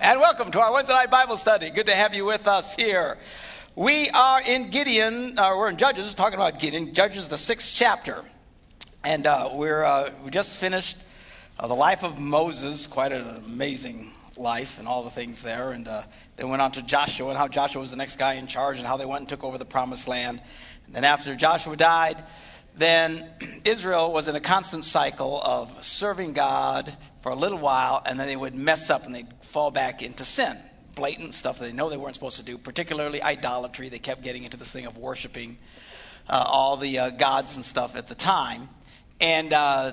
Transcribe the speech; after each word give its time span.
and 0.00 0.20
welcome 0.20 0.52
to 0.52 0.60
our 0.60 0.72
Wednesday 0.72 0.94
night 0.94 1.10
Bible 1.10 1.36
study. 1.36 1.70
Good 1.70 1.86
to 1.86 1.94
have 1.94 2.14
you 2.14 2.24
with 2.24 2.46
us 2.46 2.76
here. 2.76 3.18
We 3.74 4.08
are 4.10 4.40
in 4.40 4.70
Gideon, 4.70 5.36
uh, 5.36 5.56
we're 5.56 5.68
in 5.68 5.76
Judges, 5.76 6.14
talking 6.14 6.38
about 6.38 6.60
Gideon, 6.60 6.94
Judges, 6.94 7.26
the 7.26 7.38
sixth 7.38 7.74
chapter. 7.74 8.22
And 9.02 9.26
uh, 9.26 9.50
we're, 9.54 9.82
uh, 9.82 10.10
we 10.24 10.30
just 10.30 10.56
finished 10.56 10.96
uh, 11.58 11.66
the 11.66 11.74
life 11.74 12.04
of 12.04 12.18
Moses, 12.18 12.86
quite 12.86 13.10
an 13.10 13.26
amazing 13.46 14.12
life 14.36 14.78
and 14.78 14.86
all 14.86 15.02
the 15.02 15.10
things 15.10 15.42
there. 15.42 15.70
And 15.70 15.88
uh, 15.88 16.02
then 16.36 16.48
went 16.48 16.62
on 16.62 16.72
to 16.72 16.82
Joshua 16.82 17.30
and 17.30 17.38
how 17.38 17.48
Joshua 17.48 17.80
was 17.80 17.90
the 17.90 17.96
next 17.96 18.18
guy 18.18 18.34
in 18.34 18.46
charge 18.46 18.78
and 18.78 18.86
how 18.86 18.98
they 18.98 19.06
went 19.06 19.20
and 19.20 19.28
took 19.28 19.42
over 19.42 19.58
the 19.58 19.64
promised 19.64 20.06
land. 20.06 20.40
And 20.86 20.94
then 20.94 21.04
after 21.04 21.34
Joshua 21.34 21.76
died, 21.76 22.22
then 22.78 23.28
Israel 23.64 24.12
was 24.12 24.28
in 24.28 24.36
a 24.36 24.40
constant 24.40 24.84
cycle 24.84 25.40
of 25.42 25.84
serving 25.84 26.32
God 26.32 26.94
for 27.20 27.32
a 27.32 27.34
little 27.34 27.58
while, 27.58 28.02
and 28.04 28.18
then 28.18 28.26
they 28.26 28.36
would 28.36 28.54
mess 28.54 28.90
up 28.90 29.04
and 29.04 29.14
they'd 29.14 29.32
fall 29.42 29.70
back 29.70 30.02
into 30.02 30.24
sin. 30.24 30.56
Blatant 30.94 31.34
stuff 31.34 31.58
that 31.58 31.66
they 31.66 31.72
know 31.72 31.90
they 31.90 31.96
weren't 31.96 32.14
supposed 32.14 32.38
to 32.38 32.44
do, 32.44 32.58
particularly 32.58 33.22
idolatry. 33.22 33.88
They 33.88 33.98
kept 33.98 34.22
getting 34.22 34.44
into 34.44 34.56
this 34.56 34.72
thing 34.72 34.86
of 34.86 34.96
worshiping 34.96 35.58
uh, 36.28 36.44
all 36.46 36.76
the 36.76 36.98
uh, 36.98 37.10
gods 37.10 37.56
and 37.56 37.64
stuff 37.64 37.96
at 37.96 38.06
the 38.06 38.14
time. 38.14 38.68
And 39.20 39.52
uh, 39.52 39.92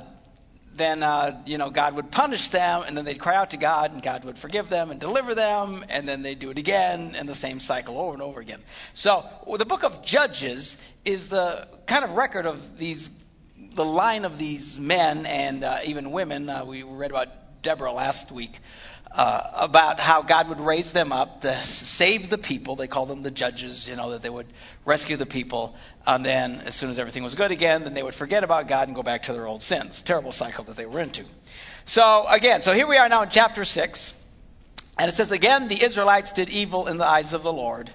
then, 0.77 1.03
uh, 1.03 1.41
you 1.45 1.57
know, 1.57 1.70
God 1.70 1.95
would 1.95 2.11
punish 2.11 2.49
them, 2.49 2.84
and 2.85 2.97
then 2.97 3.05
they'd 3.05 3.20
cry 3.20 3.35
out 3.35 3.52
to 3.52 3.57
God, 3.57 3.93
and 3.93 4.02
God 4.02 4.23
would 4.25 4.38
forgive 4.38 4.70
them 4.70 4.91
and 4.91 4.99
deliver 4.99 5.35
them, 5.35 5.85
and 5.89 6.07
then 6.07 6.21
they'd 6.21 6.39
do 6.39 6.49
it 6.49 6.57
again, 6.57 7.15
and 7.17 7.27
the 7.27 7.35
same 7.35 7.59
cycle 7.59 7.98
over 7.98 8.13
and 8.13 8.21
over 8.21 8.39
again. 8.39 8.61
So, 8.93 9.25
the 9.57 9.65
book 9.65 9.84
of 9.84 10.03
Judges 10.03 10.84
is 11.03 11.29
the 11.29 11.67
kind 11.85 12.03
of 12.03 12.11
record 12.11 12.45
of 12.45 12.77
these, 12.77 13.09
the 13.57 13.85
line 13.85 14.25
of 14.25 14.38
these 14.38 14.77
men 14.77 15.25
and 15.25 15.63
uh, 15.63 15.79
even 15.85 16.11
women. 16.11 16.49
Uh, 16.49 16.65
we 16.65 16.84
read 16.84 17.12
about 17.12 17.29
Deborah 17.62 17.91
last 17.91 18.31
week. 18.31 18.59
Uh, 19.18 19.50
about 19.54 20.02
how 20.02 20.22
God 20.24 20.50
would 20.50 20.60
raise 20.60 20.92
them 20.92 21.14
up 21.14 21.40
to 21.42 21.64
save 21.64 22.30
the 22.30 22.38
people. 22.38 22.76
They 22.76 22.88
call 22.88 23.05
them 23.05 23.22
the 23.22 23.32
judges, 23.32 23.88
you 23.88 23.96
know, 23.96 24.10
that 24.10 24.22
they 24.22 24.30
would 24.30 24.48
rescue 24.84 25.16
the 25.16 25.26
people. 25.26 25.74
And 26.05 26.26
then, 26.26 26.60
as 26.66 26.76
soon 26.76 26.90
as 26.90 26.99
everything 26.99 27.24
was 27.24 27.34
good 27.34 27.52
again, 27.52 27.85
then 27.85 27.94
they 27.94 28.04
would 28.04 28.13
forget 28.13 28.44
about 28.44 28.68
God 28.68 28.90
and 28.90 28.96
go 28.96 29.04
back 29.04 29.24
to 29.24 29.34
their 29.34 29.48
old 29.48 29.62
sins. 29.62 30.02
Terrible 30.02 30.34
cycle 30.34 30.66
that 30.66 30.76
they 30.76 30.85
were 30.85 30.99
into. 30.99 31.24
So, 31.85 32.26
again, 32.27 32.62
so 32.62 32.74
here 32.74 32.88
we 32.88 32.98
are 32.98 33.07
now 33.07 33.22
in 33.22 33.30
chapter 33.30 33.63
6. 33.63 34.22
And 34.99 35.07
it 35.07 35.13
says, 35.13 35.32
Again, 35.32 35.70
the 35.70 35.82
Israelites 35.82 36.34
did 36.34 36.50
evil 36.50 36.88
in 36.88 36.98
the 36.98 37.05
eyes 37.05 37.32
of 37.32 37.41
the 37.41 37.54
Lord. 37.54 37.90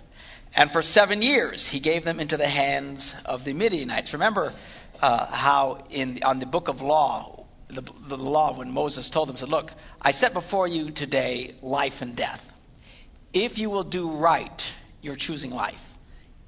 And 0.56 0.70
for 0.70 0.80
seven 0.80 1.20
years, 1.20 1.66
he 1.66 1.80
gave 1.80 2.02
them 2.02 2.18
into 2.18 2.38
the 2.38 2.48
hands 2.48 3.14
of 3.26 3.44
the 3.44 3.52
Midianites. 3.52 4.14
Remember 4.14 4.54
uh, 5.02 5.26
how 5.26 5.84
in 5.90 6.20
on 6.24 6.38
the 6.38 6.46
book 6.46 6.68
of 6.68 6.80
law, 6.80 7.39
the, 7.74 7.82
the 8.08 8.18
law 8.18 8.56
when 8.56 8.72
Moses 8.72 9.10
told 9.10 9.28
them, 9.28 9.36
said, 9.36 9.48
Look, 9.48 9.72
I 10.00 10.10
set 10.10 10.32
before 10.32 10.66
you 10.66 10.90
today 10.90 11.54
life 11.62 12.02
and 12.02 12.16
death. 12.16 12.46
If 13.32 13.58
you 13.58 13.70
will 13.70 13.84
do 13.84 14.10
right, 14.10 14.72
you're 15.02 15.16
choosing 15.16 15.52
life. 15.52 15.86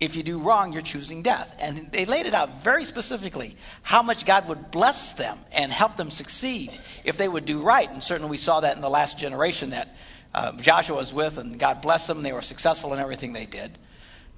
If 0.01 0.17
you 0.17 0.25
do 0.25 0.41
wrong, 0.41 0.73
you're 0.73 0.83
choosing 0.83 1.23
death. 1.23 1.57
And 1.61 1.93
they 1.93 2.07
laid 2.07 2.27
it 2.27 2.35
out 2.35 2.63
very 2.63 2.85
specifically 2.85 3.57
how 3.83 4.03
much 4.03 4.27
God 4.27 4.49
would 4.49 4.73
bless 4.73 5.13
them 5.13 5.39
and 5.53 5.71
help 5.71 5.97
them 5.97 6.11
succeed 6.11 6.73
if 7.05 7.17
they 7.17 7.29
would 7.29 7.45
do 7.45 7.61
right. 7.61 7.89
And 7.89 8.03
certainly 8.03 8.31
we 8.31 8.37
saw 8.37 8.61
that 8.61 8.75
in 8.75 8.83
the 8.83 8.91
last 8.91 9.17
generation 9.19 9.71
that 9.71 9.95
uh, 10.35 10.53
Joshua 10.53 10.97
was 10.97 11.13
with, 11.13 11.39
and 11.39 11.59
God 11.59 11.83
blessed 11.83 12.09
them. 12.09 12.23
They 12.23 12.33
were 12.33 12.41
successful 12.41 12.93
in 12.95 12.99
everything 12.99 13.33
they 13.33 13.47
did. 13.47 13.79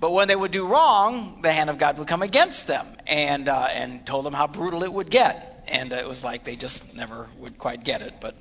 But 0.01 0.11
when 0.11 0.29
they 0.29 0.37
would 0.37 0.51
do 0.51 0.67
wrong, 0.67 1.41
the 1.41 1.53
hand 1.53 1.71
of 1.71 1.79
God 1.79 1.97
would 1.99 2.09
come 2.09 2.21
against 2.21 2.67
them 2.67 2.87
and, 3.07 3.49
uh, 3.49 3.69
and 3.71 4.05
told 4.05 4.27
them 4.27 4.35
how 4.35 4.47
brutal 4.47 4.83
it 4.83 4.93
would 4.93 5.09
get 5.09 5.54
and 5.69 5.93
it 5.93 6.09
was 6.09 6.25
like 6.25 6.45
they 6.45 6.57
just 6.57 6.95
never 6.95 7.29
would 7.39 7.59
quite 7.59 7.85
get 7.85 8.03
it. 8.03 8.15
But 8.21 8.37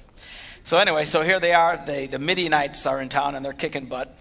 so 0.63 0.77
anyway, 0.77 1.05
so 1.05 1.21
here 1.21 1.39
they 1.39 1.53
are. 1.53 1.77
The 1.77 2.19
Midianites 2.19 2.85
are 2.85 3.01
in 3.01 3.09
town 3.09 3.35
and 3.35 3.43
they're 3.43 3.53
kicking 3.53 3.85
butt. 3.85 4.15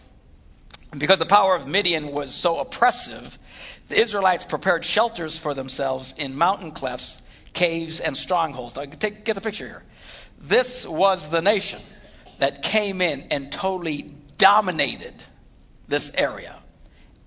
Because 0.96 1.18
the 1.18 1.26
power 1.26 1.54
of 1.54 1.66
Midian 1.66 2.08
was 2.08 2.34
so 2.34 2.60
oppressive, 2.60 3.38
the 3.88 3.98
Israelites 3.98 4.44
prepared 4.44 4.84
shelters 4.84 5.38
for 5.38 5.54
themselves 5.54 6.14
in 6.18 6.36
mountain 6.36 6.72
clefts, 6.72 7.22
caves, 7.54 8.00
and 8.00 8.14
strongholds. 8.14 8.76
Now, 8.76 8.84
take, 8.84 9.24
get 9.24 9.34
the 9.34 9.40
picture 9.40 9.66
here. 9.66 9.82
This 10.38 10.86
was 10.86 11.30
the 11.30 11.40
nation 11.40 11.80
that 12.40 12.62
came 12.62 13.00
in 13.00 13.28
and 13.30 13.50
totally 13.50 14.12
dominated 14.36 15.14
this 15.88 16.12
area, 16.14 16.58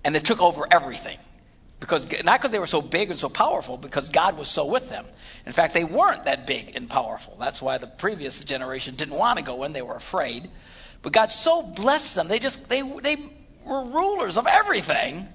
and 0.04 0.14
they 0.14 0.20
took 0.20 0.40
over 0.40 0.66
everything 0.70 1.18
because 1.80 2.06
not 2.24 2.40
because 2.40 2.52
they 2.52 2.58
were 2.58 2.66
so 2.66 2.80
big 2.80 3.10
and 3.10 3.18
so 3.18 3.28
powerful, 3.28 3.76
because 3.76 4.08
God 4.08 4.38
was 4.38 4.48
so 4.48 4.66
with 4.66 4.88
them. 4.88 5.04
In 5.44 5.52
fact, 5.52 5.74
they 5.74 5.84
weren't 5.84 6.24
that 6.24 6.46
big 6.46 6.74
and 6.76 6.88
powerful. 6.88 7.36
That's 7.38 7.60
why 7.60 7.78
the 7.78 7.86
previous 7.86 8.42
generation 8.44 8.96
didn't 8.96 9.14
want 9.14 9.38
to 9.38 9.44
go 9.44 9.64
in; 9.64 9.72
they 9.72 9.82
were 9.82 9.94
afraid. 9.94 10.48
But 11.02 11.12
God 11.12 11.30
so 11.30 11.62
blessed 11.62 12.16
them; 12.16 12.28
they 12.28 12.38
just 12.38 12.68
they 12.68 12.82
they 12.82 13.16
were 13.64 13.84
rulers 13.84 14.38
of 14.38 14.46
everything, 14.46 15.28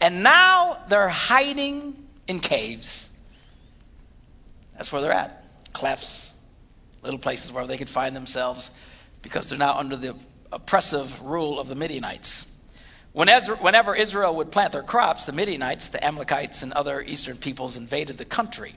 and 0.00 0.22
now 0.22 0.78
they're 0.88 1.08
hiding 1.08 1.96
in 2.28 2.40
caves. 2.40 3.10
That's 4.76 4.92
where 4.92 5.02
they're 5.02 5.12
at, 5.12 5.44
clefts, 5.72 6.32
little 7.02 7.18
places 7.18 7.52
where 7.52 7.66
they 7.66 7.76
could 7.78 7.88
find 7.88 8.14
themselves, 8.14 8.70
because 9.22 9.48
they're 9.48 9.58
now 9.58 9.76
under 9.76 9.96
the 9.96 10.14
oppressive 10.52 11.22
rule 11.22 11.58
of 11.58 11.68
the 11.68 11.74
Midianites. 11.74 12.46
Whenever 13.12 13.94
Israel 13.96 14.36
would 14.36 14.52
plant 14.52 14.72
their 14.72 14.82
crops, 14.82 15.24
the 15.24 15.32
Midianites, 15.32 15.88
the 15.88 16.04
Amalekites, 16.04 16.62
and 16.62 16.72
other 16.72 17.00
eastern 17.02 17.36
peoples 17.36 17.76
invaded 17.76 18.18
the 18.18 18.24
country. 18.24 18.74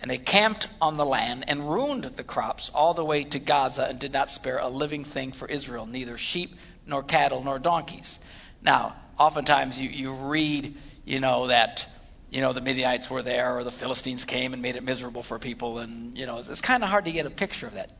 And 0.00 0.10
they 0.10 0.18
camped 0.18 0.66
on 0.80 0.96
the 0.96 1.06
land 1.06 1.44
and 1.48 1.70
ruined 1.70 2.04
the 2.04 2.24
crops 2.24 2.70
all 2.70 2.92
the 2.92 3.04
way 3.04 3.22
to 3.22 3.38
Gaza 3.38 3.86
and 3.88 3.98
did 3.98 4.12
not 4.12 4.30
spare 4.30 4.58
a 4.58 4.68
living 4.68 5.04
thing 5.04 5.32
for 5.32 5.46
Israel, 5.46 5.86
neither 5.86 6.18
sheep 6.18 6.56
nor 6.86 7.02
cattle 7.04 7.42
nor 7.44 7.60
donkeys. 7.60 8.18
Now, 8.62 8.96
oftentimes 9.18 9.80
you, 9.80 9.88
you 9.88 10.12
read, 10.12 10.76
you 11.04 11.20
know, 11.20 11.46
that, 11.46 11.86
you 12.30 12.40
know, 12.40 12.52
the 12.52 12.60
Midianites 12.60 13.08
were 13.08 13.22
there 13.22 13.56
or 13.56 13.64
the 13.64 13.70
Philistines 13.70 14.24
came 14.24 14.52
and 14.52 14.60
made 14.60 14.74
it 14.74 14.82
miserable 14.82 15.22
for 15.22 15.38
people. 15.38 15.78
And, 15.78 16.18
you 16.18 16.26
know, 16.26 16.38
it's, 16.38 16.48
it's 16.48 16.60
kind 16.60 16.82
of 16.82 16.90
hard 16.90 17.04
to 17.04 17.12
get 17.12 17.26
a 17.26 17.30
picture 17.30 17.68
of 17.68 17.74
that. 17.74 17.90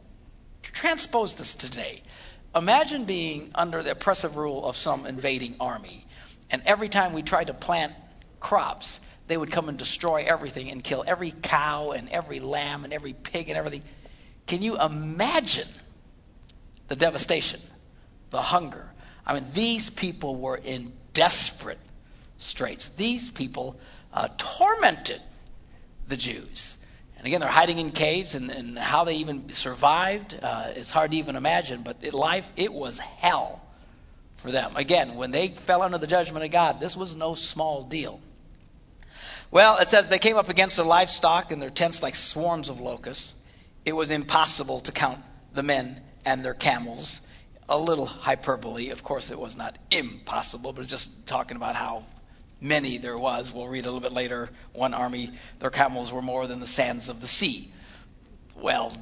Transpose 0.62 1.37
this 1.37 1.54
today. 1.54 2.03
Imagine 2.54 3.04
being 3.04 3.50
under 3.54 3.82
the 3.82 3.92
oppressive 3.92 4.36
rule 4.36 4.66
of 4.66 4.76
some 4.76 5.06
invading 5.06 5.56
army, 5.58 6.04
and 6.50 6.62
every 6.66 6.88
time 6.88 7.12
we 7.12 7.22
tried 7.22 7.46
to 7.46 7.54
plant 7.54 7.94
crops, 8.40 9.00
they 9.26 9.36
would 9.36 9.50
come 9.50 9.68
and 9.68 9.78
destroy 9.78 10.24
everything 10.26 10.70
and 10.70 10.84
kill 10.84 11.02
every 11.06 11.30
cow 11.30 11.92
and 11.92 12.10
every 12.10 12.41
lamb 12.41 12.84
and 12.84 12.92
every 12.92 13.14
pig 13.14 13.48
and 13.48 13.56
everything. 13.56 13.82
Can 14.46 14.62
you 14.62 14.78
imagine 14.78 15.68
the 16.88 16.96
devastation, 16.96 17.60
the 18.30 18.42
hunger? 18.42 18.86
I 19.26 19.34
mean, 19.34 19.44
these 19.54 19.88
people 19.88 20.36
were 20.36 20.56
in 20.62 20.92
desperate 21.14 21.78
straits. 22.38 22.91
These 22.91 23.30
people 23.30 23.78
uh, 24.12 24.28
tormented 24.36 25.22
the 26.08 26.16
Jews. 26.16 26.76
And 27.22 27.28
again, 27.28 27.41
they're 27.41 27.49
hiding 27.49 27.78
in 27.78 27.93
caves, 27.93 28.34
and, 28.34 28.50
and 28.50 28.77
how 28.77 29.05
they 29.05 29.15
even 29.19 29.50
survived 29.50 30.37
uh, 30.43 30.72
is 30.75 30.91
hard 30.91 31.12
to 31.12 31.16
even 31.19 31.37
imagine. 31.37 31.83
But 31.83 31.99
it, 32.03 32.15
life, 32.15 32.53
it 32.56 32.72
was 32.72 32.99
hell 32.99 33.62
for 34.34 34.50
them. 34.50 34.75
Again, 34.75 35.15
when 35.15 35.31
they 35.31 35.50
fell 35.50 35.83
under 35.83 35.99
the 35.99 36.09
judgment 36.09 36.44
of 36.44 36.50
God, 36.50 36.81
this 36.81 36.97
was 36.97 37.15
no 37.15 37.34
small 37.34 37.84
deal. 37.84 38.21
Well, 39.53 39.78
it 39.78 39.87
says 39.87 40.09
they 40.09 40.19
came 40.19 40.37
up 40.37 40.49
against 40.49 40.78
their 40.78 40.84
livestock 40.84 41.53
and 41.53 41.62
their 41.62 41.71
tents 41.71 42.03
like 42.03 42.16
swarms 42.16 42.71
of 42.71 42.81
locusts. 42.81 43.34
It 43.84 43.93
was 43.93 44.10
impossible 44.10 44.81
to 44.81 44.91
count 44.91 45.22
the 45.54 45.62
men 45.62 46.00
and 46.25 46.44
their 46.44 46.54
camels. 46.54 47.21
A 47.69 47.78
little 47.78 48.06
hyperbole. 48.06 48.91
Of 48.91 49.04
course, 49.04 49.31
it 49.31 49.39
was 49.39 49.56
not 49.56 49.78
impossible, 49.93 50.72
but 50.72 50.81
it's 50.81 50.91
just 50.91 51.25
talking 51.28 51.56
about 51.56 51.77
how 51.77 52.04
many 52.62 52.98
there 52.98 53.18
was. 53.18 53.52
We'll 53.52 53.68
read 53.68 53.84
a 53.84 53.88
little 53.90 54.00
bit 54.00 54.12
later. 54.12 54.48
One 54.72 54.94
army, 54.94 55.30
their 55.58 55.70
camels 55.70 56.12
were 56.12 56.22
more 56.22 56.46
than 56.46 56.60
the 56.60 56.66
sands 56.66 57.08
of 57.08 57.20
the 57.20 57.26
sea. 57.26 57.70
Well, 58.54 58.96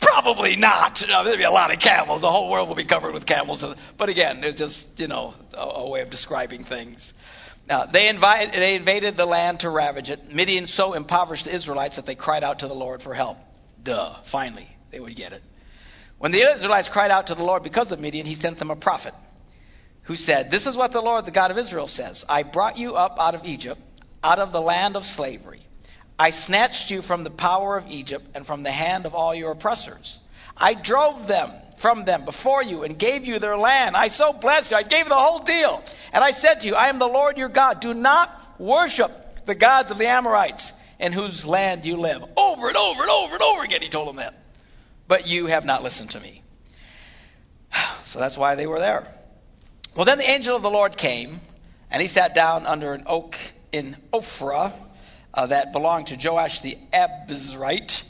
probably 0.00 0.56
not. 0.56 0.96
there'd 0.96 1.38
be 1.38 1.44
a 1.44 1.50
lot 1.50 1.72
of 1.72 1.80
camels. 1.80 2.20
The 2.20 2.30
whole 2.30 2.50
world 2.50 2.68
will 2.68 2.76
be 2.76 2.84
covered 2.84 3.12
with 3.12 3.26
camels. 3.26 3.64
But 3.96 4.08
again, 4.08 4.42
it's 4.44 4.56
just, 4.56 5.00
you 5.00 5.08
know, 5.08 5.34
a, 5.54 5.60
a 5.60 5.90
way 5.90 6.02
of 6.02 6.10
describing 6.10 6.64
things. 6.64 7.14
Now, 7.68 7.86
they, 7.86 8.08
invite, 8.08 8.52
they 8.52 8.74
invaded 8.74 9.16
the 9.16 9.26
land 9.26 9.60
to 9.60 9.70
ravage 9.70 10.10
it. 10.10 10.32
Midian 10.32 10.66
so 10.66 10.94
impoverished 10.94 11.44
the 11.44 11.54
Israelites 11.54 11.96
that 11.96 12.06
they 12.06 12.14
cried 12.14 12.44
out 12.44 12.60
to 12.60 12.68
the 12.68 12.74
Lord 12.74 13.02
for 13.02 13.14
help. 13.14 13.38
Duh, 13.82 14.14
finally, 14.24 14.68
they 14.90 15.00
would 15.00 15.14
get 15.14 15.32
it. 15.32 15.42
When 16.18 16.32
the 16.32 16.40
Israelites 16.40 16.88
cried 16.88 17.10
out 17.10 17.28
to 17.28 17.34
the 17.34 17.44
Lord 17.44 17.62
because 17.62 17.90
of 17.90 18.00
Midian, 18.00 18.26
he 18.26 18.34
sent 18.34 18.58
them 18.58 18.70
a 18.70 18.76
prophet 18.76 19.14
who 20.04 20.16
said, 20.16 20.50
This 20.50 20.66
is 20.66 20.76
what 20.76 20.92
the 20.92 21.00
Lord, 21.00 21.26
the 21.26 21.30
God 21.30 21.50
of 21.50 21.58
Israel, 21.58 21.86
says 21.86 22.24
I 22.28 22.42
brought 22.42 22.78
you 22.78 22.96
up 22.96 23.18
out 23.20 23.34
of 23.34 23.44
Egypt, 23.44 23.80
out 24.22 24.38
of 24.38 24.52
the 24.52 24.60
land 24.60 24.96
of 24.96 25.04
slavery. 25.04 25.60
I 26.18 26.30
snatched 26.30 26.90
you 26.90 27.02
from 27.02 27.24
the 27.24 27.30
power 27.30 27.76
of 27.76 27.90
Egypt 27.90 28.24
and 28.34 28.46
from 28.46 28.62
the 28.62 28.70
hand 28.70 29.06
of 29.06 29.14
all 29.14 29.34
your 29.34 29.52
oppressors. 29.52 30.18
I 30.56 30.74
drove 30.74 31.26
them 31.26 31.50
from 31.76 32.04
them 32.04 32.24
before 32.24 32.62
you 32.62 32.84
and 32.84 32.98
gave 32.98 33.26
you 33.26 33.38
their 33.38 33.56
land. 33.56 33.96
I 33.96 34.08
so 34.08 34.32
blessed 34.32 34.70
you. 34.70 34.76
I 34.76 34.82
gave 34.82 35.06
you 35.06 35.08
the 35.08 35.16
whole 35.16 35.40
deal. 35.40 35.82
And 36.12 36.22
I 36.22 36.30
said 36.30 36.60
to 36.60 36.68
you, 36.68 36.74
I 36.76 36.88
am 36.88 36.98
the 36.98 37.08
Lord 37.08 37.38
your 37.38 37.48
God. 37.48 37.80
Do 37.80 37.94
not 37.94 38.30
worship 38.60 39.46
the 39.46 39.54
gods 39.54 39.90
of 39.90 39.98
the 39.98 40.06
Amorites 40.06 40.72
in 41.00 41.12
whose 41.12 41.44
land 41.44 41.84
you 41.84 41.96
live. 41.96 42.22
Over 42.36 42.68
and 42.68 42.76
over 42.76 43.02
and 43.02 43.10
over 43.10 43.34
and 43.34 43.42
over 43.42 43.64
again, 43.64 43.82
he 43.82 43.88
told 43.88 44.08
them 44.08 44.16
that. 44.16 44.34
But 45.08 45.28
you 45.28 45.46
have 45.46 45.64
not 45.64 45.82
listened 45.82 46.10
to 46.10 46.20
me. 46.20 46.42
So 48.04 48.18
that's 48.18 48.36
why 48.36 48.56
they 48.56 48.66
were 48.66 48.78
there. 48.78 49.08
Well, 49.94 50.06
then 50.06 50.16
the 50.16 50.30
angel 50.30 50.56
of 50.56 50.62
the 50.62 50.70
Lord 50.70 50.96
came, 50.96 51.38
and 51.90 52.00
he 52.00 52.08
sat 52.08 52.34
down 52.34 52.64
under 52.64 52.94
an 52.94 53.04
oak 53.06 53.36
in 53.72 53.94
Ophrah 54.10 54.72
uh, 55.34 55.46
that 55.46 55.72
belonged 55.72 56.06
to 56.06 56.16
Joash 56.16 56.62
the 56.62 56.78
Abiezrite, 56.94 58.02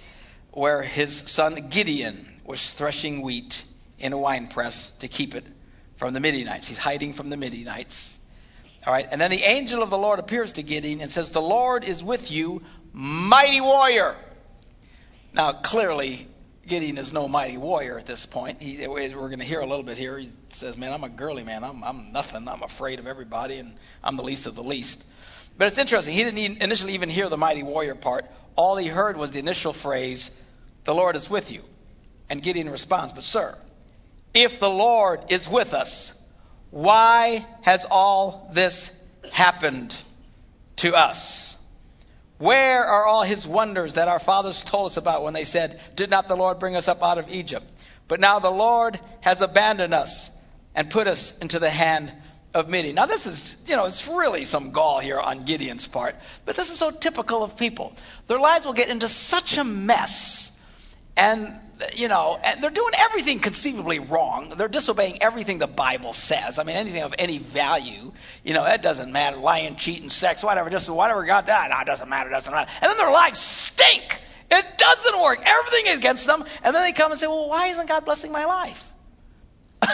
where 0.53 0.83
his 0.83 1.17
son 1.17 1.71
Gideon 1.71 2.25
was 2.45 2.73
threshing 2.73 3.21
wheat 3.23 3.65
in 3.99 4.13
a 4.13 4.19
winepress 4.19 4.93
to 5.01 5.09
keep 5.09 5.35
it 5.35 5.45
from 5.97 6.15
the 6.15 6.21
Midianites. 6.21 6.69
He's 6.69 6.79
hiding 6.79 7.15
from 7.15 7.31
the 7.31 7.37
Midianites. 7.37 8.17
All 8.87 8.93
right, 8.93 9.09
and 9.11 9.21
then 9.21 9.33
the 9.33 9.43
angel 9.43 9.83
of 9.83 9.91
the 9.91 9.99
Lord 9.99 10.21
appears 10.21 10.53
to 10.55 10.63
Gideon 10.63 11.01
and 11.01 11.11
says, 11.11 11.33
The 11.33 11.43
Lord 11.43 11.83
is 11.83 12.03
with 12.03 12.31
you, 12.31 12.63
mighty 12.93 13.61
warrior. 13.61 14.15
Now, 15.33 15.53
clearly, 15.53 16.29
Gideon 16.67 16.97
is 16.97 17.13
no 17.13 17.27
mighty 17.27 17.57
warrior 17.57 17.99
at 17.99 18.07
this 18.07 18.25
point. 18.25 18.63
He, 18.63 18.87
we're 18.87 19.09
going 19.09 19.41
to 19.41 19.45
hear 19.45 19.61
a 19.61 19.67
little 19.67 19.83
bit 19.83 19.99
here. 19.99 20.17
He 20.17 20.31
says, 20.49 20.77
Man, 20.77 20.93
I'm 20.93 21.03
a 21.03 21.09
girly 21.09 21.43
man. 21.43 21.65
I'm, 21.65 21.83
I'm 21.83 22.13
nothing. 22.13 22.47
I'm 22.47 22.63
afraid 22.63 22.99
of 22.99 23.07
everybody, 23.07 23.59
and 23.59 23.75
I'm 24.03 24.17
the 24.17 24.23
least 24.23 24.47
of 24.47 24.55
the 24.55 24.63
least. 24.63 25.05
But 25.59 25.67
it's 25.67 25.79
interesting. 25.79 26.15
He 26.15 26.23
didn't 26.23 26.63
initially 26.63 26.95
even 26.95 27.09
hear 27.09 27.29
the 27.29 27.37
mighty 27.37 27.63
warrior 27.63 27.95
part. 27.95 28.27
All 28.55 28.77
he 28.77 28.87
heard 28.87 29.17
was 29.17 29.33
the 29.33 29.41
initial 29.41 29.73
phrase, 29.73 30.39
The 30.85 30.95
Lord 30.95 31.17
is 31.17 31.29
with 31.29 31.51
you. 31.51 31.63
And 32.31 32.43
Gideon 32.43 32.71
responds, 32.71 33.13
But, 33.13 33.25
sir, 33.25 33.57
if 34.33 34.61
the 34.61 34.71
Lord 34.71 35.31
is 35.31 35.49
with 35.49 35.75
us, 35.75 36.15
why 36.71 37.45
has 37.63 37.85
all 37.91 38.51
this 38.53 38.99
happened 39.33 39.97
to 40.77 40.95
us? 40.95 41.59
Where 42.43 42.85
are 42.85 43.07
all 43.07 43.23
his 43.23 43.47
wonders 43.47 43.95
that 43.95 44.09
our 44.09 44.19
fathers 44.19 44.65
told 44.65 44.87
us 44.87 44.97
about 44.97 45.23
when 45.23 45.33
they 45.33 45.45
said, 45.45 45.81
Did 45.95 46.11
not 46.11 46.27
the 46.27 46.35
Lord 46.35 46.59
bring 46.59 46.75
us 46.75 46.89
up 46.89 47.01
out 47.01 47.19
of 47.19 47.31
Egypt? 47.31 47.65
But 48.09 48.19
now 48.19 48.41
the 48.41 48.51
Lord 48.51 48.99
has 49.21 49.43
abandoned 49.43 49.95
us 49.95 50.29
and 50.75 50.91
put 50.91 51.07
us 51.07 51.39
into 51.39 51.61
the 51.61 51.71
hand 51.71 52.13
of 52.53 52.69
Midian. 52.69 52.97
Now, 52.97 53.07
this 53.07 53.29
is, 53.29 53.57
you 53.67 53.77
know, 53.77 53.87
it's 53.87 54.09
really 54.09 54.45
some 54.45 54.73
gall 54.73 54.99
here 54.99 55.21
on 55.21 55.45
Gideon's 55.45 55.87
part, 55.87 56.17
but 56.45 56.57
this 56.57 56.69
is 56.69 56.79
so 56.79 56.91
typical 56.91 57.45
of 57.45 57.57
people. 57.57 57.93
Their 58.27 58.41
lives 58.41 58.67
will 58.67 58.73
get 58.73 58.89
into 58.89 59.07
such 59.07 59.57
a 59.57 59.63
mess, 59.63 60.51
and, 61.17 61.55
you 61.95 62.09
know, 62.09 62.39
and 62.43 62.63
they're 62.63 62.71
doing 62.71 62.93
everything 62.99 63.41
conceivably 63.41 63.99
wrong. 63.99 64.55
They're 64.57 64.69
disobeying 64.69 65.23
everything 65.23 65.59
the 65.59 65.67
Bible 65.67 66.13
says. 66.13 66.59
I 66.59 66.65
mean, 66.65 66.77
anything 66.77 67.03
of 67.03 67.15
any 67.19 67.39
value, 67.39 68.13
you 68.45 68.55
know, 68.55 68.65
that 68.65 68.83
doesn't 68.83 69.13
matter. 69.13 69.37
Lying, 69.37 69.77
cheating, 69.77 70.11
sex, 70.11 70.43
whatever, 70.43 70.71
just 70.71 70.89
whatever 70.89 71.25
got 71.25 71.47
that, 71.47 71.71
ah, 71.71 71.77
no, 71.77 71.83
it 71.83 71.87
doesn't 71.87 72.09
matter, 72.09 72.31
it 72.31 72.33
doesn't 72.33 72.53
matter. 72.53 72.71
And 72.81 72.91
then 72.91 72.97
their 72.97 73.11
lives 73.11 73.39
stink. 73.39 74.21
It 74.51 74.79
doesn't 74.79 75.21
work. 75.21 75.41
Everything 75.45 75.93
is 75.93 75.99
against 75.99 76.27
them. 76.27 76.45
And 76.63 76.75
then 76.75 76.83
they 76.83 76.93
come 76.93 77.11
and 77.11 77.21
say, 77.21 77.27
well, 77.27 77.49
why 77.49 77.69
isn't 77.69 77.89
God 77.89 78.05
blessing 78.05 78.33
my 78.33 78.45
life? 78.45 78.93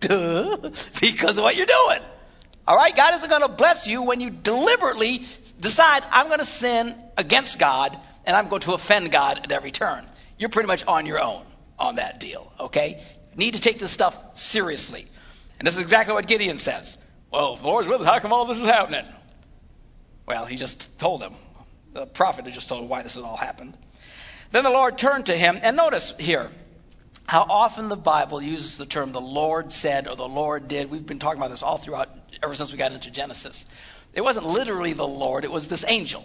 Duh, 0.00 0.56
because 1.00 1.36
of 1.36 1.44
what 1.44 1.56
you're 1.56 1.66
doing. 1.66 2.00
All 2.66 2.76
right? 2.76 2.96
God 2.96 3.14
isn't 3.16 3.28
going 3.28 3.42
to 3.42 3.48
bless 3.48 3.86
you 3.86 4.02
when 4.02 4.20
you 4.20 4.30
deliberately 4.30 5.26
decide, 5.60 6.04
I'm 6.10 6.28
going 6.28 6.38
to 6.38 6.46
sin 6.46 6.94
against 7.18 7.58
God 7.58 7.98
and 8.24 8.36
I'm 8.36 8.48
going 8.48 8.62
to 8.62 8.74
offend 8.74 9.10
God 9.10 9.40
at 9.42 9.52
every 9.52 9.70
turn. 9.70 10.06
You're 10.38 10.48
pretty 10.48 10.66
much 10.66 10.86
on 10.86 11.06
your 11.06 11.20
own 11.20 11.44
on 11.78 11.96
that 11.96 12.20
deal, 12.20 12.52
okay? 12.60 13.02
Need 13.36 13.54
to 13.54 13.60
take 13.60 13.78
this 13.78 13.90
stuff 13.90 14.36
seriously. 14.38 15.06
And 15.58 15.66
this 15.66 15.74
is 15.74 15.82
exactly 15.82 16.14
what 16.14 16.26
Gideon 16.26 16.58
says. 16.58 16.96
Well, 17.32 17.54
if 17.54 17.60
the 17.60 17.66
Lord's 17.66 17.88
with 17.88 18.00
us, 18.00 18.06
how 18.06 18.18
come 18.18 18.32
all 18.32 18.46
this 18.46 18.58
is 18.58 18.66
happening? 18.66 19.04
Well, 20.26 20.46
he 20.46 20.56
just 20.56 20.98
told 20.98 21.22
him. 21.22 21.32
The 21.92 22.06
prophet 22.06 22.44
had 22.44 22.54
just 22.54 22.68
told 22.68 22.82
him 22.82 22.88
why 22.88 23.02
this 23.02 23.16
has 23.16 23.24
all 23.24 23.36
happened. 23.36 23.76
Then 24.52 24.64
the 24.64 24.70
Lord 24.70 24.98
turned 24.98 25.26
to 25.26 25.36
him, 25.36 25.58
and 25.62 25.76
notice 25.76 26.12
here, 26.18 26.50
how 27.26 27.46
often 27.48 27.88
the 27.88 27.96
Bible 27.96 28.42
uses 28.42 28.76
the 28.76 28.86
term 28.86 29.12
the 29.12 29.20
Lord 29.20 29.72
said 29.72 30.08
or 30.08 30.16
the 30.16 30.28
Lord 30.28 30.66
did. 30.66 30.90
We've 30.90 31.06
been 31.06 31.20
talking 31.20 31.38
about 31.38 31.50
this 31.50 31.62
all 31.62 31.76
throughout, 31.76 32.08
ever 32.42 32.54
since 32.54 32.72
we 32.72 32.78
got 32.78 32.90
into 32.90 33.10
Genesis. 33.10 33.66
It 34.12 34.20
wasn't 34.20 34.46
literally 34.46 34.94
the 34.94 35.06
Lord, 35.06 35.44
it 35.44 35.52
was 35.52 35.68
this 35.68 35.84
angel. 35.86 36.24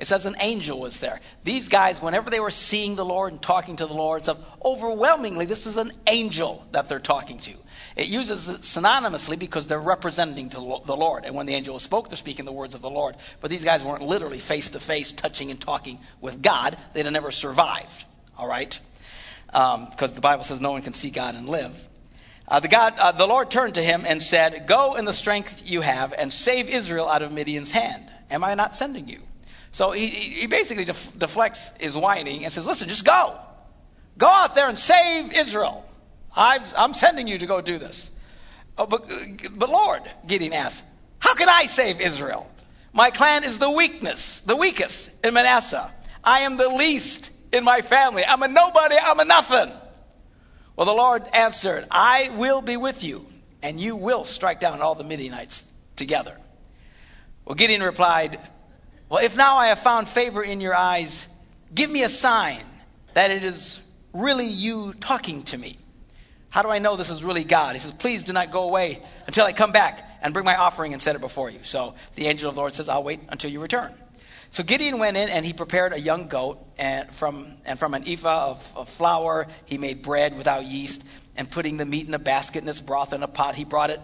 It 0.00 0.06
says 0.06 0.24
an 0.24 0.36
angel 0.40 0.80
was 0.80 0.98
there. 1.00 1.20
These 1.44 1.68
guys, 1.68 2.00
whenever 2.00 2.30
they 2.30 2.40
were 2.40 2.50
seeing 2.50 2.96
the 2.96 3.04
Lord 3.04 3.32
and 3.32 3.42
talking 3.42 3.76
to 3.76 3.86
the 3.86 3.92
Lord 3.92 4.22
stuff, 4.22 4.38
overwhelmingly, 4.64 5.44
this 5.44 5.66
is 5.66 5.76
an 5.76 5.92
angel 6.06 6.66
that 6.72 6.88
they're 6.88 6.98
talking 6.98 7.38
to. 7.40 7.52
It 7.96 8.06
uses 8.06 8.48
it 8.48 8.62
synonymously 8.62 9.38
because 9.38 9.66
they're 9.66 9.78
representing 9.78 10.48
to 10.50 10.56
the 10.56 10.96
Lord. 10.96 11.26
And 11.26 11.34
when 11.34 11.44
the 11.44 11.54
angel 11.54 11.78
spoke, 11.78 12.08
they're 12.08 12.16
speaking 12.16 12.46
the 12.46 12.52
words 12.52 12.74
of 12.74 12.80
the 12.80 12.88
Lord. 12.88 13.14
But 13.42 13.50
these 13.50 13.62
guys 13.62 13.84
weren't 13.84 14.00
literally 14.00 14.38
face 14.38 14.70
to 14.70 14.80
face 14.80 15.12
touching 15.12 15.50
and 15.50 15.60
talking 15.60 15.98
with 16.22 16.40
God. 16.40 16.78
They'd 16.94 17.04
have 17.04 17.12
never 17.12 17.30
survived. 17.30 18.04
All 18.38 18.48
right? 18.48 18.78
because 19.46 20.12
um, 20.12 20.14
the 20.14 20.20
Bible 20.20 20.44
says 20.44 20.60
no 20.60 20.70
one 20.70 20.82
can 20.82 20.94
see 20.94 21.10
God 21.10 21.34
and 21.34 21.46
live. 21.46 21.88
Uh, 22.48 22.60
the, 22.60 22.68
God, 22.68 22.94
uh, 22.98 23.12
the 23.12 23.26
Lord 23.26 23.50
turned 23.50 23.74
to 23.74 23.82
him 23.82 24.04
and 24.06 24.22
said, 24.22 24.66
Go 24.66 24.94
in 24.94 25.04
the 25.04 25.12
strength 25.12 25.68
you 25.68 25.82
have 25.82 26.14
and 26.14 26.32
save 26.32 26.68
Israel 26.68 27.08
out 27.08 27.22
of 27.22 27.32
Midian's 27.32 27.70
hand. 27.70 28.10
Am 28.30 28.44
I 28.44 28.54
not 28.54 28.74
sending 28.74 29.08
you? 29.08 29.20
So 29.72 29.92
he, 29.92 30.06
he 30.06 30.46
basically 30.46 30.84
def- 30.84 31.18
deflects 31.18 31.70
his 31.78 31.96
whining 31.96 32.44
and 32.44 32.52
says, 32.52 32.66
Listen, 32.66 32.88
just 32.88 33.04
go. 33.04 33.38
Go 34.18 34.28
out 34.28 34.54
there 34.54 34.68
and 34.68 34.78
save 34.78 35.32
Israel. 35.32 35.84
i 36.34 36.58
am 36.76 36.94
sending 36.94 37.28
you 37.28 37.38
to 37.38 37.46
go 37.46 37.60
do 37.60 37.78
this. 37.78 38.10
Oh, 38.76 38.86
but, 38.86 39.08
but 39.56 39.68
Lord, 39.68 40.02
Gideon 40.26 40.52
asked, 40.52 40.82
How 41.18 41.34
can 41.34 41.48
I 41.48 41.66
save 41.66 42.00
Israel? 42.00 42.50
My 42.92 43.10
clan 43.10 43.44
is 43.44 43.58
the 43.58 43.70
weakness, 43.70 44.40
the 44.40 44.56
weakest 44.56 45.10
in 45.24 45.34
Manasseh. 45.34 45.92
I 46.24 46.40
am 46.40 46.56
the 46.56 46.68
least 46.68 47.30
in 47.52 47.62
my 47.62 47.82
family. 47.82 48.24
I'm 48.26 48.42
a 48.42 48.48
nobody. 48.48 48.96
I'm 49.00 49.20
a 49.20 49.24
nothing. 49.24 49.72
Well, 50.76 50.86
the 50.86 50.92
Lord 50.92 51.22
answered, 51.32 51.86
I 51.90 52.30
will 52.36 52.62
be 52.62 52.76
with 52.76 53.04
you, 53.04 53.26
and 53.62 53.80
you 53.80 53.96
will 53.96 54.24
strike 54.24 54.60
down 54.60 54.80
all 54.80 54.94
the 54.94 55.04
Midianites 55.04 55.70
together. 55.94 56.36
Well, 57.44 57.54
Gideon 57.54 57.82
replied, 57.82 58.40
Well, 59.10 59.24
if 59.24 59.36
now 59.36 59.56
I 59.56 59.66
have 59.66 59.80
found 59.80 60.08
favor 60.08 60.40
in 60.40 60.60
your 60.60 60.74
eyes, 60.74 61.26
give 61.74 61.90
me 61.90 62.04
a 62.04 62.08
sign 62.08 62.62
that 63.14 63.32
it 63.32 63.42
is 63.42 63.80
really 64.14 64.46
you 64.46 64.92
talking 64.92 65.42
to 65.44 65.58
me. 65.58 65.76
How 66.48 66.62
do 66.62 66.68
I 66.68 66.78
know 66.78 66.94
this 66.94 67.10
is 67.10 67.24
really 67.24 67.42
God? 67.42 67.72
He 67.72 67.80
says, 67.80 67.90
Please 67.90 68.22
do 68.22 68.32
not 68.32 68.52
go 68.52 68.68
away 68.68 69.02
until 69.26 69.46
I 69.46 69.52
come 69.52 69.72
back 69.72 70.08
and 70.22 70.32
bring 70.32 70.44
my 70.44 70.54
offering 70.54 70.92
and 70.92 71.02
set 71.02 71.16
it 71.16 71.20
before 71.20 71.50
you. 71.50 71.58
So 71.62 71.96
the 72.14 72.28
angel 72.28 72.48
of 72.48 72.54
the 72.54 72.60
Lord 72.60 72.72
says, 72.72 72.88
I'll 72.88 73.02
wait 73.02 73.18
until 73.28 73.50
you 73.50 73.58
return. 73.58 73.92
So 74.50 74.62
Gideon 74.62 75.00
went 75.00 75.16
in 75.16 75.28
and 75.28 75.44
he 75.44 75.54
prepared 75.54 75.92
a 75.92 76.00
young 76.00 76.28
goat, 76.28 76.64
and 76.78 77.12
from, 77.12 77.48
and 77.66 77.80
from 77.80 77.94
an 77.94 78.06
ephah 78.06 78.50
of, 78.50 78.76
of 78.76 78.88
flour 78.88 79.48
he 79.66 79.76
made 79.76 80.02
bread 80.02 80.36
without 80.36 80.64
yeast, 80.64 81.04
and 81.36 81.50
putting 81.50 81.78
the 81.78 81.84
meat 81.84 82.06
in 82.06 82.14
a 82.14 82.18
basket 82.20 82.60
and 82.60 82.68
its 82.68 82.80
broth 82.80 83.12
in 83.12 83.24
a 83.24 83.28
pot, 83.28 83.56
he 83.56 83.64
brought 83.64 83.90
it, 83.90 84.00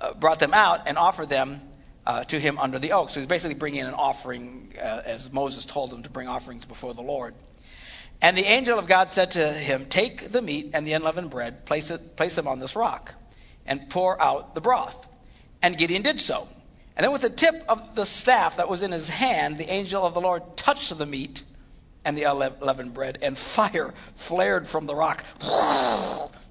uh, 0.00 0.14
brought 0.14 0.40
them 0.40 0.52
out 0.52 0.88
and 0.88 0.98
offered 0.98 1.28
them 1.28 1.60
uh, 2.06 2.24
to 2.24 2.38
him 2.38 2.58
under 2.58 2.78
the 2.78 2.92
oak. 2.92 3.10
So 3.10 3.20
he's 3.20 3.26
basically 3.26 3.56
bringing 3.56 3.82
an 3.82 3.94
offering, 3.94 4.74
uh, 4.78 5.02
as 5.04 5.32
Moses 5.32 5.64
told 5.64 5.92
him 5.92 6.04
to 6.04 6.10
bring 6.10 6.28
offerings 6.28 6.64
before 6.64 6.94
the 6.94 7.02
Lord. 7.02 7.34
And 8.22 8.38
the 8.38 8.44
angel 8.44 8.78
of 8.78 8.86
God 8.86 9.08
said 9.10 9.32
to 9.32 9.52
him, 9.52 9.86
Take 9.86 10.30
the 10.30 10.40
meat 10.40 10.70
and 10.74 10.86
the 10.86 10.92
unleavened 10.92 11.30
bread, 11.30 11.66
place, 11.66 11.90
it, 11.90 12.16
place 12.16 12.34
them 12.34 12.48
on 12.48 12.60
this 12.60 12.76
rock, 12.76 13.12
and 13.66 13.90
pour 13.90 14.20
out 14.20 14.54
the 14.54 14.60
broth. 14.60 15.06
And 15.62 15.76
Gideon 15.76 16.02
did 16.02 16.20
so. 16.20 16.48
And 16.96 17.04
then 17.04 17.12
with 17.12 17.22
the 17.22 17.30
tip 17.30 17.64
of 17.68 17.94
the 17.94 18.06
staff 18.06 18.56
that 18.56 18.68
was 18.68 18.82
in 18.82 18.92
his 18.92 19.08
hand, 19.08 19.58
the 19.58 19.70
angel 19.70 20.04
of 20.04 20.14
the 20.14 20.20
Lord 20.20 20.56
touched 20.56 20.96
the 20.96 21.04
meat 21.04 21.42
and 22.06 22.16
the 22.16 22.22
unleavened 22.22 22.94
bread, 22.94 23.18
and 23.20 23.36
fire 23.36 23.92
flared 24.14 24.68
from 24.68 24.86
the 24.86 24.94
rock, 24.94 25.24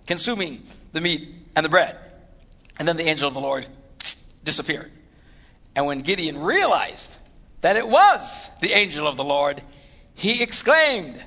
consuming 0.05 0.61
the 0.91 0.99
meat 0.99 1.33
and 1.55 1.65
the 1.65 1.69
bread. 1.69 1.97
And 2.77 2.85
then 2.85 2.97
the 2.97 3.07
angel 3.07 3.29
of 3.29 3.33
the 3.33 3.39
Lord 3.39 3.65
disappeared. 4.43 4.91
And 5.75 5.85
when 5.85 6.01
Gideon 6.01 6.39
realized 6.39 7.15
that 7.61 7.75
it 7.75 7.87
was 7.87 8.49
the 8.61 8.71
angel 8.71 9.07
of 9.07 9.17
the 9.17 9.23
Lord, 9.23 9.61
he 10.13 10.41
exclaimed, 10.41 11.23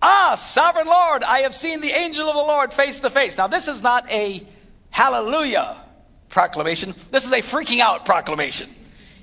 Ah, 0.00 0.34
sovereign 0.36 0.86
Lord, 0.86 1.24
I 1.24 1.40
have 1.40 1.54
seen 1.54 1.80
the 1.80 1.90
angel 1.90 2.28
of 2.28 2.34
the 2.34 2.42
Lord 2.42 2.72
face 2.72 3.00
to 3.00 3.10
face. 3.10 3.36
Now, 3.36 3.48
this 3.48 3.68
is 3.68 3.82
not 3.82 4.10
a 4.10 4.46
hallelujah 4.90 5.80
proclamation. 6.28 6.94
This 7.10 7.26
is 7.26 7.32
a 7.32 7.38
freaking 7.38 7.80
out 7.80 8.04
proclamation. 8.04 8.68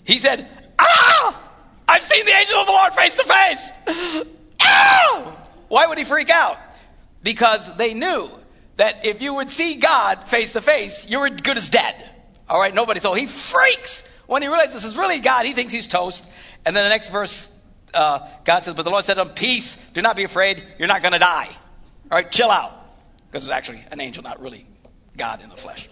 He 0.03 0.17
said, 0.17 0.49
Ah! 0.79 1.39
I've 1.87 2.03
seen 2.03 2.25
the 2.25 2.31
angel 2.31 2.57
of 2.57 2.65
the 2.65 2.73
Lord 2.73 2.93
face 2.93 3.15
to 3.17 3.23
face. 3.23 4.25
Ah! 4.63 5.35
Why 5.69 5.87
would 5.87 5.97
he 5.97 6.03
freak 6.03 6.29
out? 6.29 6.59
Because 7.23 7.75
they 7.77 7.95
knew 7.95 8.29
that 8.77 9.07
if 9.07 9.19
you 9.21 9.33
would 9.33 9.49
see 9.49 9.75
God 9.75 10.25
face 10.25 10.53
to 10.53 10.61
face, 10.61 11.09
you 11.09 11.19
were 11.19 11.29
good 11.29 11.57
as 11.57 11.71
dead. 11.71 11.95
All 12.47 12.59
right, 12.59 12.73
nobody. 12.73 12.99
So 12.99 13.15
he 13.15 13.25
freaks 13.25 14.03
when 14.31 14.41
he 14.41 14.47
realizes 14.47 14.75
this 14.75 14.85
is 14.85 14.97
really 14.97 15.19
God. 15.19 15.45
He 15.45 15.51
thinks 15.51 15.73
he's 15.73 15.89
toast. 15.89 16.25
And 16.65 16.73
then 16.73 16.85
the 16.85 16.89
next 16.89 17.09
verse, 17.09 17.53
uh, 17.93 18.29
God 18.45 18.63
says, 18.63 18.75
"But 18.75 18.83
the 18.83 18.89
Lord 18.89 19.03
said 19.03 19.15
to 19.15 19.23
him, 19.23 19.29
Peace, 19.31 19.75
do 19.93 20.01
not 20.01 20.15
be 20.15 20.23
afraid. 20.23 20.65
You're 20.79 20.87
not 20.87 21.01
going 21.01 21.11
to 21.11 21.19
die. 21.19 21.49
All 22.09 22.17
right, 22.17 22.31
chill 22.31 22.49
out." 22.49 22.71
Because 23.29 23.43
it's 23.43 23.53
actually 23.53 23.83
an 23.91 23.99
angel, 23.99 24.23
not 24.23 24.39
really 24.39 24.65
God 25.17 25.43
in 25.43 25.49
the 25.49 25.57
flesh. 25.57 25.89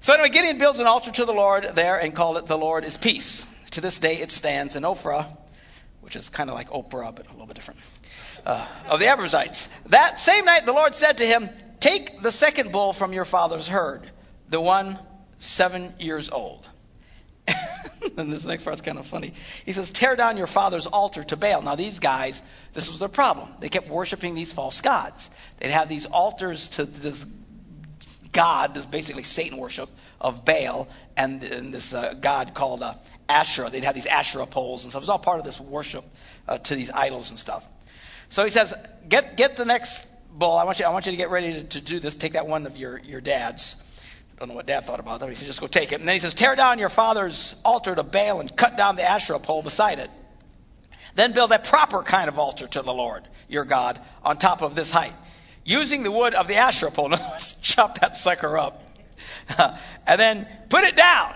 So 0.00 0.14
anyway, 0.14 0.30
Gideon 0.30 0.56
builds 0.56 0.78
an 0.78 0.86
altar 0.86 1.10
to 1.10 1.26
the 1.26 1.34
Lord 1.34 1.64
there 1.74 1.98
and 1.98 2.14
called 2.14 2.38
it 2.38 2.46
"The 2.46 2.56
Lord 2.56 2.84
is 2.84 2.96
Peace." 2.96 3.44
To 3.72 3.82
this 3.82 4.00
day, 4.00 4.16
it 4.16 4.30
stands 4.30 4.74
in 4.74 4.84
Ophrah, 4.84 5.26
which 6.00 6.16
is 6.16 6.30
kind 6.30 6.48
of 6.48 6.56
like 6.56 6.70
Oprah 6.70 7.14
but 7.14 7.26
a 7.26 7.32
little 7.32 7.46
bit 7.46 7.56
different, 7.56 7.80
uh, 8.46 8.64
of 8.88 8.98
the 8.98 9.06
Abiezrites. 9.06 9.68
That 9.90 10.18
same 10.18 10.46
night, 10.46 10.64
the 10.64 10.72
Lord 10.72 10.94
said 10.94 11.18
to 11.18 11.26
him, 11.26 11.50
Take 11.80 12.22
the 12.22 12.32
second 12.32 12.72
bull 12.72 12.94
from 12.94 13.12
your 13.12 13.26
father's 13.26 13.68
herd, 13.68 14.10
the 14.48 14.58
one 14.58 14.98
seven 15.38 15.92
years 15.98 16.30
old. 16.30 16.66
and 18.22 18.32
this 18.32 18.44
next 18.44 18.64
part's 18.64 18.80
kind 18.80 18.98
of 18.98 19.06
funny. 19.06 19.32
He 19.64 19.72
says, 19.72 19.92
Tear 19.92 20.16
down 20.16 20.36
your 20.36 20.46
father's 20.46 20.86
altar 20.86 21.22
to 21.24 21.36
Baal. 21.36 21.62
Now, 21.62 21.76
these 21.76 22.00
guys, 22.00 22.42
this 22.74 22.88
was 22.88 22.98
their 22.98 23.08
problem. 23.08 23.48
They 23.60 23.68
kept 23.68 23.88
worshiping 23.88 24.34
these 24.34 24.52
false 24.52 24.80
gods. 24.80 25.30
They'd 25.58 25.70
have 25.70 25.88
these 25.88 26.06
altars 26.06 26.68
to 26.70 26.84
this 26.84 27.24
god, 28.32 28.74
this 28.74 28.86
basically 28.86 29.22
Satan 29.22 29.58
worship 29.58 29.88
of 30.20 30.44
Baal, 30.44 30.88
and, 31.16 31.42
and 31.44 31.72
this 31.72 31.94
uh, 31.94 32.14
god 32.14 32.54
called 32.54 32.82
uh, 32.82 32.94
Asherah. 33.28 33.70
They'd 33.70 33.84
have 33.84 33.94
these 33.94 34.06
Asherah 34.06 34.46
poles 34.46 34.84
and 34.84 34.92
stuff. 34.92 35.00
It 35.00 35.04
was 35.04 35.10
all 35.10 35.18
part 35.18 35.38
of 35.38 35.44
this 35.44 35.60
worship 35.60 36.04
uh, 36.46 36.58
to 36.58 36.74
these 36.74 36.90
idols 36.90 37.30
and 37.30 37.38
stuff. 37.38 37.66
So 38.28 38.44
he 38.44 38.50
says, 38.50 38.74
Get, 39.08 39.36
get 39.36 39.56
the 39.56 39.64
next 39.64 40.12
bull. 40.30 40.56
I 40.56 40.64
want 40.64 40.80
you, 40.80 40.86
I 40.86 40.90
want 40.90 41.06
you 41.06 41.12
to 41.12 41.16
get 41.18 41.30
ready 41.30 41.54
to, 41.54 41.64
to 41.64 41.80
do 41.80 42.00
this. 42.00 42.14
Take 42.14 42.32
that 42.32 42.46
one 42.46 42.66
of 42.66 42.76
your, 42.76 42.98
your 42.98 43.20
dad's. 43.20 43.76
Don't 44.38 44.48
know 44.48 44.54
what 44.54 44.66
dad 44.66 44.84
thought 44.84 45.00
about 45.00 45.18
that. 45.20 45.28
He 45.28 45.34
said, 45.34 45.46
just 45.46 45.60
go 45.60 45.66
take 45.66 45.90
it. 45.90 45.98
And 45.98 46.08
then 46.08 46.14
he 46.14 46.20
says, 46.20 46.32
tear 46.32 46.54
down 46.54 46.78
your 46.78 46.88
father's 46.88 47.56
altar 47.64 47.94
to 47.94 48.04
Baal 48.04 48.38
and 48.38 48.56
cut 48.56 48.76
down 48.76 48.94
the 48.94 49.02
Asherah 49.02 49.40
pole 49.40 49.62
beside 49.62 49.98
it. 49.98 50.10
Then 51.16 51.32
build 51.32 51.50
a 51.50 51.58
proper 51.58 52.02
kind 52.04 52.28
of 52.28 52.38
altar 52.38 52.68
to 52.68 52.82
the 52.82 52.94
Lord, 52.94 53.26
your 53.48 53.64
God, 53.64 54.00
on 54.22 54.38
top 54.38 54.62
of 54.62 54.76
this 54.76 54.92
height. 54.92 55.14
Using 55.64 56.04
the 56.04 56.12
wood 56.12 56.34
of 56.34 56.46
the 56.46 56.56
Asherah 56.56 56.92
pole. 56.92 57.10
Chop 57.62 57.98
that 58.00 58.16
sucker 58.16 58.56
up. 58.56 58.80
and 60.06 60.20
then 60.20 60.46
put 60.68 60.84
it 60.84 60.94
down. 60.94 61.34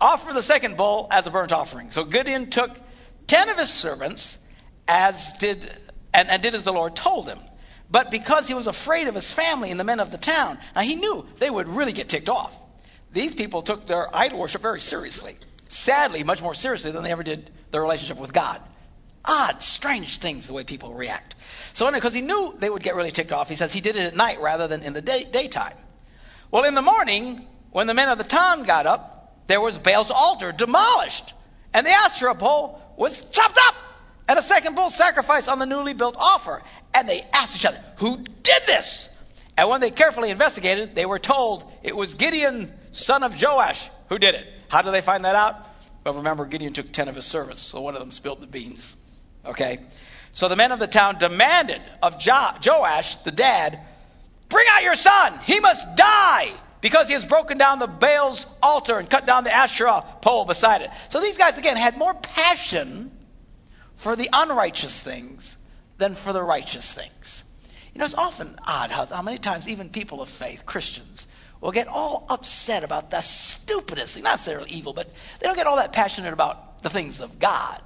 Offer 0.00 0.32
the 0.32 0.42
second 0.42 0.78
bull 0.78 1.08
as 1.10 1.26
a 1.26 1.30
burnt 1.30 1.52
offering. 1.52 1.90
So 1.90 2.04
Gideon 2.04 2.48
took 2.48 2.70
ten 3.26 3.50
of 3.50 3.58
his 3.58 3.72
servants, 3.72 4.38
as 4.86 5.34
did 5.34 5.70
and, 6.14 6.30
and 6.30 6.42
did 6.42 6.54
as 6.54 6.64
the 6.64 6.72
Lord 6.72 6.96
told 6.96 7.28
him. 7.28 7.38
But 7.90 8.10
because 8.10 8.46
he 8.46 8.54
was 8.54 8.66
afraid 8.66 9.08
of 9.08 9.14
his 9.14 9.32
family 9.32 9.70
and 9.70 9.80
the 9.80 9.84
men 9.84 10.00
of 10.00 10.10
the 10.10 10.18
town, 10.18 10.58
now 10.74 10.82
he 10.82 10.96
knew 10.96 11.26
they 11.38 11.48
would 11.48 11.68
really 11.68 11.92
get 11.92 12.08
ticked 12.08 12.28
off. 12.28 12.56
These 13.12 13.34
people 13.34 13.62
took 13.62 13.86
their 13.86 14.14
idol 14.14 14.38
worship 14.38 14.60
very 14.60 14.80
seriously. 14.80 15.36
Sadly, 15.68 16.22
much 16.22 16.42
more 16.42 16.54
seriously 16.54 16.90
than 16.90 17.02
they 17.02 17.10
ever 17.10 17.22
did 17.22 17.50
their 17.70 17.80
relationship 17.80 18.18
with 18.18 18.32
God. 18.32 18.60
Odd, 19.24 19.62
strange 19.62 20.18
things 20.18 20.46
the 20.46 20.52
way 20.52 20.64
people 20.64 20.94
react. 20.94 21.34
So, 21.72 21.86
anyway, 21.86 21.98
because 21.98 22.14
he 22.14 22.22
knew 22.22 22.54
they 22.58 22.70
would 22.70 22.82
get 22.82 22.94
really 22.94 23.10
ticked 23.10 23.32
off, 23.32 23.48
he 23.48 23.56
says 23.56 23.72
he 23.72 23.80
did 23.80 23.96
it 23.96 24.06
at 24.06 24.16
night 24.16 24.40
rather 24.40 24.68
than 24.68 24.82
in 24.82 24.92
the 24.92 25.02
day, 25.02 25.24
daytime. 25.24 25.74
Well, 26.50 26.64
in 26.64 26.74
the 26.74 26.82
morning, 26.82 27.46
when 27.70 27.86
the 27.86 27.94
men 27.94 28.08
of 28.08 28.18
the 28.18 28.24
town 28.24 28.64
got 28.64 28.86
up, 28.86 29.44
there 29.46 29.60
was 29.60 29.76
Baal's 29.78 30.10
altar 30.10 30.52
demolished, 30.52 31.34
and 31.74 31.86
the 31.86 31.90
Asherah 31.90 32.34
pole 32.34 32.80
was 32.96 33.30
chopped 33.30 33.58
up 33.66 33.74
and 34.28 34.38
a 34.38 34.42
second 34.42 34.76
bull 34.76 34.90
sacrifice 34.90 35.48
on 35.48 35.58
the 35.58 35.66
newly 35.66 35.94
built 35.94 36.16
offer. 36.18 36.62
And 36.98 37.08
they 37.08 37.22
asked 37.32 37.54
each 37.54 37.64
other, 37.64 37.80
Who 37.98 38.16
did 38.16 38.62
this? 38.66 39.08
And 39.56 39.68
when 39.68 39.80
they 39.80 39.92
carefully 39.92 40.30
investigated, 40.30 40.96
they 40.96 41.06
were 41.06 41.20
told 41.20 41.64
it 41.84 41.94
was 41.96 42.14
Gideon, 42.14 42.72
son 42.90 43.22
of 43.22 43.40
Joash, 43.40 43.88
who 44.08 44.18
did 44.18 44.34
it. 44.34 44.44
How 44.66 44.82
did 44.82 44.90
they 44.90 45.00
find 45.00 45.24
that 45.24 45.36
out? 45.36 45.54
Well, 46.02 46.14
remember, 46.14 46.44
Gideon 46.44 46.72
took 46.72 46.92
ten 46.92 47.06
of 47.08 47.14
his 47.14 47.24
servants, 47.24 47.62
so 47.62 47.80
one 47.82 47.94
of 47.94 48.00
them 48.00 48.10
spilled 48.10 48.40
the 48.40 48.48
beans. 48.48 48.96
Okay? 49.46 49.78
So 50.32 50.48
the 50.48 50.56
men 50.56 50.72
of 50.72 50.80
the 50.80 50.88
town 50.88 51.18
demanded 51.18 51.80
of 52.02 52.18
jo- 52.18 52.50
Joash, 52.66 53.14
the 53.16 53.30
dad, 53.30 53.78
Bring 54.48 54.66
out 54.72 54.82
your 54.82 54.96
son! 54.96 55.38
He 55.44 55.60
must 55.60 55.94
die! 55.94 56.48
Because 56.80 57.06
he 57.06 57.12
has 57.12 57.24
broken 57.24 57.58
down 57.58 57.78
the 57.78 57.86
Baal's 57.86 58.44
altar 58.60 58.98
and 58.98 59.08
cut 59.08 59.24
down 59.24 59.44
the 59.44 59.54
Asherah 59.54 60.04
pole 60.20 60.46
beside 60.46 60.82
it. 60.82 60.90
So 61.10 61.20
these 61.20 61.38
guys, 61.38 61.58
again, 61.58 61.76
had 61.76 61.96
more 61.96 62.14
passion 62.14 63.12
for 63.94 64.16
the 64.16 64.28
unrighteous 64.32 65.00
things 65.00 65.57
than 65.98 66.14
for 66.14 66.32
the 66.32 66.42
righteous 66.42 66.92
things. 66.92 67.44
You 67.92 67.98
know, 67.98 68.04
it's 68.04 68.14
often 68.14 68.54
odd 68.66 68.90
how, 68.90 69.06
how 69.06 69.22
many 69.22 69.38
times 69.38 69.68
even 69.68 69.90
people 69.90 70.22
of 70.22 70.28
faith, 70.28 70.64
Christians, 70.64 71.26
will 71.60 71.72
get 71.72 71.88
all 71.88 72.26
upset 72.28 72.84
about 72.84 73.10
the 73.10 73.20
stupidest 73.20 74.14
thing, 74.14 74.22
not 74.22 74.32
necessarily 74.32 74.70
evil, 74.70 74.92
but 74.92 75.08
they 75.40 75.46
don't 75.46 75.56
get 75.56 75.66
all 75.66 75.76
that 75.76 75.92
passionate 75.92 76.32
about 76.32 76.82
the 76.82 76.90
things 76.90 77.20
of 77.20 77.38
God, 77.38 77.82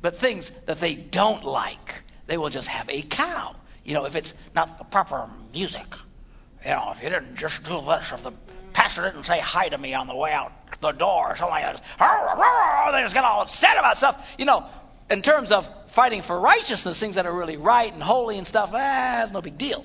but 0.00 0.16
things 0.16 0.50
that 0.66 0.80
they 0.80 0.94
don't 0.94 1.44
like. 1.44 2.02
They 2.26 2.38
will 2.38 2.48
just 2.48 2.68
have 2.68 2.88
a 2.88 3.02
cow. 3.02 3.54
You 3.84 3.94
know, 3.94 4.06
if 4.06 4.16
it's 4.16 4.32
not 4.54 4.78
the 4.78 4.84
proper 4.84 5.28
music, 5.52 5.94
you 6.64 6.70
know, 6.70 6.92
if 6.92 7.02
you 7.02 7.10
didn't 7.10 7.36
just 7.36 7.62
do 7.64 7.80
this, 7.82 8.12
if 8.12 8.22
the 8.22 8.32
pastor 8.72 9.02
didn't 9.02 9.24
say 9.24 9.40
hi 9.40 9.68
to 9.68 9.76
me 9.76 9.94
on 9.94 10.06
the 10.06 10.14
way 10.14 10.32
out 10.32 10.52
the 10.80 10.92
door 10.92 11.32
or 11.32 11.36
something 11.36 11.50
like 11.50 11.76
that, 11.98 12.92
they 12.92 13.02
just 13.02 13.14
get 13.14 13.24
all 13.24 13.42
upset 13.42 13.76
about 13.78 13.98
stuff. 13.98 14.34
You 14.38 14.46
know, 14.46 14.66
in 15.10 15.22
terms 15.22 15.50
of 15.52 15.68
fighting 15.88 16.22
for 16.22 16.38
righteousness, 16.38 16.98
things 17.00 17.16
that 17.16 17.26
are 17.26 17.34
really 17.34 17.56
right 17.56 17.92
and 17.92 18.02
holy 18.02 18.38
and 18.38 18.46
stuff, 18.46 18.70
ah, 18.72 19.22
it's 19.22 19.32
no 19.32 19.42
big 19.42 19.58
deal. 19.58 19.84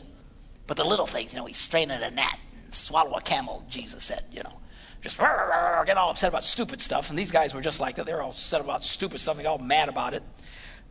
But 0.67 0.77
the 0.77 0.83
little 0.83 1.07
things, 1.07 1.33
you 1.33 1.39
know, 1.39 1.45
he's 1.45 1.57
straining 1.57 2.01
a 2.01 2.11
gnat 2.11 2.39
and 2.63 2.73
swallow 2.73 3.15
a 3.15 3.21
camel, 3.21 3.65
Jesus 3.69 4.03
said, 4.03 4.23
you 4.31 4.43
know. 4.43 4.53
Just 5.01 5.19
get 5.19 5.97
all 5.97 6.09
upset 6.09 6.29
about 6.29 6.43
stupid 6.43 6.81
stuff. 6.81 7.11
And 7.11 7.19
these 7.19 7.31
guys 7.31 7.53
were 7.53 7.61
just 7.61 7.79
like 7.79 7.97
that. 7.97 8.07
They 8.07 8.13
were 8.13 8.23
all 8.23 8.31
upset 8.31 8.61
about 8.61 8.83
stupid 8.83 9.21
stuff. 9.21 9.37
They 9.37 9.43
got 9.43 9.59
all 9.59 9.65
mad 9.65 9.87
about 9.87 10.15
it. 10.15 10.23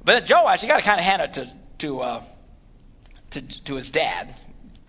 But 0.04 0.30
Joash, 0.30 0.62
you 0.62 0.68
got 0.68 0.76
to 0.76 0.84
kind 0.84 1.00
of 1.00 1.04
hand 1.04 1.22
it 1.22 1.32
to 1.34 1.52
to, 1.78 2.00
uh, 2.00 2.22
to 3.30 3.64
to 3.64 3.74
his 3.74 3.90
dad, 3.90 4.32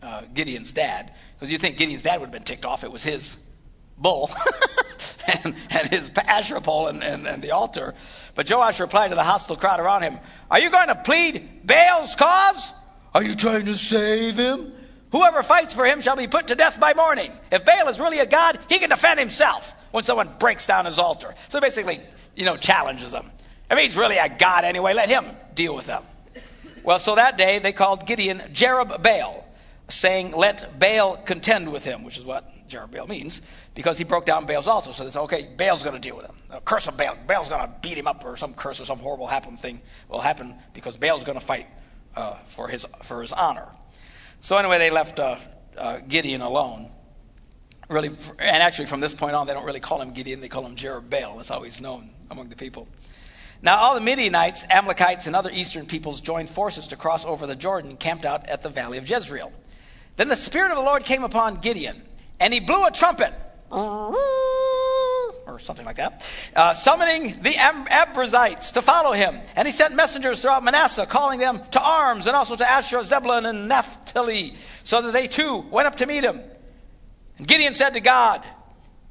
uh, 0.04 0.24
Gideon's 0.32 0.74
dad, 0.74 1.12
because 1.34 1.52
you 1.52 1.58
think 1.58 1.78
Gideon's 1.78 2.04
dad 2.04 2.20
would 2.20 2.28
have 2.28 2.34
been 2.34 2.44
ticked 2.44 2.66
off. 2.66 2.84
It 2.84 2.92
was 2.92 3.04
his 3.04 3.36
bull 3.98 4.30
and, 5.44 5.56
and 5.70 5.88
his 5.88 6.12
Asherah 6.16 6.62
pole 6.62 6.88
and, 6.88 7.04
and, 7.04 7.28
and 7.28 7.42
the 7.42 7.52
altar. 7.52 7.94
But 8.36 8.50
Joash 8.50 8.80
replied 8.80 9.10
to 9.10 9.16
the 9.16 9.24
hostile 9.24 9.56
crowd 9.56 9.80
around 9.80 10.04
him, 10.04 10.20
Are 10.52 10.60
you 10.60 10.70
going 10.70 10.88
to 10.88 10.96
plead 10.96 11.66
Baal's 11.66 12.16
cause? 12.16 12.74
Are 13.14 13.24
you 13.24 13.36
trying 13.36 13.66
to 13.66 13.78
save 13.78 14.38
him? 14.38 14.74
Whoever 15.12 15.44
fights 15.44 15.74
for 15.74 15.86
him 15.86 16.02
shall 16.02 16.18
be 16.18 16.28
put 16.28 16.48
to 16.48 16.56
death 16.56 16.78
by 16.78 16.94
morning. 16.94 17.32
If 17.50 17.64
Baal 17.64 17.88
is 17.88 18.00
really 18.00 18.20
a 18.20 18.26
god, 18.26 18.60
he 18.68 18.80
can 18.80 18.90
defend 18.90 19.20
himself 19.20 19.74
when 19.92 20.04
someone 20.04 20.30
breaks 20.40 20.68
down 20.68 20.84
his 20.84 21.00
altar. 21.00 21.34
So 21.48 21.62
basically, 21.62 22.02
you 22.36 22.44
know, 22.44 22.58
challenges 22.58 23.14
them. 23.14 23.32
If 23.72 23.80
he's 23.80 23.96
really 23.96 24.18
a 24.18 24.28
god 24.28 24.66
anyway, 24.66 24.94
let 24.94 25.08
him 25.08 25.26
deal 25.54 25.74
with 25.74 25.86
them. 25.86 26.04
Well, 26.84 27.00
so 27.00 27.16
that 27.16 27.38
day 27.38 27.60
they 27.60 27.72
called 27.72 28.06
Gideon 28.06 28.40
Jerubbaal, 28.52 29.44
saying, 29.88 30.32
Let 30.32 30.78
Baal 30.78 31.16
contend 31.16 31.72
with 31.72 31.86
him, 31.86 32.04
which 32.04 32.18
is 32.18 32.26
what 32.26 32.52
Jerubbaal 32.68 33.08
means, 33.08 33.42
because 33.76 33.98
he 33.98 34.06
broke 34.06 34.26
down 34.26 34.46
Baal's 34.46 34.68
altar. 34.68 34.94
So 34.94 35.04
they 35.04 35.10
said, 35.10 35.22
okay, 35.24 35.48
Baal's 35.56 35.84
going 35.84 35.96
to 35.96 36.02
deal 36.02 36.16
with 36.16 36.26
him. 36.26 36.36
A 36.50 36.62
curse 36.62 36.88
of 36.88 36.98
Baal. 36.98 37.18
Baal's 37.28 37.50
going 37.50 37.62
to 37.62 37.72
beat 37.82 37.98
him 37.98 38.08
up, 38.08 38.26
or 38.26 38.38
some 38.38 38.54
curse 38.54 38.82
or 38.82 38.86
some 38.86 39.00
horrible 39.00 39.28
happen 39.28 39.58
thing 39.58 39.82
will 40.10 40.20
happen 40.20 40.56
because 40.74 40.98
Baal's 40.98 41.26
going 41.26 41.38
to 41.38 41.46
fight 41.46 41.68
uh, 42.16 42.36
for 42.48 42.68
his 42.68 42.86
for 43.04 43.22
his 43.22 43.34
honor. 43.34 43.68
So 44.40 44.58
anyway, 44.58 44.80
they 44.80 44.90
left 44.90 45.20
uh, 45.20 45.36
uh, 45.78 46.00
Gideon 46.08 46.42
alone. 46.42 46.90
Really, 47.88 48.08
and 48.08 48.64
actually 48.64 48.88
from 48.88 49.00
this 49.00 49.14
point 49.14 49.36
on, 49.36 49.46
they 49.46 49.54
don't 49.54 49.66
really 49.66 49.80
call 49.80 50.02
him 50.02 50.12
Gideon; 50.12 50.40
they 50.42 50.48
call 50.48 50.66
him 50.66 50.76
Jerubbaal. 50.76 51.36
That's 51.36 51.50
how 51.50 51.62
he's 51.62 51.82
known 51.82 52.10
among 52.32 52.50
the 52.50 52.56
people. 52.56 52.88
Now, 53.62 53.78
all 53.78 53.96
the 53.96 54.02
Midianites, 54.02 54.66
Amalekites, 54.70 55.28
and 55.28 55.36
other 55.36 55.50
eastern 55.52 55.86
peoples 55.86 56.22
joined 56.22 56.50
forces 56.50 56.88
to 56.90 56.96
cross 56.96 57.26
over 57.26 57.48
the 57.48 57.56
Jordan 57.56 57.92
and 57.92 58.00
camped 58.00 58.26
out 58.26 58.48
at 58.48 58.62
the 58.62 58.70
valley 58.70 58.98
of 58.98 59.10
Jezreel. 59.10 59.52
Then 60.18 60.28
the 60.28 60.36
Spirit 60.36 60.72
of 60.72 60.78
the 60.78 60.84
Lord 60.84 61.04
came 61.04 61.24
upon 61.24 61.56
Gideon, 61.56 62.02
and 62.40 62.54
he 62.54 62.60
blew 62.60 62.86
a 62.86 62.92
trumpet, 62.92 63.34
or 63.76 65.60
something 65.60 65.86
like 65.86 65.98
that, 65.98 66.52
uh, 66.56 66.74
summoning 66.74 67.42
the 67.42 67.52
Abiezrites 67.52 68.74
to 68.74 68.82
follow 68.82 69.12
him. 69.12 69.40
And 69.56 69.68
he 69.68 69.72
sent 69.72 69.96
messengers 69.96 70.42
throughout 70.42 70.64
Manasseh, 70.64 71.06
calling 71.06 71.40
them 71.40 71.62
to 71.72 71.82
arms, 71.82 72.28
and 72.28 72.36
also 72.36 72.56
to 72.56 72.70
Asher, 72.70 73.04
Zebulun, 73.04 73.46
and 73.46 73.68
Naphtali, 73.68 74.56
so 74.84 75.02
that 75.02 75.14
they 75.14 75.28
too 75.28 75.58
went 75.58 75.88
up 75.88 75.98
to 75.98 76.06
meet 76.06 76.24
him. 76.24 76.42
And 77.38 77.48
Gideon 77.48 77.74
said 77.74 77.92
to 77.92 78.02
God, 78.02 78.46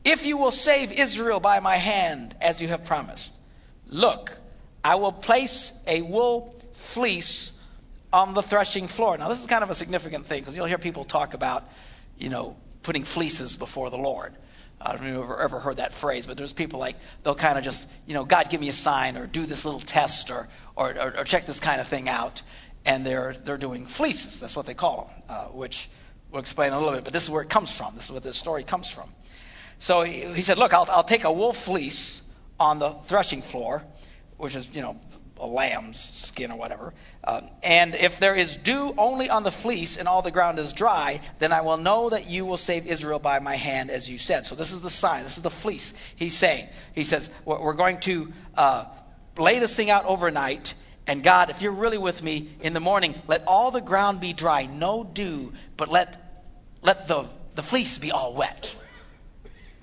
If 0.05 0.27
you 0.27 0.37
will 0.39 0.51
save 0.51 0.93
Israel 0.93 1.41
by 1.41 1.61
my 1.61 1.77
hand, 1.77 2.35
as 2.41 2.61
you 2.61 2.69
have 2.69 2.85
promised, 2.85 3.33
look, 3.89 4.37
I 4.83 4.97
will 4.97 5.13
place 5.13 5.79
a 5.87 6.03
wool 6.03 6.55
fleece 6.75 7.53
on 8.13 8.35
the 8.35 8.43
threshing 8.43 8.89
floor. 8.89 9.17
Now, 9.19 9.29
this 9.29 9.41
is 9.41 9.47
kind 9.47 9.65
of 9.65 9.71
a 9.71 9.75
significant 9.75 10.27
thing 10.27 10.41
because 10.41 10.57
you'll 10.57 10.67
hear 10.67 10.79
people 10.79 11.05
talk 11.05 11.35
about, 11.35 11.69
you 12.19 12.29
know, 12.29 12.57
putting 12.83 13.05
fleeces 13.05 13.57
before 13.57 13.91
the 13.91 13.99
Lord. 13.99 14.35
I 14.81 14.93
don't 14.93 15.03
know 15.03 15.07
if 15.07 15.15
you've 15.15 15.25
ever, 15.25 15.41
ever 15.41 15.61
heard 15.61 15.77
that 15.79 15.93
phrase, 15.93 16.27
but 16.27 16.37
there's 16.37 16.53
people 16.53 16.79
like 16.79 16.97
they'll 17.23 17.35
kind 17.35 17.59
of 17.59 17.65
just, 17.65 17.89
you 18.07 18.15
know, 18.15 18.25
God 18.25 18.51
give 18.51 18.61
me 18.61 18.69
a 18.69 18.73
sign 18.73 19.17
or 19.17 19.27
do 19.27 19.47
this 19.47 19.65
little 19.65 19.81
test 19.81 20.31
or 20.31 20.49
or, 20.77 20.91
or, 20.91 21.19
or 21.21 21.25
check 21.25 21.47
this 21.47 21.61
kind 21.61 21.81
of 21.81 21.89
thing 21.89 22.09
out, 22.09 22.43
and 22.85 23.07
they're 23.07 23.33
they're 23.33 23.59
doing 23.59 23.87
fleeces. 23.87 24.41
That's 24.41 24.57
what 24.57 24.67
they 24.67 24.75
call 24.75 25.05
them, 25.07 25.23
uh, 25.29 25.45
which 25.47 25.89
we'll 26.31 26.41
explain 26.41 26.73
a 26.73 26.79
little 26.79 26.95
bit. 26.95 27.05
But 27.05 27.13
this 27.13 27.23
is 27.23 27.31
where 27.31 27.43
it 27.43 27.49
comes 27.49 27.77
from. 27.77 27.95
This 27.95 28.05
is 28.05 28.11
where 28.11 28.21
this 28.21 28.37
story 28.37 28.65
comes 28.65 28.91
from. 28.91 29.09
So 29.79 30.03
he, 30.03 30.25
he 30.35 30.43
said, 30.43 30.59
look, 30.59 30.73
I'll, 30.73 30.87
I'll 30.91 31.05
take 31.05 31.25
a 31.25 31.33
wool 31.33 31.53
fleece 31.53 32.23
on 32.61 32.79
the 32.79 32.91
threshing 32.91 33.43
floor, 33.43 33.83
which 34.37 34.55
is 34.57 34.75
you 34.75 34.83
know 34.83 35.01
a 35.39 35.47
lamb's 35.47 35.99
skin 35.99 36.53
or 36.53 36.59
whatever. 36.59 36.95
Uh, 37.23 37.41
and 37.63 37.95
if 37.95 38.21
there 38.21 38.35
is 38.35 38.57
dew 38.57 38.95
only 38.97 39.31
on 39.31 39.43
the 39.43 39.51
fleece 39.51 39.97
and 39.97 40.07
all 40.07 40.23
the 40.23 40.31
ground 40.31 40.59
is 40.59 40.73
dry, 40.73 41.21
then 41.39 41.53
I 41.53 41.63
will 41.63 41.77
know 41.77 42.11
that 42.11 42.29
you 42.29 42.45
will 42.45 42.57
save 42.57 42.87
Israel 42.87 43.19
by 43.19 43.39
my 43.41 43.57
hand, 43.57 43.91
as 43.91 44.09
you 44.09 44.19
said. 44.19 44.47
So 44.47 44.55
this 44.55 44.73
is 44.73 44.81
the 44.81 44.91
sign. 44.91 45.25
This 45.25 45.37
is 45.37 45.43
the 45.43 45.51
fleece. 45.51 45.95
He's 46.17 46.37
saying. 46.37 46.69
He 46.95 47.05
says 47.05 47.31
we're 47.45 47.75
going 47.75 47.99
to 48.01 48.33
uh, 48.57 48.85
lay 49.37 49.59
this 49.59 49.75
thing 49.75 49.91
out 49.91 50.05
overnight. 50.07 50.75
And 51.07 51.23
God, 51.23 51.51
if 51.51 51.61
you're 51.61 51.73
really 51.73 51.99
with 51.99 52.23
me 52.23 52.49
in 52.61 52.73
the 52.73 52.81
morning, 52.81 53.15
let 53.27 53.45
all 53.47 53.71
the 53.71 53.81
ground 53.81 54.21
be 54.21 54.33
dry, 54.33 54.67
no 54.67 55.05
dew, 55.05 55.53
but 55.77 55.91
let 55.91 56.21
let 56.85 57.09
the, 57.09 57.27
the 57.55 57.63
fleece 57.63 57.99
be 57.99 58.13
all 58.13 58.35
wet. 58.35 58.77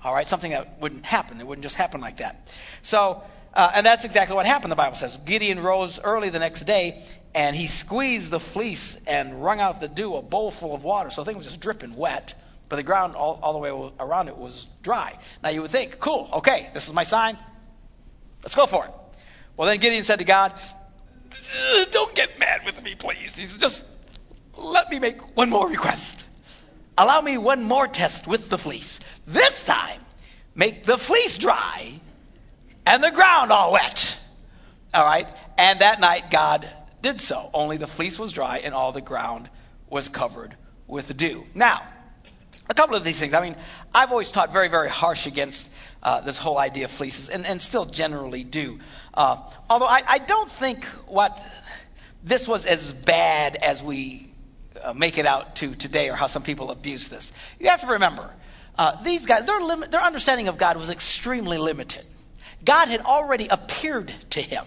All 0.04 0.14
right, 0.14 0.26
something 0.26 0.52
that 0.52 0.80
wouldn't 0.80 1.04
happen. 1.04 1.40
It 1.40 1.46
wouldn't 1.46 1.64
just 1.64 1.76
happen 1.76 2.00
like 2.00 2.18
that. 2.18 2.56
So, 2.82 3.22
uh, 3.54 3.72
and 3.74 3.84
that's 3.84 4.04
exactly 4.04 4.34
what 4.34 4.46
happened, 4.46 4.72
the 4.72 4.76
Bible 4.76 4.96
says. 4.96 5.16
Gideon 5.18 5.62
rose 5.62 6.00
early 6.02 6.30
the 6.30 6.38
next 6.38 6.62
day, 6.62 7.02
and 7.34 7.54
he 7.54 7.66
squeezed 7.66 8.30
the 8.30 8.40
fleece 8.40 9.04
and 9.06 9.44
wrung 9.44 9.60
out 9.60 9.80
the 9.80 9.88
dew, 9.88 10.16
a 10.16 10.22
bowl 10.22 10.50
full 10.50 10.74
of 10.74 10.84
water. 10.84 11.10
So 11.10 11.22
the 11.22 11.30
thing 11.30 11.36
was 11.36 11.46
just 11.46 11.60
dripping 11.60 11.94
wet, 11.94 12.34
but 12.68 12.76
the 12.76 12.82
ground 12.82 13.14
all, 13.14 13.38
all 13.42 13.52
the 13.52 13.58
way 13.58 13.92
around 14.00 14.28
it 14.28 14.36
was 14.36 14.66
dry. 14.82 15.18
Now 15.42 15.50
you 15.50 15.62
would 15.62 15.70
think, 15.70 15.98
cool, 16.00 16.28
okay, 16.34 16.70
this 16.72 16.88
is 16.88 16.94
my 16.94 17.02
sign. 17.02 17.38
Let's 18.42 18.54
go 18.54 18.66
for 18.66 18.84
it. 18.84 18.90
Well, 19.56 19.68
then 19.68 19.78
Gideon 19.78 20.04
said 20.04 20.20
to 20.20 20.24
God, 20.24 20.52
Don't 21.90 22.14
get 22.14 22.38
mad 22.38 22.64
with 22.64 22.82
me, 22.82 22.94
please. 22.94 23.56
Just 23.58 23.84
let 24.56 24.90
me 24.90 24.98
make 24.98 25.36
one 25.36 25.50
more 25.50 25.68
request. 25.68 26.24
Allow 26.96 27.20
me 27.20 27.38
one 27.38 27.64
more 27.64 27.86
test 27.86 28.26
with 28.26 28.48
the 28.48 28.58
fleece. 28.58 29.00
This 29.26 29.64
time, 29.64 30.00
make 30.54 30.84
the 30.84 30.98
fleece 30.98 31.38
dry 31.38 32.00
and 32.86 33.02
the 33.02 33.10
ground 33.10 33.52
all 33.52 33.72
wet. 33.72 34.18
All 34.94 35.04
right? 35.04 35.28
And 35.58 35.80
that 35.80 36.00
night, 36.00 36.30
God 36.30 36.68
did 37.00 37.20
so. 37.20 37.50
Only 37.54 37.76
the 37.76 37.86
fleece 37.86 38.18
was 38.18 38.32
dry 38.32 38.58
and 38.58 38.74
all 38.74 38.92
the 38.92 39.00
ground 39.00 39.48
was 39.88 40.08
covered 40.08 40.54
with 40.86 41.16
dew. 41.16 41.44
Now, 41.54 41.82
a 42.68 42.74
couple 42.74 42.96
of 42.96 43.04
these 43.04 43.18
things. 43.18 43.34
I 43.34 43.42
mean, 43.42 43.56
I've 43.94 44.10
always 44.10 44.32
taught 44.32 44.52
very, 44.52 44.68
very 44.68 44.88
harsh 44.88 45.26
against 45.26 45.70
uh, 46.02 46.20
this 46.20 46.38
whole 46.38 46.58
idea 46.58 46.86
of 46.86 46.90
fleeces, 46.90 47.28
and, 47.28 47.46
and 47.46 47.60
still 47.62 47.84
generally 47.84 48.44
do. 48.44 48.80
Uh, 49.14 49.36
although 49.70 49.86
I, 49.86 50.02
I, 50.06 50.18
don't 50.18 50.50
think 50.50 50.84
what 51.06 51.38
this 52.24 52.48
was 52.48 52.66
as 52.66 52.92
bad 52.92 53.56
as 53.56 53.82
we 53.82 54.32
uh, 54.82 54.92
make 54.94 55.18
it 55.18 55.26
out 55.26 55.56
to 55.56 55.74
today, 55.74 56.08
or 56.08 56.14
how 56.14 56.26
some 56.26 56.42
people 56.42 56.70
abuse 56.70 57.08
this. 57.08 57.32
You 57.60 57.68
have 57.68 57.82
to 57.82 57.86
remember, 57.88 58.34
uh, 58.76 59.02
these 59.04 59.26
guys, 59.26 59.44
their, 59.44 59.60
lim- 59.60 59.90
their 59.90 60.00
understanding 60.00 60.48
of 60.48 60.58
God 60.58 60.76
was 60.76 60.90
extremely 60.90 61.58
limited. 61.58 62.04
God 62.64 62.88
had 62.88 63.00
already 63.00 63.48
appeared 63.48 64.12
to 64.30 64.40
him. 64.40 64.64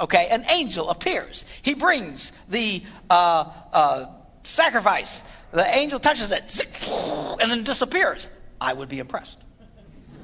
Okay, 0.00 0.28
an 0.30 0.44
angel 0.50 0.88
appears. 0.88 1.44
He 1.62 1.74
brings 1.74 2.32
the 2.48 2.82
uh, 3.10 3.50
uh, 3.72 4.06
sacrifice. 4.44 5.22
The 5.52 5.66
angel 5.66 5.98
touches 5.98 6.32
it, 6.32 6.66
and 7.40 7.50
then 7.50 7.64
disappears. 7.64 8.26
I 8.60 8.72
would 8.72 8.88
be 8.88 8.98
impressed. 8.98 9.38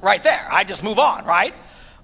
Right 0.01 0.23
there. 0.23 0.49
I 0.51 0.65
just 0.65 0.83
move 0.83 0.99
on, 0.99 1.25
right? 1.25 1.55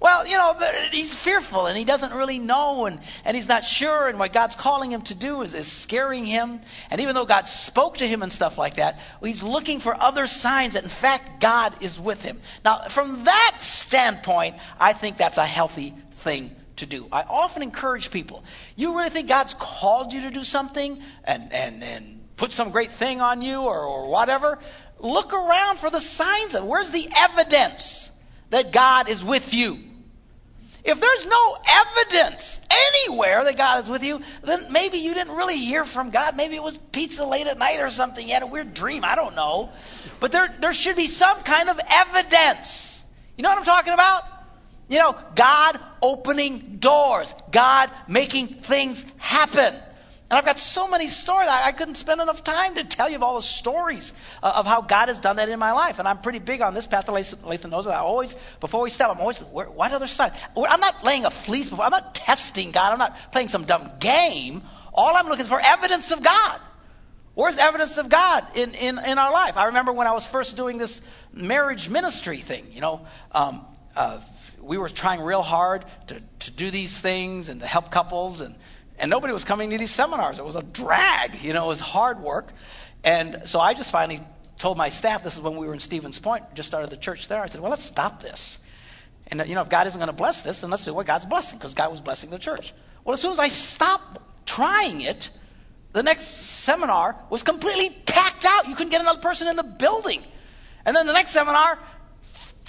Well, 0.03 0.27
you 0.27 0.37
know, 0.37 0.59
he's 0.91 1.15
fearful 1.15 1.67
and 1.67 1.79
he 1.79 1.85
doesn't 1.85 2.13
really 2.13 2.41
know 2.41 2.87
and, 2.87 2.99
and 3.25 3.37
he's 3.37 3.49
not 3.49 3.65
sure, 3.65 4.09
and 4.09 4.19
what 4.19 4.33
God's 4.33 4.57
calling 4.57 4.91
him 4.91 5.03
to 5.03 5.15
do 5.15 5.43
is, 5.43 5.55
is 5.55 5.71
scaring 5.71 6.25
him. 6.25 6.61
And 6.91 7.01
even 7.01 7.15
though 7.15 7.25
God 7.25 7.47
spoke 7.47 7.99
to 7.99 8.09
him 8.09 8.25
and 8.25 8.33
stuff 8.33 8.59
like 8.59 8.75
that, 8.75 8.99
he's 9.23 9.45
looking 9.45 9.79
for 9.79 9.95
other 9.95 10.27
signs 10.27 10.75
that, 10.75 10.83
in 10.83 10.89
fact, 10.89 11.41
God 11.41 11.85
is 11.85 12.01
with 12.01 12.21
him. 12.21 12.41
Now, 12.65 12.81
from 12.89 13.23
that 13.25 13.59
standpoint, 13.61 14.57
I 14.81 14.93
think 14.93 15.19
that's 15.19 15.39
a 15.39 15.47
healthy 15.47 15.95
thing 16.15 16.51
to 16.77 16.87
do. 16.87 17.07
I 17.13 17.23
often 17.23 17.63
encourage 17.63 18.11
people 18.11 18.43
you 18.75 18.97
really 18.97 19.11
think 19.11 19.29
God's 19.29 19.55
called 19.55 20.13
you 20.13 20.23
to 20.23 20.31
do 20.31 20.43
something 20.43 21.01
and, 21.23 21.53
and, 21.53 21.85
and 21.85 22.21
put 22.37 22.51
some 22.51 22.73
great 22.73 22.91
thing 22.91 23.21
on 23.21 23.41
you 23.41 23.61
or, 23.61 23.79
or 23.79 24.09
whatever? 24.09 24.59
Look 24.99 25.33
around 25.33 25.79
for 25.79 25.91
the 25.91 26.01
signs 26.01 26.57
of 26.57 26.65
where's 26.65 26.91
the 26.91 27.09
evidence 27.17 28.11
that 28.51 28.73
God 28.73 29.09
is 29.09 29.23
with 29.23 29.55
you? 29.55 29.79
If 30.85 31.01
there's 31.01 31.27
no 31.27 31.57
evidence 31.69 32.61
anywhere 32.71 33.45
that 33.45 33.57
God 33.57 33.81
is 33.81 33.89
with 33.89 34.03
you, 34.03 34.21
then 34.43 34.73
maybe 34.73 34.99
you 34.99 35.15
didn't 35.15 35.37
really 35.37 35.57
hear 35.57 35.85
from 35.85 36.11
God. 36.11 36.37
Maybe 36.37 36.57
it 36.57 36.63
was 36.63 36.77
pizza 36.77 37.25
late 37.25 37.47
at 37.47 37.57
night 37.57 37.81
or 37.81 37.91
something. 37.91 38.27
You 38.27 38.35
had 38.35 38.43
a 38.43 38.49
weird 38.49 38.75
dream. 38.75 39.05
I 39.05 39.15
don't 39.15 39.37
know. 39.37 39.71
But 40.19 40.33
there, 40.33 40.49
there 40.61 40.73
should 40.73 40.97
be 40.97 41.07
some 41.07 41.43
kind 41.43 41.69
of 41.69 41.81
evidence. 41.89 43.05
You 43.37 43.43
know 43.43 43.51
what 43.51 43.59
I'm 43.59 43.65
talking 43.65 43.93
about? 43.93 44.25
You 44.89 44.99
know, 44.99 45.17
God 45.37 45.79
opening 46.03 46.79
doors, 46.81 47.33
God 47.53 47.89
making 48.09 48.49
things 48.49 49.07
happen. 49.19 49.75
And 50.33 50.39
I've 50.39 50.47
got 50.47 50.59
so 50.59 50.89
many 50.89 51.09
stories. 51.09 51.47
I, 51.47 51.67
I, 51.67 51.73
couldn't 51.73 51.97
spend 51.97 52.23
enough 52.23 52.43
time 52.43 52.77
to 52.77 52.85
tell 52.85 53.11
you 53.11 53.17
of 53.17 53.23
all 53.23 53.35
the 53.35 53.43
stories 53.43 54.15
uh, 54.43 54.51
of 54.57 54.67
how 54.67 54.81
God 54.81 55.09
has 55.09 55.21
done 55.21 55.37
that 55.37 55.51
in 55.51 55.59
my 55.59 55.73
life. 55.73 55.99
And 55.99 56.09
I'm 56.09 56.23
pretty 56.23 56.39
big 56.39 56.63
on 56.63 56.73
this. 56.73 56.87
Pastor 56.87 57.13
Lathan 57.13 57.69
knows 57.69 57.85
that. 57.85 57.93
I 57.93 57.99
always, 57.99 58.35
before 58.59 58.81
we 58.81 58.89
step, 58.89 59.11
I'm 59.11 59.21
always, 59.21 59.41
what 59.41 59.93
other 59.93 60.07
side? 60.07 60.33
I'm 60.57 60.81
not 60.81 61.05
laying 61.05 61.27
a 61.27 61.31
fleece 61.31 61.69
before. 61.69 61.85
I'm 61.85 61.91
not 61.91 62.15
testing 62.15 62.71
God. 62.71 62.95
I'm 62.95 62.99
not 62.99 63.31
playing 63.31 63.49
some 63.49 63.65
dumb 63.65 63.91
game. 64.01 64.63
All 64.95 65.15
I'm 65.15 65.29
looking 65.29 65.45
for 65.45 65.61
evidence 65.63 66.13
of 66.13 66.23
God. 66.23 66.61
Where's 67.35 67.59
evidence 67.59 67.99
of 67.99 68.09
God 68.09 68.57
in, 68.57 68.73
in, 68.73 68.99
in 69.05 69.19
our 69.19 69.33
life? 69.33 69.59
I 69.59 69.67
remember 69.67 69.93
when 69.93 70.07
I 70.07 70.13
was 70.13 70.27
first 70.27 70.57
doing 70.57 70.79
this 70.79 71.03
marriage 71.35 71.91
ministry 71.91 72.39
thing, 72.39 72.69
you 72.73 72.81
know, 72.81 73.07
um, 73.33 73.67
uh, 73.95 74.19
we 74.63 74.79
were 74.79 74.89
trying 74.89 75.21
real 75.21 75.43
hard 75.43 75.85
to, 76.07 76.23
to 76.39 76.51
do 76.53 76.71
these 76.71 76.99
things 76.99 77.51
and 77.51 77.61
to 77.61 77.67
help 77.67 77.91
couples 77.91 78.41
and 78.41 78.55
and 78.99 79.11
nobody 79.11 79.33
was 79.33 79.45
coming 79.45 79.71
to 79.71 79.79
these 79.79 79.91
seminars. 79.91 80.39
It 80.39 80.45
was 80.45 80.57
a 80.57 80.63
drag, 80.63 81.43
you 81.43 81.53
know, 81.53 81.65
it 81.65 81.69
was 81.69 81.81
hard 81.81 82.21
work. 82.21 82.53
And 83.05 83.43
so 83.49 83.61
I 83.61 83.75
just 83.75 83.91
finally 83.91 84.21
told 84.59 84.77
my 84.77 84.91
staff, 84.91 85.23
this 85.25 85.35
is 85.37 85.41
when 85.41 85.57
we 85.57 85.67
were 85.67 85.75
in 85.75 85.81
Stevens 85.81 86.19
Point, 86.19 86.55
just 86.55 86.69
started 86.69 86.91
the 86.91 86.97
church 86.97 87.29
there. 87.29 87.43
I 87.43 87.47
said, 87.47 87.61
well, 87.61 87.71
let's 87.71 87.85
stop 87.85 88.23
this. 88.23 88.59
And, 89.27 89.43
you 89.49 89.55
know, 89.55 89.63
if 89.63 89.69
God 89.69 89.87
isn't 89.87 89.99
going 89.99 90.09
to 90.09 90.13
bless 90.13 90.43
this, 90.43 90.61
then 90.61 90.71
let's 90.71 90.85
do 90.85 90.93
what 90.95 91.07
God's 91.07 91.25
blessing, 91.25 91.59
because 91.59 91.75
God 91.75 91.91
was 91.91 92.01
blessing 92.01 92.31
the 92.31 92.39
church. 92.39 92.73
Well, 93.05 93.15
as 93.15 93.21
soon 93.21 93.33
as 93.33 93.39
I 93.39 93.49
stopped 93.49 94.19
trying 94.47 95.01
it, 95.01 95.31
the 95.93 96.03
next 96.03 96.25
seminar 96.25 97.17
was 97.31 97.43
completely 97.43 97.91
packed 98.07 98.45
out. 98.45 98.69
You 98.69 98.75
couldn't 98.75 98.91
get 98.91 99.01
another 99.01 99.21
person 99.21 99.49
in 99.49 99.57
the 99.57 99.63
building. 99.63 100.23
And 100.85 100.97
then 100.97 101.07
the 101.07 101.13
next 101.13 101.31
seminar, 101.31 101.79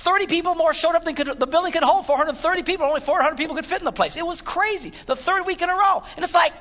30 0.04 0.28
people 0.28 0.56
more 0.56 0.74
showed 0.74 0.96
up 0.96 1.06
than 1.06 1.16
could, 1.16 1.40
the 1.40 1.48
building 1.48 1.72
could 1.72 1.84
hold 1.84 2.06
430 2.06 2.64
people. 2.64 2.86
Only 2.86 3.00
400 3.00 3.38
people 3.38 3.56
could 3.56 3.66
fit 3.66 3.80
in 3.80 3.86
the 3.86 3.92
place. 3.92 4.18
It 4.18 4.26
was 4.26 4.42
crazy. 4.42 4.92
The 5.06 5.16
third 5.16 5.46
week 5.46 5.62
in 5.62 5.70
a 5.70 5.74
row. 5.74 6.04
And 6.16 6.24
it's 6.24 6.34
like, 6.34 6.52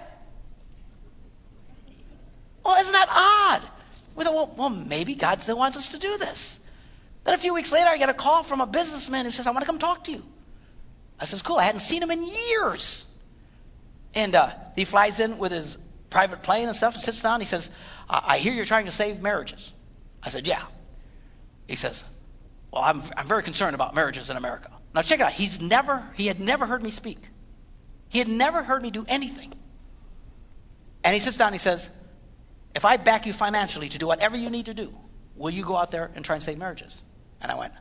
well, 2.65 2.77
isn't 2.81 2.93
that 2.93 3.09
odd? 3.11 3.71
We 4.15 4.25
thought, 4.25 4.35
well, 4.35 4.55
well, 4.57 4.71
maybe 4.71 5.17
God 5.17 5.43
still 5.43 5.59
wants 5.59 5.77
us 5.77 5.91
to 5.91 5.99
do 5.99 6.19
this. 6.19 6.61
Then 7.25 7.35
a 7.35 7.39
few 7.39 7.55
weeks 7.55 7.73
later, 7.73 7.89
I 7.89 7.99
get 7.99 8.09
a 8.09 8.15
call 8.15 8.45
from 8.45 8.61
a 8.61 8.67
businessman 8.67 9.25
who 9.25 9.31
says, 9.33 9.47
I 9.47 9.51
want 9.51 9.63
to 9.63 9.67
come 9.67 9.79
talk 9.79 10.05
to 10.05 10.13
you. 10.13 10.23
I 11.19 11.25
says, 11.25 11.43
cool. 11.43 11.57
I 11.57 11.65
hadn't 11.65 11.81
seen 11.81 12.03
him 12.03 12.11
in 12.11 12.23
years. 12.23 13.05
And 14.15 14.35
uh, 14.35 14.51
he 14.77 14.85
flies 14.85 15.19
in 15.19 15.39
with 15.39 15.51
his 15.51 15.79
private 16.11 16.43
plane 16.43 16.69
and 16.69 16.77
stuff 16.77 16.95
and 16.95 17.03
sits 17.03 17.23
down. 17.23 17.41
He 17.41 17.47
says, 17.47 17.71
I 18.09 18.39
hear 18.39 18.53
you're 18.53 18.67
trying 18.67 18.87
to 18.87 18.93
save 18.93 19.21
marriages. 19.21 19.73
I 20.23 20.29
said, 20.29 20.47
yeah. 20.47 20.63
He 21.67 21.77
says, 21.77 22.05
well, 22.73 22.83
I'm, 22.83 23.03
I'm 23.17 23.27
very 23.27 23.43
concerned 23.43 23.75
about 23.75 23.95
marriages 23.95 24.31
in 24.31 24.37
America. 24.37 24.71
Now 24.95 25.03
check 25.03 25.21
it 25.21 25.25
out. 25.25 25.33
He's 25.33 25.61
never, 25.61 26.03
he 26.17 26.27
had 26.27 26.41
never 26.41 26.67
heard 26.67 26.83
me 26.83 26.91
speak. 26.91 27.19
He 28.09 28.19
had 28.19 28.29
never 28.29 28.63
heard 28.63 28.83
me 28.83 28.91
do 28.91 29.05
anything. 29.07 29.53
And 31.05 31.13
he 31.13 31.21
sits 31.21 31.37
down 31.37 31.49
and 31.49 31.55
he 31.55 31.59
says, 31.59 31.91
if 32.75 32.87
I 32.87 32.97
back 32.97 33.27
you 33.27 33.35
financially 33.35 33.91
to 33.91 33.99
do 33.99 34.07
whatever 34.07 34.37
you 34.37 34.49
need 34.49 34.67
to 34.67 34.75
do, 34.75 34.95
will 35.37 35.51
you 35.51 35.65
go 35.65 35.77
out 35.77 35.91
there 35.91 36.11
and 36.15 36.25
try 36.25 36.37
and 36.37 36.43
save 36.43 36.57
marriages? 36.57 37.01
And 37.43 37.53
I 37.53 37.57
went, 37.57 37.75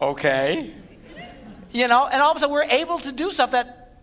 okay. 0.00 0.74
You 1.70 1.86
know, 1.86 2.08
and 2.10 2.20
all 2.20 2.32
of 2.32 2.36
a 2.36 2.40
sudden 2.40 2.52
we're 2.52 2.62
able 2.64 2.98
to 2.98 3.12
do 3.12 3.30
stuff 3.30 3.52
that, 3.52 4.00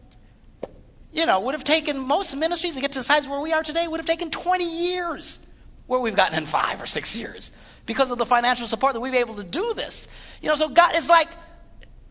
you 1.12 1.26
know, 1.26 1.42
would 1.42 1.56
have 1.56 1.64
taken 1.66 2.00
most 2.00 2.34
ministries 2.36 2.76
to 2.76 2.82
get 2.82 2.94
to 2.94 3.00
the 3.00 3.04
size 3.04 3.28
where 3.28 3.42
we 3.42 3.52
are 3.52 3.64
today, 3.64 3.86
would 3.88 4.00
have 4.00 4.08
taken 4.08 4.32
20 4.32 4.88
years 4.88 5.40
where 5.88 6.00
we've 6.00 6.16
gotten 6.16 6.38
in 6.38 6.46
five 6.46 6.82
or 6.82 6.86
six 6.86 7.16
years 7.16 7.52
because 7.86 8.12
of 8.12 8.18
the 8.18 8.26
financial 8.26 8.68
support 8.68 8.94
that 8.94 9.00
we've 9.00 9.12
been 9.12 9.22
able 9.22 9.36
to 9.36 9.44
do 9.44 9.74
this. 9.76 10.08
You 10.42 10.50
know, 10.50 10.56
so 10.56 10.70
God, 10.70 10.92
it's 10.96 11.10
like 11.10 11.30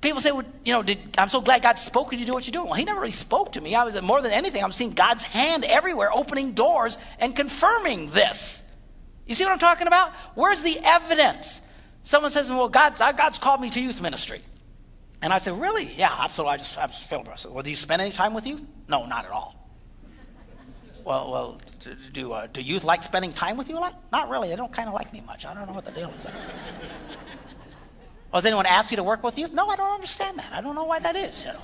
people 0.01 0.21
say, 0.21 0.33
well, 0.33 0.45
you 0.65 0.73
know, 0.73 0.83
did, 0.83 0.99
I'm 1.19 1.29
so 1.29 1.41
glad 1.41 1.63
God 1.63 1.79
spoke 1.79 2.11
to 2.11 2.17
you 2.17 2.21
to 2.21 2.27
do 2.27 2.35
what 2.35 2.47
you're 2.47 2.53
doing. 2.53 2.67
Well, 2.67 2.79
He 2.79 2.85
never 2.85 3.01
really 3.01 3.11
spoke 3.11 3.53
to 3.53 3.61
me. 3.61 3.75
I 3.75 3.85
was 3.85 4.01
more 4.01 4.23
than 4.23 4.33
anything, 4.33 4.63
I'm 4.63 4.73
seeing 4.73 4.93
God's 4.93 5.23
hand 5.23 5.65
everywhere, 5.65 6.11
opening 6.13 6.53
doors 6.53 6.97
and 7.19 7.35
confirming 7.35 8.11
this. 8.11 8.63
You 9.27 9.35
see 9.35 9.45
what 9.45 9.53
I'm 9.53 9.59
talking 9.59 9.87
about? 9.87 10.13
Where's 10.35 10.63
the 10.63 10.79
evidence? 10.83 11.61
Someone 12.03 12.31
says, 12.31 12.51
well, 12.51 12.69
God's, 12.69 13.01
uh, 13.01 13.13
God's 13.13 13.39
called 13.39 13.61
me 13.61 13.71
to 13.71 13.81
youth 13.81 14.03
ministry. 14.03 14.41
And 15.23 15.33
I 15.33 15.39
said, 15.39 15.59
really? 15.59 15.89
Yeah, 15.97 16.15
absolutely. 16.19 16.53
I 16.53 16.57
just, 16.59 16.79
I 16.79 16.87
just 16.87 17.09
feel 17.09 17.25
I 17.33 17.37
said, 17.37 17.51
well, 17.51 17.63
do 17.63 17.71
you 17.71 17.77
spend 17.77 18.03
any 18.03 18.13
time 18.13 18.35
with 18.35 18.47
youth? 18.47 18.63
No, 18.89 19.07
not 19.07 19.25
at 19.25 19.31
all. 19.31 19.64
Well, 21.05 21.31
well, 21.31 21.61
do 22.13 22.33
uh, 22.33 22.47
do 22.47 22.63
youth 22.63 22.83
like 22.83 23.03
spending 23.03 23.33
time 23.33 23.59
with 23.59 23.69
you 23.69 23.79
a 23.79 23.81
lot? 23.81 24.03
Not 24.11 24.31
really. 24.31 24.49
They 24.49 24.57
don't 24.57 24.73
kind 24.73 24.89
of 24.89 24.95
like 24.95 25.13
me 25.13 25.23
much. 25.27 25.45
I 25.45 25.53
don't 25.53 25.67
know 25.67 25.75
what 25.75 25.85
the 25.85 25.91
deal 25.91 26.09
is. 26.09 26.25
well, 26.25 26.35
has 28.33 28.47
anyone 28.47 28.65
asked 28.65 28.91
you 28.91 28.97
to 28.97 29.05
work 29.05 29.23
with 29.23 29.39
youth? 29.39 29.53
No, 29.53 29.69
I 29.69 29.77
don't 29.77 29.93
understand 29.93 30.39
that. 30.39 30.53
I 30.53 30.63
don't 30.63 30.75
know 30.75 30.85
why 30.85 31.01
that 31.01 31.15
is. 31.15 31.45
You 31.45 31.53
know. 31.53 31.61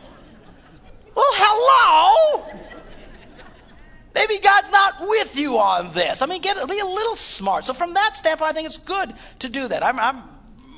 Well, 1.15 1.31
hello. 1.33 2.61
Maybe 4.15 4.39
God's 4.41 4.71
not 4.71 5.01
with 5.01 5.37
you 5.37 5.59
on 5.59 5.93
this. 5.95 6.21
I 6.21 6.27
mean, 6.27 6.43
get 6.43 6.57
be 6.69 6.79
a 6.79 6.85
little 6.85 7.15
smart. 7.15 7.65
So 7.65 7.73
from 7.73 7.95
that 7.95 8.17
standpoint, 8.17 8.51
I 8.51 8.53
think 8.53 8.67
it's 8.67 8.79
good 8.79 9.15
to 9.39 9.49
do 9.49 9.69
that. 9.69 9.83
I'm, 9.83 9.99
I'm 9.99 10.23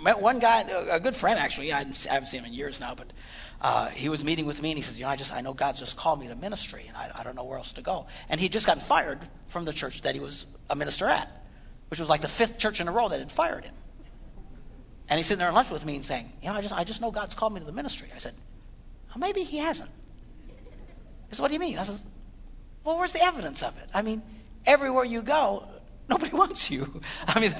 met 0.03 0.21
one 0.21 0.39
guy, 0.39 0.63
a 0.63 1.01
good 1.01 1.17
friend 1.17 1.39
actually. 1.39 1.73
I 1.73 1.79
haven't 1.79 2.27
seen 2.27 2.41
him 2.41 2.47
in 2.47 2.53
years 2.53 2.81
now, 2.81 2.95
but 2.95 3.13
uh, 3.63 3.87
he 3.87 4.09
was 4.09 4.25
meeting 4.25 4.45
with 4.45 4.61
me 4.61 4.73
and 4.73 4.79
he 4.79 4.83
says, 4.83 4.99
you 4.99 5.05
know, 5.05 5.11
I 5.11 5.17
just 5.17 5.33
I 5.33 5.41
know 5.41 5.55
God's 5.55 5.79
just 5.79 5.97
called 5.97 6.19
me 6.19 6.27
to 6.27 6.35
ministry 6.35 6.85
and 6.89 6.97
I, 6.97 7.11
I 7.21 7.23
don't 7.23 7.37
know 7.37 7.45
where 7.45 7.59
else 7.59 7.75
to 7.75 7.83
go. 7.83 8.09
And 8.29 8.41
he'd 8.41 8.53
just 8.53 8.67
gotten 8.67 8.83
fired 8.83 9.21
from 9.47 9.65
the 9.65 9.73
church 9.73 10.03
that 10.03 10.15
he 10.17 10.21
was 10.21 10.47
a 10.69 10.75
minister 10.75 11.07
at, 11.07 11.31
which 11.89 12.01
was 12.01 12.09
like 12.09 12.23
the 12.23 12.29
fifth 12.29 12.59
church 12.59 12.81
in 12.81 12.89
a 12.89 12.93
row 12.93 13.09
that 13.09 13.21
had 13.21 13.31
fired 13.31 13.65
him. 13.65 13.75
And 15.09 15.17
he's 15.17 15.27
sitting 15.27 15.39
there 15.39 15.49
at 15.49 15.55
lunch 15.55 15.71
with 15.71 15.85
me 15.85 15.95
and 15.95 16.05
saying, 16.05 16.33
you 16.43 16.49
know, 16.49 16.57
I 16.57 16.61
just 16.61 16.75
I 16.75 16.83
just 16.83 17.01
know 17.01 17.13
God's 17.13 17.37
called 17.37 17.55
me 17.55 17.61
to 17.61 17.67
the 17.67 17.73
ministry. 17.73 18.09
I 18.13 18.19
said, 18.19 18.35
well, 19.11 19.21
maybe 19.21 19.45
he 19.45 19.59
hasn't. 19.59 19.91
He 21.29 21.37
said, 21.37 21.43
what 21.43 21.49
do 21.49 21.55
you 21.55 21.61
mean? 21.61 21.79
I 21.79 21.85
said, 21.85 22.01
well, 22.83 22.99
where's 22.99 23.13
the 23.13 23.23
evidence 23.23 23.63
of 23.63 23.77
it? 23.79 23.89
I 23.95 24.03
mean, 24.03 24.23
everywhere 24.67 25.05
you 25.05 25.23
go, 25.23 25.69
nobody 26.09 26.35
wants 26.37 26.69
you. 26.69 27.01
I 27.29 27.39
mean, 27.39 27.55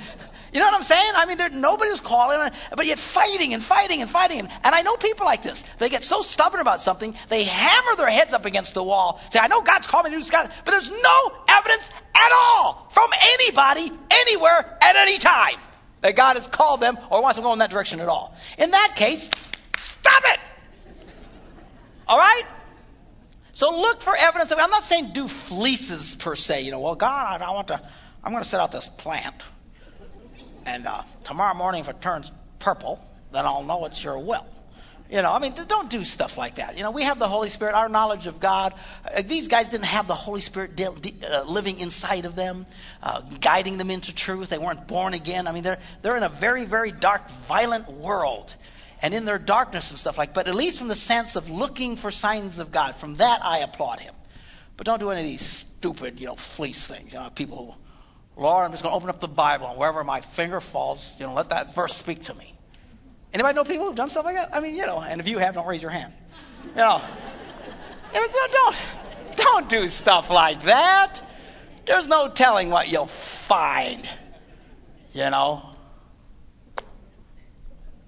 you 0.53 0.61
know 0.61 0.67
what 0.67 0.75
I'm 0.75 0.83
saying? 0.83 1.13
I 1.17 1.25
mean, 1.25 1.39
there, 1.39 1.49
nobody 1.49 1.91
was 1.91 2.03
calling, 2.03 2.51
but 2.77 2.85
yet 2.85 2.99
fighting 2.99 3.55
and 3.55 3.63
fighting 3.63 4.03
and 4.03 4.11
fighting. 4.11 4.41
And, 4.41 4.49
and 4.63 4.75
I 4.75 4.83
know 4.83 4.97
people 4.97 5.25
like 5.25 5.43
this. 5.43 5.65
They 5.79 5.89
get 5.89 6.05
so 6.05 6.21
stubborn 6.21 6.61
about 6.61 6.83
something, 6.83 7.15
they 7.29 7.45
hammer 7.45 7.97
their 7.97 8.11
heads 8.11 8.35
up 8.35 8.45
against 8.45 8.75
the 8.75 8.83
wall, 8.83 9.19
say, 9.31 9.39
I 9.39 9.49
know 9.49 9.63
God's 9.63 9.87
called 9.87 10.05
me 10.05 10.11
to 10.11 10.21
do 10.21 10.31
God, 10.31 10.51
but 10.65 10.71
there's 10.71 10.91
no 10.91 11.33
evidence 11.49 11.91
at 12.15 12.33
all 12.33 12.87
from 12.91 13.09
anybody, 13.23 13.91
anywhere, 14.11 14.79
at 14.83 14.97
any 14.97 15.19
time 15.19 15.57
that 16.03 16.17
God 16.17 16.35
has 16.35 16.47
called 16.47 16.81
them 16.81 16.99
or 17.11 17.23
wants 17.23 17.37
them 17.37 17.45
to 17.45 17.49
go 17.49 17.53
in 17.55 17.61
that 17.61 17.71
direction 17.71 18.01
at 18.01 18.09
all. 18.09 18.37
In 18.59 18.73
that 18.73 18.93
case, 18.97 19.31
stop 19.79 20.23
it! 20.27 20.41
All 22.07 22.19
right? 22.19 22.43
So 23.53 23.71
look 23.71 24.03
for 24.03 24.15
evidence. 24.15 24.51
Of, 24.51 24.59
I'm 24.59 24.71
not 24.71 24.85
saying 24.85 25.13
do 25.15 25.29
fleeces 25.29 26.15
per 26.15 26.35
se. 26.35 26.63
You 26.63 26.73
know, 26.73 26.81
well, 26.81 26.95
God, 26.95 27.41
I 27.41 27.53
want 27.53 27.69
to, 27.69 27.81
I'm 28.23 28.33
going 28.33 28.43
to 28.43 28.49
set 28.49 28.61
out 28.61 28.71
this 28.71 28.87
plant 28.87 29.35
and 30.67 30.87
uh, 30.87 31.03
tomorrow 31.25 31.55
morning, 31.55 31.81
if 31.81 31.89
it 31.89 32.01
turns 32.01 32.31
purple, 32.59 33.01
then 33.33 33.47
I'll 33.47 33.65
know 33.65 33.85
it's 33.87 34.03
your 34.03 34.19
will. 34.19 34.47
You 35.11 35.21
know, 35.21 35.31
I 35.31 35.41
mean, 35.41 35.53
don't 35.69 35.91
do 35.91 36.05
stuff 36.05 36.39
like 36.39 36.55
that. 36.55 36.79
You 36.79 36.85
know, 36.85 36.91
we 36.91 37.03
have 37.03 37.19
the 37.19 37.29
Holy 37.29 37.51
Spirit, 37.51 37.75
our 37.75 37.91
knowledge 37.91 38.27
of 38.27 38.41
God. 38.41 38.73
Uh, 39.05 39.21
these 39.21 39.49
guys 39.49 39.69
didn't 39.69 39.85
have 39.85 40.07
the 40.07 40.15
Holy 40.15 40.41
Spirit 40.41 40.75
de- 40.75 40.95
de- 40.95 41.27
uh, 41.27 41.45
living 41.45 41.81
inside 41.81 42.25
of 42.25 42.35
them, 42.35 42.65
uh, 43.03 43.21
guiding 43.21 43.77
them 43.77 43.91
into 43.91 44.15
truth. 44.15 44.49
They 44.49 44.57
weren't 44.57 44.89
born 44.89 45.13
again. 45.13 45.47
I 45.49 45.53
mean, 45.53 45.65
they're 45.65 45.81
they're 46.01 46.17
in 46.17 46.23
a 46.23 46.31
very, 46.31 46.65
very 46.65 46.93
dark, 46.93 47.31
violent 47.31 47.93
world, 47.93 48.55
and 49.03 49.13
in 49.13 49.27
their 49.27 49.39
darkness 49.39 49.91
and 49.91 49.99
stuff 49.99 50.17
like. 50.17 50.33
But 50.33 50.49
at 50.49 50.55
least 50.55 50.79
from 50.79 50.89
the 50.89 50.95
sense 50.95 51.37
of 51.37 51.51
looking 51.51 51.97
for 51.97 52.11
signs 52.11 52.59
of 52.59 52.73
God, 52.73 52.97
from 52.97 53.17
that 53.17 53.45
I 53.45 53.59
applaud 53.59 54.01
him. 54.01 54.15
But 54.79 54.87
don't 54.87 54.99
do 54.99 55.11
any 55.11 55.21
of 55.21 55.27
these 55.27 55.45
stupid, 55.45 56.21
you 56.21 56.27
know, 56.27 56.37
fleece 56.37 56.87
things. 56.87 57.13
You 57.13 57.19
know, 57.19 57.29
people 57.29 57.67
who 57.67 57.82
Lord, 58.37 58.65
I'm 58.65 58.71
just 58.71 58.83
going 58.83 58.93
to 58.93 58.97
open 58.97 59.11
up 59.11 59.21
the 59.21 59.29
Bible, 59.29 59.69
and 59.69 59.79
wherever 59.79 60.03
my 60.05 60.21
finger 60.21 60.61
falls, 60.61 61.15
you 61.19 61.27
know, 61.27 61.35
let 61.35 61.51
that 61.51 61.75
verse 61.75 61.95
speak 61.95 62.25
to 62.25 62.35
me. 62.35 62.55
Anybody 63.33 63.55
know 63.55 63.65
people 63.65 63.87
who've 63.87 63.95
done 63.95 64.11
stuff 64.11 64.25
like 64.25 64.37
that? 64.37 64.55
I 64.55 64.61
mean, 64.61 64.75
you 64.75 64.87
know, 64.87 65.01
and 65.01 65.21
if 65.21 65.29
you 65.29 65.39
have, 65.39 65.55
don't 65.55 65.67
raise 65.67 65.83
your 65.83 65.91
hand. 65.91 66.13
You 66.65 66.77
know, 66.77 67.01
don't 68.13 68.77
don't 69.37 69.69
do 69.69 69.89
stuff 69.89 70.31
like 70.31 70.63
that. 70.65 71.21
There's 71.87 72.09
no 72.09 72.29
telling 72.29 72.71
what 72.71 72.89
you'll 72.89 73.07
find. 73.07 74.07
You 75.13 75.31
know. 75.31 75.69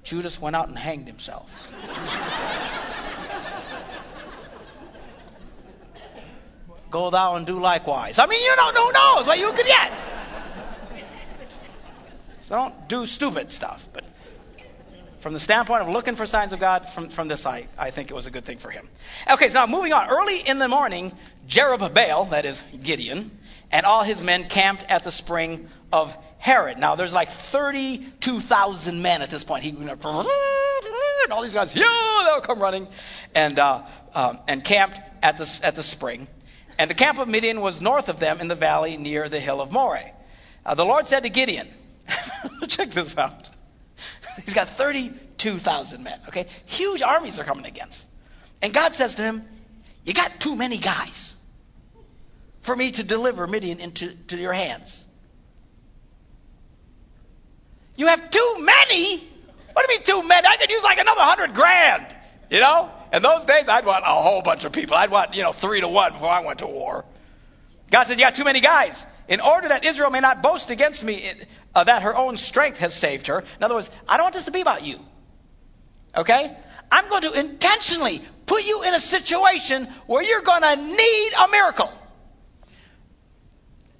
Judas 0.04 0.38
went 0.38 0.54
out 0.54 0.68
and 0.68 0.78
hanged 0.78 1.06
himself. 1.06 1.50
Go 6.90 7.10
thou 7.10 7.36
and 7.36 7.46
do 7.46 7.58
likewise. 7.58 8.18
I 8.18 8.26
mean, 8.26 8.42
you 8.42 8.52
don't 8.54 8.76
who 8.76 8.92
knows 8.92 9.26
what 9.26 9.38
you 9.38 9.50
could 9.52 9.66
get. 9.66 9.92
So 12.44 12.56
don't 12.56 12.88
do 12.88 13.06
stupid 13.06 13.50
stuff. 13.50 13.88
But 13.94 14.04
from 15.20 15.32
the 15.32 15.40
standpoint 15.40 15.80
of 15.80 15.88
looking 15.88 16.14
for 16.14 16.26
signs 16.26 16.52
of 16.52 16.60
God, 16.60 16.86
from, 16.90 17.08
from 17.08 17.26
this, 17.26 17.46
I, 17.46 17.66
I 17.78 17.90
think 17.90 18.10
it 18.10 18.14
was 18.14 18.26
a 18.26 18.30
good 18.30 18.44
thing 18.44 18.58
for 18.58 18.70
him. 18.70 18.86
Okay, 19.30 19.48
so 19.48 19.60
now 19.60 19.66
moving 19.66 19.94
on. 19.94 20.10
Early 20.10 20.40
in 20.40 20.58
the 20.58 20.68
morning, 20.68 21.12
Jerubbaal, 21.48 22.28
that 22.30 22.44
is 22.44 22.62
Gideon, 22.82 23.30
and 23.72 23.86
all 23.86 24.02
his 24.02 24.22
men 24.22 24.46
camped 24.50 24.84
at 24.90 25.04
the 25.04 25.10
spring 25.10 25.70
of 25.90 26.14
Harod. 26.36 26.78
Now, 26.78 26.96
there's 26.96 27.14
like 27.14 27.30
32,000 27.30 29.00
men 29.00 29.22
at 29.22 29.30
this 29.30 29.42
point. 29.42 29.64
He, 29.64 29.70
and 29.70 29.90
all 31.30 31.42
these 31.42 31.54
guys, 31.54 31.74
yeah, 31.74 32.26
they'll 32.26 32.42
come 32.42 32.60
running, 32.60 32.88
and, 33.34 33.58
uh, 33.58 33.84
um, 34.14 34.38
and 34.48 34.62
camped 34.62 35.00
at 35.22 35.38
the, 35.38 35.60
at 35.64 35.76
the 35.76 35.82
spring. 35.82 36.26
And 36.78 36.90
the 36.90 36.94
camp 36.94 37.18
of 37.18 37.26
Midian 37.26 37.62
was 37.62 37.80
north 37.80 38.10
of 38.10 38.20
them 38.20 38.42
in 38.42 38.48
the 38.48 38.54
valley 38.54 38.98
near 38.98 39.30
the 39.30 39.40
hill 39.40 39.62
of 39.62 39.72
Moreh. 39.72 40.12
Uh, 40.66 40.74
the 40.74 40.84
Lord 40.84 41.06
said 41.06 41.22
to 41.22 41.30
Gideon, 41.30 41.72
Check 42.68 42.90
this 42.90 43.16
out. 43.16 43.50
He's 44.44 44.54
got 44.54 44.68
32,000 44.68 46.02
men, 46.02 46.18
okay? 46.28 46.46
Huge 46.66 47.02
armies 47.02 47.38
are 47.38 47.44
coming 47.44 47.66
against. 47.66 48.06
And 48.62 48.72
God 48.72 48.94
says 48.94 49.16
to 49.16 49.22
him, 49.22 49.44
You 50.04 50.14
got 50.14 50.40
too 50.40 50.56
many 50.56 50.78
guys 50.78 51.34
for 52.60 52.74
me 52.74 52.90
to 52.92 53.02
deliver 53.02 53.46
Midian 53.46 53.80
into 53.80 54.14
to 54.28 54.36
your 54.36 54.52
hands. 54.52 55.04
You 57.96 58.06
have 58.08 58.30
too 58.30 58.56
many? 58.60 59.18
What 59.72 59.86
do 59.86 59.92
you 59.92 59.98
mean 59.98 60.06
too 60.06 60.26
many? 60.26 60.46
I 60.46 60.56
could 60.56 60.70
use 60.70 60.82
like 60.82 60.98
another 60.98 61.20
hundred 61.20 61.54
grand, 61.54 62.06
you 62.50 62.60
know? 62.60 62.90
In 63.12 63.22
those 63.22 63.44
days, 63.44 63.68
I'd 63.68 63.86
want 63.86 64.02
a 64.04 64.10
whole 64.10 64.42
bunch 64.42 64.64
of 64.64 64.72
people. 64.72 64.96
I'd 64.96 65.10
want, 65.10 65.36
you 65.36 65.42
know, 65.42 65.52
three 65.52 65.80
to 65.80 65.88
one 65.88 66.14
before 66.14 66.30
I 66.30 66.44
went 66.44 66.60
to 66.60 66.66
war. 66.66 67.04
God 67.90 68.04
said, 68.04 68.18
You 68.18 68.24
got 68.24 68.34
too 68.34 68.44
many 68.44 68.60
guys 68.60 69.04
in 69.28 69.40
order 69.40 69.68
that 69.68 69.84
Israel 69.84 70.10
may 70.10 70.20
not 70.20 70.42
boast 70.42 70.70
against 70.70 71.02
me 71.02 71.30
uh, 71.74 71.84
that 71.84 72.02
her 72.02 72.14
own 72.14 72.36
strength 72.36 72.78
has 72.78 72.94
saved 72.94 73.28
her. 73.28 73.40
In 73.40 73.62
other 73.62 73.74
words, 73.74 73.90
I 74.08 74.16
don't 74.16 74.24
want 74.24 74.34
this 74.34 74.44
to 74.46 74.52
be 74.52 74.60
about 74.60 74.84
you. 74.84 74.98
Okay? 76.16 76.56
I'm 76.90 77.08
going 77.08 77.22
to 77.22 77.32
intentionally 77.32 78.22
put 78.46 78.66
you 78.66 78.82
in 78.84 78.94
a 78.94 79.00
situation 79.00 79.86
where 80.06 80.22
you're 80.22 80.42
going 80.42 80.62
to 80.62 80.76
need 80.76 81.30
a 81.32 81.48
miracle. 81.48 81.92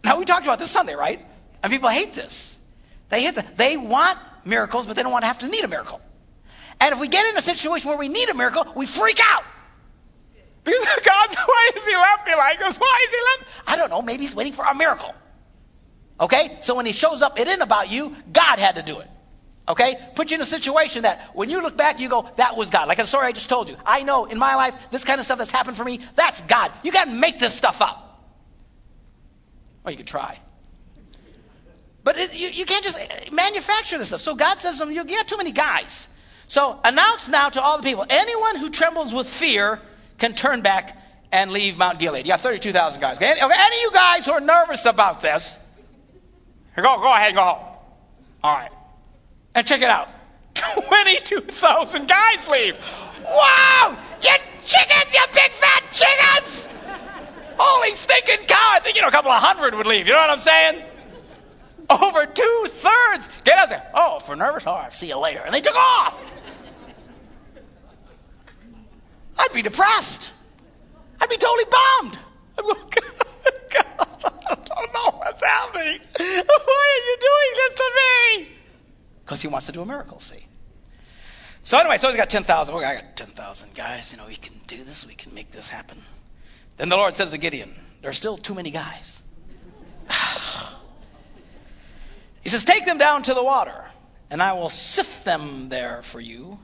Now, 0.05 0.19
we 0.19 0.27
talked 0.27 0.45
about 0.45 0.59
this 0.59 0.71
Sunday, 0.71 0.95
right? 0.95 1.25
And 1.63 1.73
people 1.73 1.89
hate 1.89 2.13
this. 2.13 2.57
They 3.09 3.23
hate 3.23 3.35
the, 3.35 3.45
They 3.57 3.77
want 3.77 4.19
miracles, 4.45 4.87
but 4.87 4.97
they 4.97 5.03
don't 5.03 5.13
want 5.13 5.23
to 5.23 5.29
have 5.29 5.39
to 5.39 5.49
need 5.49 5.65
a 5.65 5.69
miracle. 5.69 6.01
And 6.81 6.93
if 6.93 7.01
we 7.01 7.09
get 7.09 7.27
in 7.27 7.37
a 7.37 7.43
situation 7.43 7.89
where 7.89 7.99
we 7.99 8.09
need 8.09 8.29
a 8.29 8.35
miracle, 8.35 8.67
we 8.77 8.85
freak 8.85 9.19
out. 9.23 9.45
Because 10.65 11.01
God's, 11.05 11.35
why 11.47 11.71
is 11.77 11.87
he 11.87 11.95
left 11.95 12.27
me 12.27 12.35
like 12.35 12.59
this? 12.59 12.79
Why 12.79 13.05
is 13.07 13.13
he 13.13 13.19
left? 13.19 13.69
I 13.69 13.77
don't 13.77 13.91
know. 13.91 14.03
Maybe 14.03 14.23
he's 14.23 14.35
waiting 14.35 14.53
for 14.53 14.65
a 14.65 14.75
miracle. 14.75 15.15
Okay? 16.19 16.57
So 16.61 16.75
when 16.75 16.87
he 16.87 16.93
shows 16.93 17.23
up, 17.23 17.39
it 17.39 17.47
isn't 17.47 17.63
about 17.63 17.91
you. 17.91 18.17
God 18.33 18.59
had 18.59 18.77
to 18.77 18.83
do 18.83 18.99
it. 18.99 19.09
Okay? 19.69 19.97
Put 20.15 20.31
you 20.31 20.37
in 20.37 20.41
a 20.41 20.47
situation 20.47 21.03
that 21.03 21.31
when 21.35 21.51
you 21.51 21.63
look 21.63 21.77
back, 21.77 22.01
you 22.01 22.09
go, 22.09 22.29
that 22.37 22.57
was 22.57 22.71
God. 22.71 22.89
Like 22.89 22.99
the 22.99 23.07
story 23.07 23.27
I 23.27 23.33
just 23.33 23.49
told 23.49 23.69
you. 23.69 23.77
I 23.87 24.03
know 24.03 24.25
in 24.27 24.39
my 24.39 24.57
life, 24.57 24.75
this 24.91 25.05
kind 25.05 25.19
of 25.19 25.25
stuff 25.25 25.39
that's 25.39 25.51
happened 25.51 25.77
for 25.77 25.85
me, 25.85 26.01
that's 26.15 26.41
God. 26.43 26.73
You 26.83 26.93
got 26.93 27.07
to 27.07 27.13
make 27.13 27.39
this 27.39 27.55
stuff 27.55 27.81
up. 27.81 28.01
Or 29.85 29.91
you 29.91 29.97
could 29.97 30.07
try. 30.07 30.39
But 32.05 32.17
it, 32.19 32.39
you, 32.39 32.49
you, 32.49 32.67
can't 32.67 32.85
just 32.85 32.99
eh, 32.99 33.31
manufacture 33.33 33.99
this 33.99 34.09
stuff. 34.09 34.21
So 34.21 34.35
God 34.35 34.59
says 34.59 34.79
to 34.79 34.85
them, 34.85 34.93
you 34.93 35.05
got 35.05 35.27
too 35.27 35.39
many 35.39 35.53
guys. 35.53 36.09
So 36.49 36.79
announce 36.85 37.29
now 37.29 37.49
to 37.49 37.63
all 37.63 37.79
the 37.79 37.83
people 37.83 38.05
anyone 38.09 38.57
who 38.57 38.69
trembles 38.69 39.13
with 39.13 39.27
fear 39.27 39.81
can 40.19 40.35
turn 40.35 40.63
back 40.63 40.97
and 41.33 41.51
leave 41.51 41.77
Mount 41.77 41.99
Gilead. 41.99 42.27
You 42.27 42.33
got 42.33 42.41
32,000 42.41 43.01
guys. 43.01 43.17
Okay? 43.17 43.27
Any 43.27 43.43
of 43.43 43.83
you 43.83 43.91
guys 43.93 44.27
who 44.27 44.33
are 44.33 44.41
nervous 44.41 44.87
about 44.87 45.21
this, 45.21 45.59
go, 46.77 46.83
go 46.83 47.13
ahead 47.13 47.29
and 47.29 47.37
go 47.37 47.43
home. 47.43 47.77
All 48.43 48.55
right. 48.55 48.71
And 49.55 49.67
check 49.67 49.83
it 49.83 49.89
out 49.89 50.09
22,000 50.55 52.09
guys 52.09 52.49
leave. 52.49 52.79
Wow! 53.25 53.97
You 54.23 54.31
chickens, 54.63 55.15
you 55.15 55.25
big 55.33 55.51
fat 55.51 55.83
chickens! 55.93 56.69
Holy 57.57 57.95
stinking 57.95 58.47
cow! 58.47 58.71
I 58.73 58.81
think, 58.81 58.97
you 58.97 59.03
know, 59.03 59.09
a 59.09 59.13
couple 59.13 59.31
of 59.31 59.43
hundred 59.43 59.75
would 59.75 59.87
leave. 59.87 60.07
You 60.07 60.13
know 60.13 60.21
what 60.21 60.31
I'm 60.31 60.41
saying? 60.41 60.83
Over 61.89 62.27
two 62.27 62.67
thirds. 62.69 63.29
Get 63.45 63.59
out 63.59 63.69
there. 63.69 63.91
Oh, 63.95 64.19
for 64.19 64.37
nervous? 64.37 64.65
Oh, 64.67 64.71
All 64.71 64.79
right, 64.79 64.93
see 64.93 65.09
you 65.09 65.19
later. 65.19 65.41
And 65.45 65.55
they 65.55 65.61
took 65.61 65.77
off. 65.77 66.25
I'd 69.37 69.53
be 69.53 69.63
depressed. 69.63 70.31
I'd 71.21 71.29
be 71.29 71.37
totally 71.37 71.65
bummed. 71.65 72.19
I'd 72.59 72.63
go, 72.65 72.71
oh, 72.71 72.89
God, 72.91 73.05
oh, 73.21 73.53
God, 73.73 73.87
I 74.47 74.55
don't 74.55 74.95
know 74.95 75.19
what's 75.19 75.43
happening. 75.43 76.01
Why 76.19 76.97
are 76.97 77.05
you 77.07 77.17
doing 77.21 77.53
this 77.57 77.75
to 77.75 77.91
me? 77.97 78.49
Because 79.25 79.43
he 79.43 79.49
wants 79.49 79.67
to 79.67 79.73
do 79.73 79.83
a 79.83 79.87
miracle, 79.87 80.21
see. 80.21 80.45
So 81.63 81.79
anyway, 81.79 81.97
so 81.97 82.09
he's 82.09 82.17
got 82.19 82.29
10,000. 82.29 82.75
Okay, 82.75 82.85
I 82.85 82.95
got 82.97 83.17
10,000 83.17 83.75
guys. 83.75 84.13
You 84.13 84.19
know, 84.19 84.27
we 84.27 84.37
can 84.37 84.55
do 84.67 84.85
this. 84.85 85.07
We 85.07 85.15
can 85.15 85.35
make 85.35 85.51
this 85.51 85.69
happen. 85.69 85.97
Then 86.77 86.91
the 86.91 86.97
Lord 86.97 87.17
says 87.17 87.31
to 87.31 87.39
Gideon, 87.39 87.73
there 88.03 88.11
are 88.11 88.15
still 88.15 88.37
too 88.37 88.55
many 88.55 88.71
guys. 88.71 89.23
he 92.43 92.51
says, 92.51 92.67
take 92.67 92.85
them 92.85 92.99
down 92.99 93.23
to 93.25 93.35
the 93.35 93.43
water, 93.43 93.85
and 94.31 94.43
I 94.43 94.53
will 94.55 94.69
sift 94.69 95.25
them 95.25 95.71
there 95.71 96.03
for 96.03 96.21
you. 96.21 96.59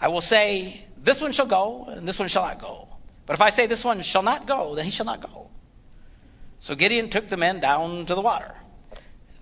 I 0.00 0.08
will 0.08 0.22
say, 0.22 0.82
this 1.02 1.20
one 1.20 1.32
shall 1.32 1.46
go, 1.46 1.86
and 1.88 2.06
this 2.06 2.18
one 2.18 2.28
shall 2.28 2.42
not 2.42 2.58
go. 2.58 2.88
But 3.26 3.34
if 3.34 3.42
I 3.42 3.50
say 3.50 3.66
this 3.66 3.84
one 3.84 4.02
shall 4.02 4.22
not 4.22 4.46
go, 4.46 4.74
then 4.74 4.84
he 4.84 4.90
shall 4.90 5.06
not 5.06 5.20
go. 5.20 5.48
So 6.58 6.74
Gideon 6.74 7.08
took 7.08 7.28
the 7.28 7.36
men 7.36 7.60
down 7.60 8.06
to 8.06 8.14
the 8.14 8.20
water. 8.20 8.52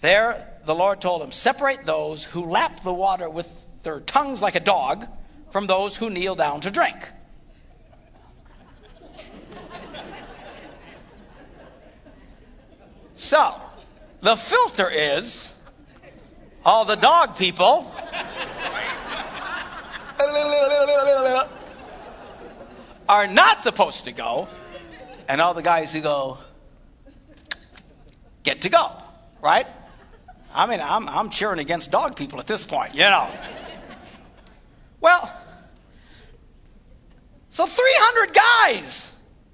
There 0.00 0.46
the 0.64 0.74
Lord 0.74 1.00
told 1.00 1.22
him, 1.22 1.32
Separate 1.32 1.84
those 1.84 2.24
who 2.24 2.44
lap 2.44 2.82
the 2.82 2.92
water 2.92 3.28
with 3.28 3.48
their 3.82 4.00
tongues 4.00 4.40
like 4.40 4.54
a 4.54 4.60
dog 4.60 5.06
from 5.50 5.66
those 5.66 5.96
who 5.96 6.10
kneel 6.10 6.34
down 6.34 6.60
to 6.60 6.70
drink. 6.70 6.96
So, 13.16 13.52
the 14.20 14.36
filter 14.36 14.88
is 14.88 15.52
all 16.64 16.84
the 16.84 16.94
dog 16.94 17.36
people 17.36 17.92
are 23.08 23.26
not 23.26 23.62
supposed 23.62 24.04
to 24.04 24.12
go, 24.12 24.48
and 25.28 25.40
all 25.40 25.54
the 25.54 25.62
guys 25.62 25.92
who 25.92 26.00
go 26.00 26.38
get 28.42 28.62
to 28.62 28.68
go, 28.68 28.92
right? 29.42 29.66
I 30.54 30.66
mean, 30.66 30.80
I'm, 30.80 31.08
I'm 31.08 31.30
cheering 31.30 31.58
against 31.58 31.90
dog 31.90 32.16
people 32.16 32.38
at 32.40 32.46
this 32.46 32.64
point, 32.64 32.94
you 32.94 33.00
know. 33.00 33.28
Well, 35.00 35.32
so 37.50 37.66
300 37.66 38.34
guys 38.34 39.12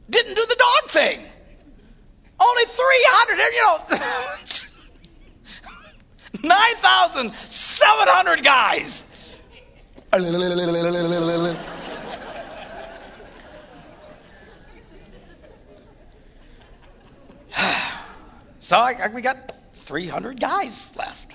didn't 0.08 0.34
do 0.34 0.46
the 0.46 0.56
dog 0.56 0.90
thing. 0.90 1.20
Only 2.40 2.64
300, 2.64 3.38
you 3.54 3.62
know, 3.62 3.78
9,700 6.48 8.42
guys. 8.44 9.04
so 18.64 18.78
I, 18.78 18.96
I, 18.98 19.08
we 19.08 19.20
got 19.20 19.52
300 19.74 20.40
guys 20.40 20.94
left. 20.96 21.30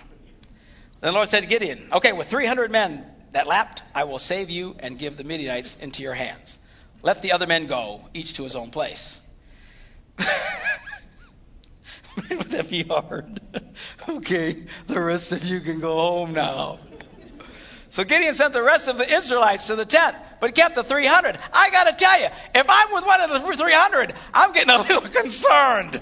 Then 1.00 1.12
the 1.12 1.12
Lord 1.12 1.30
said 1.30 1.44
to 1.44 1.48
Gideon, 1.48 1.80
Okay, 1.94 2.12
with 2.12 2.28
300 2.28 2.72
men 2.72 3.06
that 3.34 3.46
lapped, 3.46 3.84
I 3.94 4.06
will 4.06 4.18
save 4.18 4.50
you 4.50 4.76
and 4.80 4.98
give 4.98 5.16
the 5.16 5.24
Midianites 5.24 5.76
into 5.76 6.02
your 6.02 6.16
hands. 6.16 6.58
Let 7.04 7.22
the 7.22 7.34
other 7.34 7.46
men 7.46 7.68
go, 7.68 8.02
each 8.16 8.34
to 8.38 8.44
his 8.44 8.56
own 8.56 8.72
place. 8.72 9.22
Would 12.32 12.50
that 12.50 12.68
be 12.68 12.82
hard? 12.82 13.40
okay, 14.10 14.64
the 14.88 15.00
rest 15.00 15.32
of 15.32 15.46
you 15.46 15.60
can 15.60 15.80
go 15.80 16.00
home 16.00 16.34
now. 16.34 16.80
So 17.92 18.04
Gideon 18.04 18.34
sent 18.34 18.54
the 18.54 18.64
rest 18.64 18.88
of 18.88 18.98
the 18.98 19.08
Israelites 19.08 19.68
to 19.68 19.76
the 19.76 19.86
tent, 19.86 20.16
but 20.40 20.56
kept 20.56 20.74
the 20.74 20.84
300. 20.84 21.38
I 21.54 21.70
got 21.70 21.84
to 21.90 21.94
tell 21.94 22.20
you, 22.20 22.28
if 22.56 22.66
I'm 22.68 22.92
with 22.92 23.06
one 23.06 23.22
of 23.22 23.30
the 23.30 23.40
300, 23.40 24.14
I'm 24.34 24.52
getting 24.52 24.72
a 24.72 24.78
little 24.78 25.02
concerned. 25.22 26.02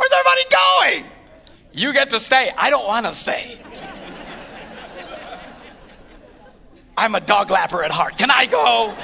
Where's 0.00 0.12
everybody 0.12 1.02
going? 1.02 1.12
You 1.74 1.92
get 1.92 2.08
to 2.10 2.20
stay. 2.20 2.50
I 2.56 2.70
don't 2.70 2.86
want 2.86 3.04
to 3.04 3.14
stay. 3.14 3.60
I'm 6.96 7.14
a 7.14 7.20
dog 7.20 7.48
lapper 7.48 7.84
at 7.84 7.90
heart. 7.90 8.16
Can 8.16 8.30
I 8.30 8.46
go? 8.46 8.96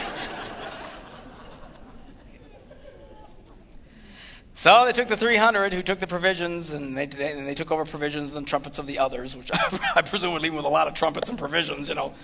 So 4.54 4.86
they 4.86 4.92
took 4.92 5.08
the 5.08 5.18
300 5.18 5.74
who 5.74 5.82
took 5.82 6.00
the 6.00 6.06
provisions, 6.06 6.70
and 6.70 6.96
they, 6.96 7.04
they, 7.04 7.32
and 7.32 7.46
they 7.46 7.54
took 7.54 7.70
over 7.70 7.84
provisions 7.84 8.32
and 8.32 8.48
trumpets 8.48 8.78
of 8.78 8.86
the 8.86 9.00
others, 9.00 9.36
which 9.36 9.50
I, 9.52 9.78
I 9.96 10.00
presume 10.00 10.32
would 10.32 10.40
leave 10.40 10.54
with 10.54 10.64
a 10.64 10.70
lot 10.70 10.88
of 10.88 10.94
trumpets 10.94 11.28
and 11.28 11.38
provisions. 11.38 11.90
You 11.90 11.94
know, 11.94 12.14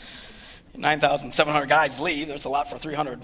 9,700 0.74 1.68
guys 1.68 2.00
leave. 2.00 2.28
There's 2.28 2.46
a 2.46 2.48
lot 2.48 2.70
for 2.70 2.78
300. 2.78 3.22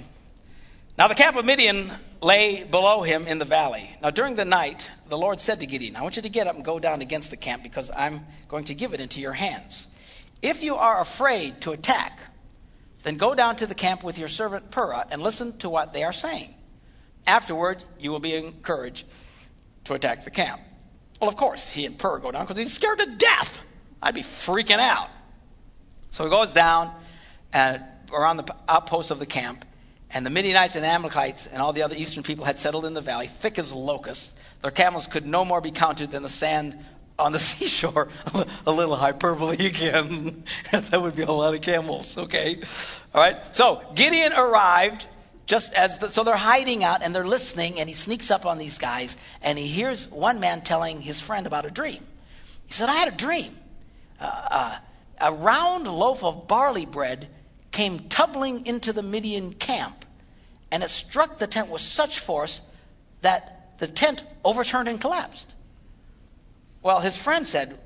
Now 0.99 1.07
the 1.07 1.15
camp 1.15 1.37
of 1.37 1.45
Midian 1.45 1.89
lay 2.21 2.65
below 2.65 3.03
him 3.03 3.29
in 3.29 3.39
the 3.39 3.45
valley. 3.45 3.89
Now 4.03 4.11
during 4.11 4.35
the 4.35 4.45
night, 4.45 4.91
the 5.09 5.17
Lord 5.17 5.41
said 5.41 5.61
to 5.61 5.67
Gideon, 5.67 5.95
I 5.95 6.03
want 6.03 6.17
you 6.17 6.23
to 6.23 6.29
get 6.29 6.49
up 6.49 6.57
and 6.57 6.65
go 6.65 6.81
down 6.81 7.03
against 7.03 7.31
the 7.31 7.37
camp 7.37 7.63
because 7.63 7.89
I'm 7.95 8.27
going 8.49 8.65
to 8.65 8.75
give 8.75 8.95
it 8.95 9.01
into 9.01 9.21
your 9.21 9.33
hands. 9.33 9.87
If 10.43 10.65
you 10.65 10.75
are 10.75 11.01
afraid 11.01 11.61
to 11.61 11.71
attack, 11.71 12.19
then 13.05 13.17
go 13.17 13.37
down 13.37 13.55
to 13.57 13.67
the 13.69 13.77
camp 13.77 14.03
with 14.03 14.19
your 14.19 14.27
servant 14.27 14.73
Purah 14.73 15.07
and 15.13 15.23
listen 15.23 15.57
to 15.59 15.69
what 15.69 15.93
they 15.93 16.03
are 16.03 16.13
saying. 16.13 16.53
Afterward, 17.29 17.85
you 18.01 18.11
will 18.11 18.19
be 18.19 18.35
encouraged 18.35 19.07
to 19.85 19.95
attack 19.95 20.25
the 20.25 20.33
camp. 20.33 20.61
Well, 21.21 21.31
of 21.31 21.37
course, 21.37 21.69
he 21.69 21.87
and 21.87 21.97
Purah 21.97 22.21
go 22.21 22.33
down 22.33 22.45
because 22.45 22.61
he's 22.61 22.73
scared 22.73 22.99
to 22.99 23.07
death. 23.07 23.61
I'd 24.03 24.17
be 24.17 24.23
freaking 24.23 24.81
out. 24.81 25.09
So 26.11 26.25
he 26.25 26.31
goes 26.31 26.55
down 26.55 26.93
and 27.53 27.85
around 28.13 28.39
the 28.39 28.57
outposts 28.69 29.13
of 29.13 29.21
the 29.21 29.27
camp, 29.27 29.65
and 30.11 30.25
the 30.25 30.31
Midianites 30.31 30.77
and 30.77 30.87
Amalekites 30.87 31.47
and 31.47 31.61
all 31.61 31.73
the 31.73 31.83
other 31.83 31.94
eastern 31.94 32.23
people 32.23 32.44
had 32.44 32.59
settled 32.59 32.85
in 32.87 32.94
the 32.94 33.01
valley, 33.01 33.27
thick 33.27 33.59
as 33.59 33.73
locusts. 33.73 34.33
Their 34.62 34.71
camels 34.71 35.07
could 35.07 35.27
no 35.27 35.44
more 35.44 35.61
be 35.61 35.71
counted 35.71 36.11
than 36.11 36.23
the 36.23 36.29
sand 36.29 36.77
on 37.18 37.33
the 37.33 37.38
seashore. 37.51 38.09
a 38.66 38.71
little 38.71 38.97
hyperbole 38.97 39.66
again. 39.66 40.44
that 40.73 41.01
would 41.01 41.16
be 41.16 41.23
a 41.23 41.31
lot 41.31 41.55
of 41.55 41.61
camels, 41.61 42.16
okay? 42.16 42.59
All 43.14 43.21
right. 43.21 43.37
So 43.55 43.83
Gideon 43.94 44.33
arrived 44.33 45.07
just 45.47 45.75
as 45.75 45.99
the, 45.99 46.11
so 46.11 46.25
they're 46.25 46.37
hiding 46.37 46.85
out 46.85 47.03
and 47.03 47.14
they're 47.14 47.27
listening, 47.27 47.81
and 47.81 47.88
he 47.88 47.94
sneaks 47.94 48.31
up 48.31 48.47
on 48.47 48.59
these 48.59 48.79
guys 48.79 49.16
and 49.42 49.59
he 49.59 49.66
hears 49.66 50.11
one 50.11 50.40
man 50.40 50.61
telling 50.61 51.01
his 51.01 51.21
friend 51.21 51.47
about 51.47 51.64
a 51.64 51.71
dream. 51.71 52.03
He 52.66 52.73
said, 52.75 52.88
"I 52.88 52.94
had 52.94 53.09
a 53.09 53.16
dream. 53.16 53.51
Uh, 54.21 54.49
uh, 54.51 54.79
a 55.21 55.33
round 55.33 55.87
loaf 55.88 56.23
of 56.23 56.47
barley 56.47 56.87
bread 56.87 57.29
came 57.71 58.09
tumbling 58.09 58.67
into 58.67 58.93
the 58.93 59.03
Midian 59.03 59.53
camp, 59.53 60.05
and 60.71 60.83
it 60.83 60.91
struck 60.91 61.39
the 61.39 61.47
tent 61.47 61.69
with 61.69 61.81
such 61.81 62.19
force 62.19 62.61
that 63.23 63.79
the 63.79 63.89
tent 63.89 64.23
overturned 64.45 64.89
and 64.89 65.01
collapsed." 65.01 65.53
Well, 66.83 67.01
his 67.01 67.17
friend 67.17 67.47
said, 67.47 67.79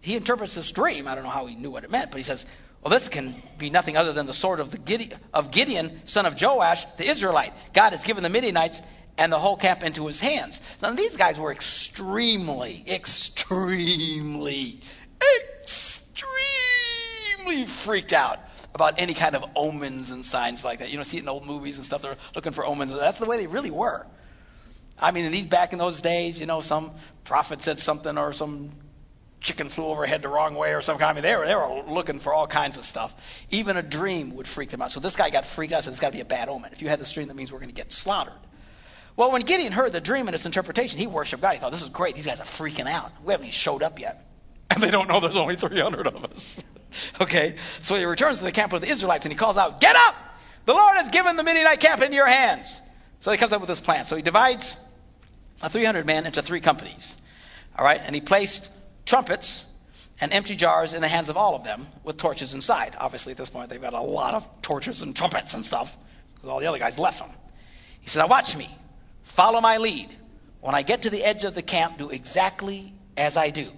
he 0.00 0.16
interprets 0.16 0.54
this 0.54 0.70
dream. 0.70 1.08
I 1.08 1.16
don't 1.16 1.24
know 1.24 1.30
how 1.30 1.46
he 1.46 1.56
knew 1.56 1.70
what 1.70 1.82
it 1.82 1.90
meant, 1.90 2.12
but 2.12 2.18
he 2.18 2.22
says, 2.22 2.46
well, 2.80 2.92
this 2.92 3.08
can 3.08 3.42
be 3.58 3.70
nothing 3.70 3.96
other 3.96 4.12
than 4.12 4.26
the 4.26 4.34
sword 4.34 4.60
of, 4.60 4.70
the 4.70 4.78
Gideon, 4.78 5.18
of 5.34 5.50
Gideon, 5.50 6.00
son 6.04 6.26
of 6.26 6.40
Joash, 6.40 6.84
the 6.96 7.08
Israelite. 7.08 7.52
God 7.72 7.92
has 7.92 8.04
given 8.04 8.22
the 8.22 8.28
Midianites 8.28 8.82
and 9.18 9.32
the 9.32 9.38
whole 9.40 9.56
camp 9.56 9.82
into 9.82 10.06
his 10.06 10.20
hands. 10.20 10.60
Now, 10.80 10.92
these 10.92 11.16
guys 11.16 11.40
were 11.40 11.50
extremely, 11.50 12.84
extremely, 12.86 14.80
extremely 15.64 17.66
freaked 17.66 18.12
out 18.12 18.38
about 18.76 18.94
any 18.98 19.14
kind 19.14 19.34
of 19.34 19.44
omens 19.56 20.12
and 20.12 20.24
signs 20.24 20.64
like 20.64 20.78
that. 20.78 20.90
You 20.90 20.98
know, 20.98 21.02
see 21.02 21.16
it 21.16 21.24
in 21.24 21.28
old 21.28 21.44
movies 21.44 21.78
and 21.78 21.84
stuff. 21.84 22.02
They're 22.02 22.16
looking 22.34 22.52
for 22.52 22.64
omens. 22.64 22.92
That's 22.92 23.18
the 23.18 23.26
way 23.26 23.38
they 23.38 23.48
really 23.48 23.72
were. 23.72 24.06
I 24.98 25.10
mean, 25.10 25.24
in 25.24 25.32
these 25.32 25.46
back 25.46 25.72
in 25.72 25.78
those 25.78 26.00
days, 26.00 26.40
you 26.40 26.46
know, 26.46 26.60
some 26.60 26.92
prophet 27.24 27.62
said 27.62 27.78
something 27.78 28.16
or 28.16 28.32
some 28.32 28.70
chicken 29.40 29.68
flew 29.68 29.86
overhead 29.86 30.22
the 30.22 30.28
wrong 30.28 30.54
way 30.54 30.74
or 30.74 30.80
some 30.80 30.98
kind. 30.98 31.10
I 31.10 31.14
mean, 31.14 31.22
they 31.22 31.34
were, 31.34 31.46
they 31.46 31.54
were 31.54 31.82
looking 31.92 32.18
for 32.18 32.32
all 32.32 32.46
kinds 32.46 32.78
of 32.78 32.84
stuff. 32.84 33.14
Even 33.50 33.76
a 33.76 33.82
dream 33.82 34.36
would 34.36 34.46
freak 34.46 34.70
them 34.70 34.82
out. 34.82 34.90
So 34.90 35.00
this 35.00 35.16
guy 35.16 35.30
got 35.30 35.44
freaked 35.44 35.72
out. 35.72 35.84
Said 35.84 35.90
it's 35.90 36.00
got 36.00 36.08
to 36.08 36.14
be 36.14 36.20
a 36.20 36.24
bad 36.24 36.48
omen. 36.48 36.72
If 36.72 36.82
you 36.82 36.88
had 36.88 37.00
this 37.00 37.12
dream, 37.12 37.28
that 37.28 37.36
means 37.36 37.52
we're 37.52 37.58
going 37.58 37.70
to 37.70 37.74
get 37.74 37.92
slaughtered. 37.92 38.32
Well, 39.16 39.32
when 39.32 39.42
Gideon 39.42 39.72
heard 39.72 39.92
the 39.92 40.00
dream 40.00 40.28
and 40.28 40.34
its 40.34 40.44
interpretation, 40.44 40.98
he 40.98 41.06
worshiped 41.06 41.42
God. 41.42 41.54
He 41.54 41.58
thought, 41.58 41.72
this 41.72 41.82
is 41.82 41.88
great. 41.88 42.14
These 42.14 42.26
guys 42.26 42.40
are 42.40 42.44
freaking 42.44 42.86
out. 42.86 43.12
We 43.24 43.32
haven't 43.32 43.46
even 43.46 43.52
showed 43.52 43.82
up 43.82 43.98
yet. 43.98 44.22
And 44.68 44.82
they 44.82 44.90
don't 44.90 45.06
know 45.06 45.20
there's 45.20 45.36
only 45.36 45.54
300 45.54 46.08
of 46.08 46.24
us. 46.24 46.62
okay? 47.20 47.56
So 47.80 47.96
he 47.96 48.04
returns 48.04 48.38
to 48.38 48.44
the 48.44 48.52
camp 48.52 48.72
of 48.72 48.80
the 48.80 48.88
Israelites 48.88 49.24
and 49.26 49.32
he 49.32 49.38
calls 49.38 49.58
out, 49.58 49.80
Get 49.80 49.96
up! 49.96 50.14
The 50.64 50.74
Lord 50.74 50.96
has 50.96 51.10
given 51.10 51.36
the 51.36 51.42
Midianite 51.42 51.80
camp 51.80 52.02
into 52.02 52.14
your 52.16 52.26
hands. 52.26 52.80
So 53.20 53.30
he 53.30 53.38
comes 53.38 53.52
up 53.52 53.60
with 53.60 53.68
this 53.68 53.80
plan. 53.80 54.04
So 54.04 54.16
he 54.16 54.22
divides 54.22 54.76
a 55.62 55.70
300 55.70 56.06
men 56.06 56.26
into 56.26 56.42
three 56.42 56.60
companies. 56.60 57.16
All 57.78 57.84
right? 57.84 58.00
And 58.04 58.14
he 58.14 58.20
placed 58.20 58.70
trumpets 59.04 59.64
and 60.20 60.32
empty 60.32 60.56
jars 60.56 60.94
in 60.94 61.02
the 61.02 61.08
hands 61.08 61.28
of 61.28 61.36
all 61.36 61.54
of 61.54 61.64
them 61.64 61.86
with 62.02 62.16
torches 62.16 62.54
inside. 62.54 62.96
Obviously, 62.98 63.32
at 63.32 63.36
this 63.36 63.48
point, 63.48 63.70
they've 63.70 63.80
got 63.80 63.94
a 63.94 64.00
lot 64.00 64.34
of 64.34 64.62
torches 64.62 65.02
and 65.02 65.14
trumpets 65.14 65.54
and 65.54 65.64
stuff 65.64 65.96
because 66.34 66.48
all 66.48 66.60
the 66.60 66.66
other 66.66 66.78
guys 66.78 66.98
left 66.98 67.20
them. 67.20 67.30
He 68.00 68.08
said, 68.08 68.20
Now 68.20 68.28
watch 68.28 68.56
me. 68.56 68.68
Follow 69.22 69.60
my 69.60 69.78
lead. 69.78 70.08
When 70.60 70.74
I 70.74 70.82
get 70.82 71.02
to 71.02 71.10
the 71.10 71.22
edge 71.22 71.44
of 71.44 71.54
the 71.54 71.62
camp, 71.62 71.98
do 71.98 72.10
exactly 72.10 72.92
as 73.16 73.36
I 73.36 73.50
do. 73.50 73.70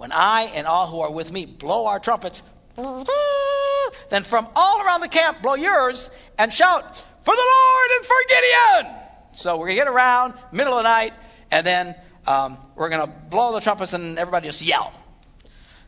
When 0.00 0.12
I 0.12 0.44
and 0.54 0.66
all 0.66 0.86
who 0.86 1.00
are 1.00 1.12
with 1.12 1.30
me 1.30 1.44
blow 1.44 1.84
our 1.84 2.00
trumpets, 2.00 2.42
then 2.74 4.22
from 4.22 4.48
all 4.56 4.80
around 4.80 5.02
the 5.02 5.08
camp, 5.08 5.42
blow 5.42 5.56
yours 5.56 6.08
and 6.38 6.50
shout, 6.50 6.96
For 6.96 7.36
the 7.36 7.50
Lord 7.52 7.90
and 7.96 8.06
for 8.06 8.16
Gideon! 8.26 8.96
So 9.34 9.58
we're 9.58 9.66
going 9.66 9.76
to 9.76 9.84
get 9.84 9.88
around, 9.88 10.32
middle 10.52 10.72
of 10.72 10.84
the 10.84 10.88
night, 10.88 11.12
and 11.50 11.66
then 11.66 11.94
um, 12.26 12.56
we're 12.76 12.88
going 12.88 13.02
to 13.02 13.14
blow 13.28 13.52
the 13.52 13.60
trumpets 13.60 13.92
and 13.92 14.18
everybody 14.18 14.48
just 14.48 14.62
yell. 14.62 14.90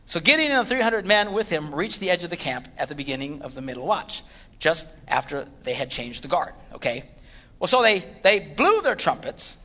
So 0.05 0.19
Gideon 0.19 0.51
and 0.51 0.59
the 0.59 0.69
300 0.69 1.07
men 1.07 1.33
with 1.33 1.49
him 1.49 1.73
reached 1.73 1.99
the 1.99 2.11
edge 2.11 2.23
of 2.23 2.29
the 2.29 2.37
camp 2.37 2.67
at 2.77 2.89
the 2.89 2.95
beginning 2.95 3.41
of 3.41 3.55
the 3.55 3.63
middle 3.63 3.87
watch, 3.87 4.21
just 4.59 4.87
after 5.07 5.47
they 5.63 5.73
had 5.73 5.89
changed 5.89 6.23
the 6.23 6.27
guard. 6.27 6.53
Okay? 6.75 7.03
Well, 7.57 7.67
so 7.67 7.81
they, 7.81 8.05
they 8.21 8.39
blew 8.41 8.81
their 8.81 8.95
trumpets 8.95 9.57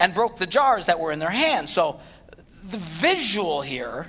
and 0.00 0.14
broke 0.14 0.38
the 0.38 0.46
jars 0.46 0.86
that 0.86 0.98
were 0.98 1.12
in 1.12 1.18
their 1.18 1.28
hands. 1.28 1.70
So 1.70 2.00
the 2.62 2.78
visual 2.78 3.62
here 3.62 4.06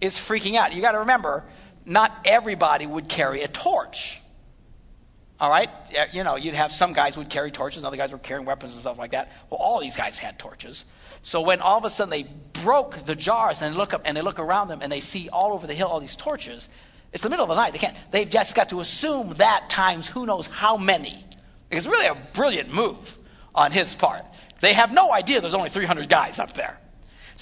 is 0.00 0.16
freaking 0.16 0.56
out. 0.56 0.74
You 0.74 0.82
got 0.82 0.92
to 0.92 1.00
remember, 1.00 1.44
not 1.84 2.12
everybody 2.24 2.86
would 2.86 3.08
carry 3.08 3.42
a 3.42 3.48
torch. 3.48 4.20
All 5.40 5.50
right, 5.50 5.68
you 6.12 6.22
know, 6.22 6.36
you'd 6.36 6.54
have 6.54 6.70
some 6.70 6.92
guys 6.92 7.16
would 7.16 7.28
carry 7.28 7.50
torches, 7.50 7.82
other 7.82 7.96
guys 7.96 8.12
were 8.12 8.18
carrying 8.18 8.46
weapons 8.46 8.74
and 8.74 8.80
stuff 8.80 8.96
like 8.96 9.10
that. 9.10 9.32
Well, 9.50 9.58
all 9.60 9.80
these 9.80 9.96
guys 9.96 10.16
had 10.16 10.38
torches. 10.38 10.84
So 11.22 11.40
when 11.40 11.60
all 11.60 11.78
of 11.78 11.84
a 11.84 11.90
sudden 11.90 12.10
they 12.10 12.26
broke 12.62 12.94
the 13.06 13.16
jars 13.16 13.60
and 13.60 13.74
they 13.74 13.76
look 13.76 13.92
up 13.92 14.02
and 14.04 14.16
they 14.16 14.22
look 14.22 14.38
around 14.38 14.68
them 14.68 14.80
and 14.82 14.92
they 14.92 15.00
see 15.00 15.28
all 15.30 15.52
over 15.52 15.66
the 15.66 15.74
hill 15.74 15.88
all 15.88 15.98
these 15.98 16.14
torches, 16.14 16.68
it's 17.12 17.22
the 17.22 17.28
middle 17.28 17.44
of 17.44 17.48
the 17.48 17.56
night. 17.56 17.72
They 17.72 17.80
can't. 17.80 17.96
They've 18.12 18.30
just 18.30 18.54
got 18.54 18.68
to 18.68 18.80
assume 18.80 19.34
that 19.34 19.68
times 19.68 20.06
who 20.08 20.26
knows 20.26 20.46
how 20.46 20.76
many. 20.76 21.24
It's 21.70 21.86
really 21.86 22.06
a 22.06 22.16
brilliant 22.34 22.72
move 22.72 23.20
on 23.54 23.72
his 23.72 23.94
part. 23.94 24.22
They 24.60 24.74
have 24.74 24.92
no 24.92 25.12
idea 25.12 25.40
there's 25.40 25.54
only 25.54 25.70
300 25.70 26.08
guys 26.08 26.38
up 26.38 26.52
there. 26.54 26.78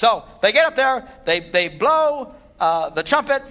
So 0.01 0.25
they 0.41 0.53
get 0.53 0.65
up 0.65 0.77
there, 0.77 1.07
they, 1.27 1.41
they 1.41 1.69
blow 1.69 2.35
uh, 2.59 2.89
the 2.89 3.03
trumpet, 3.03 3.43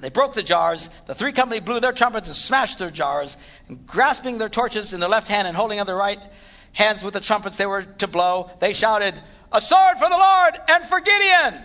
they 0.00 0.08
broke 0.08 0.34
the 0.34 0.42
jars. 0.42 0.90
The 1.06 1.14
three 1.14 1.30
company 1.30 1.60
blew 1.60 1.78
their 1.78 1.92
trumpets 1.92 2.26
and 2.26 2.34
smashed 2.34 2.80
their 2.80 2.90
jars. 2.90 3.36
And 3.68 3.86
grasping 3.86 4.38
their 4.38 4.48
torches 4.48 4.92
in 4.92 4.98
their 4.98 5.08
left 5.08 5.28
hand 5.28 5.46
and 5.46 5.56
holding 5.56 5.78
on 5.78 5.86
their 5.86 5.94
right 5.94 6.18
hands 6.72 7.04
with 7.04 7.14
the 7.14 7.20
trumpets 7.20 7.58
they 7.58 7.66
were 7.66 7.84
to 7.84 8.08
blow, 8.08 8.50
they 8.58 8.72
shouted, 8.72 9.14
A 9.52 9.60
sword 9.60 9.98
for 9.98 10.08
the 10.08 10.18
Lord 10.18 10.54
and 10.68 10.84
for 10.84 10.98
Gideon! 10.98 11.62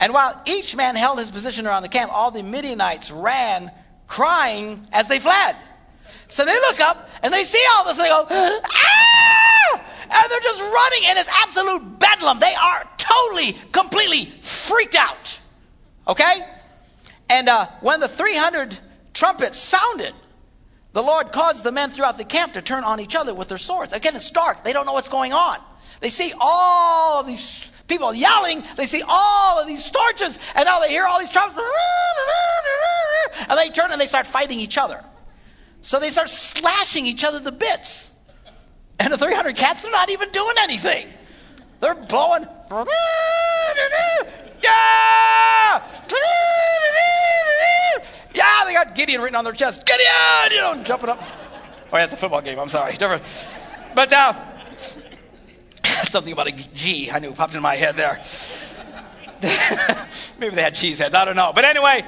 And 0.00 0.14
while 0.14 0.40
each 0.46 0.74
man 0.74 0.96
held 0.96 1.18
his 1.18 1.30
position 1.30 1.66
around 1.66 1.82
the 1.82 1.90
camp, 1.90 2.10
all 2.14 2.30
the 2.30 2.42
Midianites 2.42 3.10
ran, 3.10 3.70
crying 4.06 4.88
as 4.90 5.08
they 5.08 5.20
fled. 5.20 5.54
So 6.28 6.46
they 6.46 6.54
look 6.54 6.80
up 6.80 7.10
and 7.22 7.34
they 7.34 7.44
see 7.44 7.62
all 7.76 7.84
this 7.84 7.98
and 7.98 8.06
they 8.06 8.08
go, 8.08 8.26
ah! 8.30 9.43
And 10.10 10.30
they're 10.30 10.40
just 10.40 10.60
running 10.60 11.02
and 11.06 11.18
it's 11.18 11.30
absolute 11.44 11.98
bedlam. 11.98 12.38
They 12.38 12.54
are 12.54 12.90
totally, 12.96 13.52
completely 13.72 14.24
freaked 14.42 14.94
out. 14.94 15.40
Okay? 16.06 16.46
And 17.28 17.48
uh, 17.48 17.68
when 17.80 18.00
the 18.00 18.08
300 18.08 18.76
trumpets 19.12 19.58
sounded, 19.58 20.12
the 20.92 21.02
Lord 21.02 21.32
caused 21.32 21.64
the 21.64 21.72
men 21.72 21.90
throughout 21.90 22.18
the 22.18 22.24
camp 22.24 22.52
to 22.52 22.62
turn 22.62 22.84
on 22.84 23.00
each 23.00 23.16
other 23.16 23.34
with 23.34 23.48
their 23.48 23.58
swords. 23.58 23.92
Again, 23.92 24.14
it's 24.14 24.30
dark. 24.30 24.62
They 24.62 24.72
don't 24.72 24.86
know 24.86 24.92
what's 24.92 25.08
going 25.08 25.32
on. 25.32 25.58
They 26.00 26.10
see 26.10 26.32
all 26.38 27.20
of 27.20 27.26
these 27.26 27.72
people 27.88 28.14
yelling. 28.14 28.62
They 28.76 28.86
see 28.86 29.02
all 29.06 29.60
of 29.60 29.66
these 29.66 29.90
torches. 29.90 30.38
And 30.54 30.66
now 30.66 30.80
they 30.80 30.90
hear 30.90 31.04
all 31.04 31.18
these 31.18 31.30
trumpets. 31.30 31.60
And 33.48 33.58
they 33.58 33.70
turn 33.70 33.90
and 33.90 34.00
they 34.00 34.06
start 34.06 34.26
fighting 34.26 34.60
each 34.60 34.78
other. 34.78 35.02
So 35.82 35.98
they 35.98 36.10
start 36.10 36.30
slashing 36.30 37.06
each 37.06 37.24
other 37.24 37.40
to 37.40 37.52
bits. 37.52 38.10
And 38.98 39.12
the 39.12 39.18
300 39.18 39.56
cats, 39.56 39.82
they're 39.82 39.90
not 39.90 40.10
even 40.10 40.30
doing 40.30 40.54
anything. 40.62 41.06
They're 41.80 41.94
blowing. 41.94 42.46
Yeah! 44.62 45.82
Yeah, 48.34 48.64
they 48.66 48.72
got 48.72 48.94
Gideon 48.94 49.20
written 49.20 49.36
on 49.36 49.44
their 49.44 49.52
chest. 49.52 49.84
Gideon! 49.86 50.52
You 50.52 50.60
know, 50.60 50.82
jumping 50.84 51.10
up. 51.10 51.22
Oh, 51.92 51.96
yeah, 51.96 52.04
it's 52.04 52.12
a 52.12 52.16
football 52.16 52.40
game. 52.40 52.58
I'm 52.58 52.68
sorry. 52.68 52.92
Different. 52.94 53.22
But 53.94 54.12
uh, 54.12 54.34
something 56.04 56.32
about 56.32 56.48
a 56.48 56.52
G 56.52 57.10
I 57.10 57.18
knew 57.18 57.32
popped 57.32 57.54
in 57.54 57.62
my 57.62 57.76
head 57.76 57.96
there. 57.96 58.22
Maybe 60.38 60.54
they 60.54 60.62
had 60.62 60.74
cheese 60.74 60.98
heads. 60.98 61.14
I 61.14 61.24
don't 61.24 61.36
know. 61.36 61.52
But 61.54 61.64
anyway, 61.64 62.04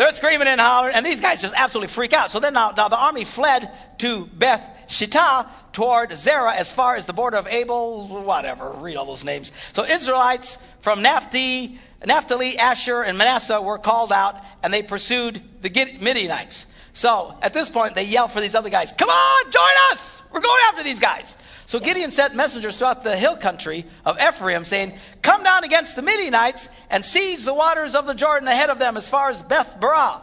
they're 0.00 0.12
screaming 0.12 0.48
and 0.48 0.58
hollering, 0.58 0.94
and 0.94 1.04
these 1.04 1.20
guys 1.20 1.42
just 1.42 1.54
absolutely 1.54 1.88
freak 1.88 2.14
out. 2.14 2.30
So 2.30 2.40
then 2.40 2.54
now, 2.54 2.70
now 2.70 2.88
the 2.88 2.96
army 2.96 3.24
fled 3.24 3.70
to 3.98 4.24
Beth 4.24 4.86
Shittah 4.88 5.46
toward 5.72 6.14
Zerah 6.14 6.54
as 6.54 6.72
far 6.72 6.96
as 6.96 7.04
the 7.04 7.12
border 7.12 7.36
of 7.36 7.46
Abel, 7.46 8.08
whatever, 8.08 8.70
read 8.78 8.96
all 8.96 9.04
those 9.04 9.26
names. 9.26 9.52
So 9.74 9.84
Israelites 9.84 10.56
from 10.78 11.02
Naphtali, 11.02 11.78
Naphtali, 12.02 12.56
Asher, 12.56 13.02
and 13.02 13.18
Manasseh 13.18 13.60
were 13.60 13.76
called 13.76 14.10
out, 14.10 14.42
and 14.62 14.72
they 14.72 14.82
pursued 14.82 15.38
the 15.60 15.68
Midianites. 16.00 16.64
So 16.94 17.34
at 17.42 17.52
this 17.52 17.68
point, 17.68 17.94
they 17.94 18.04
yell 18.04 18.28
for 18.28 18.40
these 18.40 18.54
other 18.54 18.70
guys, 18.70 18.92
Come 18.92 19.10
on, 19.10 19.50
join 19.52 19.92
us! 19.92 20.22
We're 20.32 20.40
going 20.40 20.62
after 20.68 20.82
these 20.82 20.98
guys. 20.98 21.36
So 21.70 21.78
Gideon 21.78 22.10
sent 22.10 22.34
messengers 22.34 22.78
throughout 22.78 23.04
the 23.04 23.16
hill 23.16 23.36
country 23.36 23.84
of 24.04 24.20
Ephraim, 24.20 24.64
saying, 24.64 24.98
Come 25.22 25.44
down 25.44 25.62
against 25.62 25.94
the 25.94 26.02
Midianites 26.02 26.68
and 26.90 27.04
seize 27.04 27.44
the 27.44 27.54
waters 27.54 27.94
of 27.94 28.06
the 28.06 28.14
Jordan 28.14 28.48
ahead 28.48 28.70
of 28.70 28.80
them 28.80 28.96
as 28.96 29.08
far 29.08 29.30
as 29.30 29.40
Beth 29.40 29.78
Barah. 29.78 30.20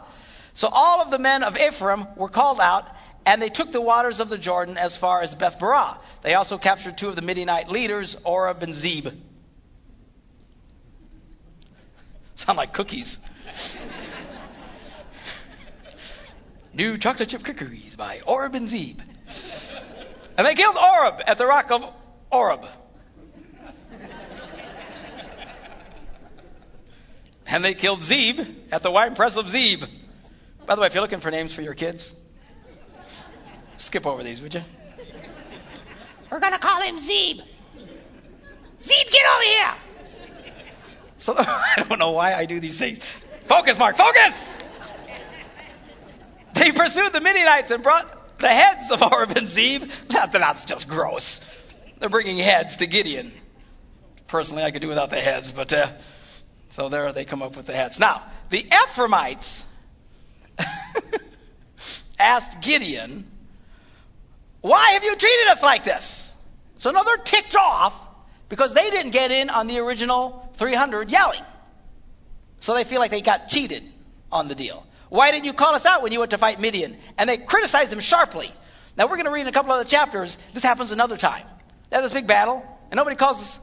So 0.52 0.68
all 0.70 1.00
of 1.00 1.10
the 1.10 1.18
men 1.18 1.42
of 1.42 1.58
Ephraim 1.58 2.06
were 2.16 2.28
called 2.28 2.60
out, 2.60 2.86
and 3.24 3.40
they 3.40 3.48
took 3.48 3.72
the 3.72 3.80
waters 3.80 4.20
of 4.20 4.28
the 4.28 4.36
Jordan 4.36 4.76
as 4.76 4.94
far 4.94 5.22
as 5.22 5.34
Beth 5.34 5.58
Barah. 5.58 5.98
They 6.20 6.34
also 6.34 6.58
captured 6.58 6.98
two 6.98 7.08
of 7.08 7.16
the 7.16 7.22
Midianite 7.22 7.70
leaders, 7.70 8.14
Oreb 8.26 8.62
and 8.62 8.74
Zeb. 8.74 9.06
Sound 12.34 12.58
like 12.58 12.74
cookies. 12.74 13.16
New 16.74 16.98
chocolate 16.98 17.30
chip 17.30 17.42
cookies 17.42 17.96
by 17.96 18.20
Oreb 18.26 18.54
and 18.54 18.68
Zeb. 18.68 19.00
And 20.38 20.46
they 20.46 20.54
killed 20.54 20.76
Oreb 20.76 21.20
at 21.26 21.36
the 21.36 21.46
rock 21.46 21.72
of 21.72 21.92
Oreb. 22.30 22.64
and 27.48 27.64
they 27.64 27.74
killed 27.74 28.02
Zeb 28.02 28.46
at 28.70 28.82
the 28.82 28.90
winepress 28.90 29.36
of 29.36 29.48
Zeb. 29.48 29.82
By 30.64 30.76
the 30.76 30.80
way, 30.80 30.86
if 30.86 30.94
you're 30.94 31.02
looking 31.02 31.18
for 31.18 31.32
names 31.32 31.52
for 31.52 31.62
your 31.62 31.74
kids, 31.74 32.14
skip 33.78 34.06
over 34.06 34.22
these, 34.22 34.40
would 34.40 34.54
you? 34.54 34.62
We're 36.30 36.40
going 36.40 36.52
to 36.52 36.60
call 36.60 36.82
him 36.82 36.98
Zeb. 37.00 37.40
Zeb, 38.80 39.10
get 39.10 39.22
over 39.34 39.42
here. 39.42 39.74
So 41.16 41.34
I 41.38 41.84
don't 41.88 41.98
know 41.98 42.12
why 42.12 42.34
I 42.34 42.44
do 42.44 42.60
these 42.60 42.78
things. 42.78 43.04
Focus, 43.46 43.76
Mark, 43.76 43.96
focus! 43.96 44.54
They 46.52 46.70
pursued 46.70 47.12
the 47.12 47.20
Midianites 47.20 47.72
and 47.72 47.82
brought 47.82 48.17
the 48.38 48.48
heads 48.48 48.90
of 48.90 49.02
Oreb 49.02 49.36
and 49.36 49.46
Zeb, 49.46 49.82
that, 50.08 50.32
that's 50.32 50.64
just 50.64 50.88
gross. 50.88 51.40
They're 51.98 52.08
bringing 52.08 52.38
heads 52.38 52.78
to 52.78 52.86
Gideon. 52.86 53.30
Personally, 54.26 54.62
I 54.62 54.70
could 54.70 54.82
do 54.82 54.88
without 54.88 55.10
the 55.10 55.20
heads, 55.20 55.50
but 55.50 55.72
uh, 55.72 55.88
so 56.70 56.88
there 56.88 57.12
they 57.12 57.24
come 57.24 57.42
up 57.42 57.56
with 57.56 57.66
the 57.66 57.74
heads. 57.74 57.98
Now, 57.98 58.22
the 58.50 58.64
Ephraimites 58.64 59.64
asked 62.18 62.60
Gideon, 62.60 63.24
Why 64.60 64.90
have 64.92 65.04
you 65.04 65.16
treated 65.16 65.48
us 65.48 65.62
like 65.62 65.84
this? 65.84 66.34
So 66.76 66.90
now 66.90 67.02
they're 67.02 67.16
ticked 67.16 67.56
off 67.56 68.06
because 68.48 68.74
they 68.74 68.90
didn't 68.90 69.12
get 69.12 69.30
in 69.30 69.50
on 69.50 69.66
the 69.66 69.78
original 69.78 70.48
300 70.54 71.10
yelling. 71.10 71.42
So 72.60 72.74
they 72.74 72.84
feel 72.84 73.00
like 73.00 73.10
they 73.10 73.20
got 73.20 73.48
cheated 73.48 73.82
on 74.30 74.48
the 74.48 74.54
deal. 74.54 74.86
Why 75.08 75.30
didn't 75.30 75.46
you 75.46 75.52
call 75.52 75.74
us 75.74 75.86
out 75.86 76.02
when 76.02 76.12
you 76.12 76.18
went 76.18 76.32
to 76.32 76.38
fight 76.38 76.60
Midian? 76.60 76.96
And 77.16 77.28
they 77.28 77.38
criticized 77.38 77.92
him 77.92 78.00
sharply. 78.00 78.50
Now 78.96 79.06
we're 79.06 79.16
going 79.16 79.26
to 79.26 79.30
read 79.30 79.42
in 79.42 79.48
a 79.48 79.52
couple 79.52 79.72
other 79.72 79.88
chapters. 79.88 80.36
This 80.52 80.62
happens 80.62 80.92
another 80.92 81.16
time. 81.16 81.46
They 81.90 81.96
had 81.96 82.04
this 82.04 82.12
big 82.12 82.26
battle, 82.26 82.64
and 82.90 82.96
nobody 82.96 83.16
calls 83.16 83.40
us 83.40 83.60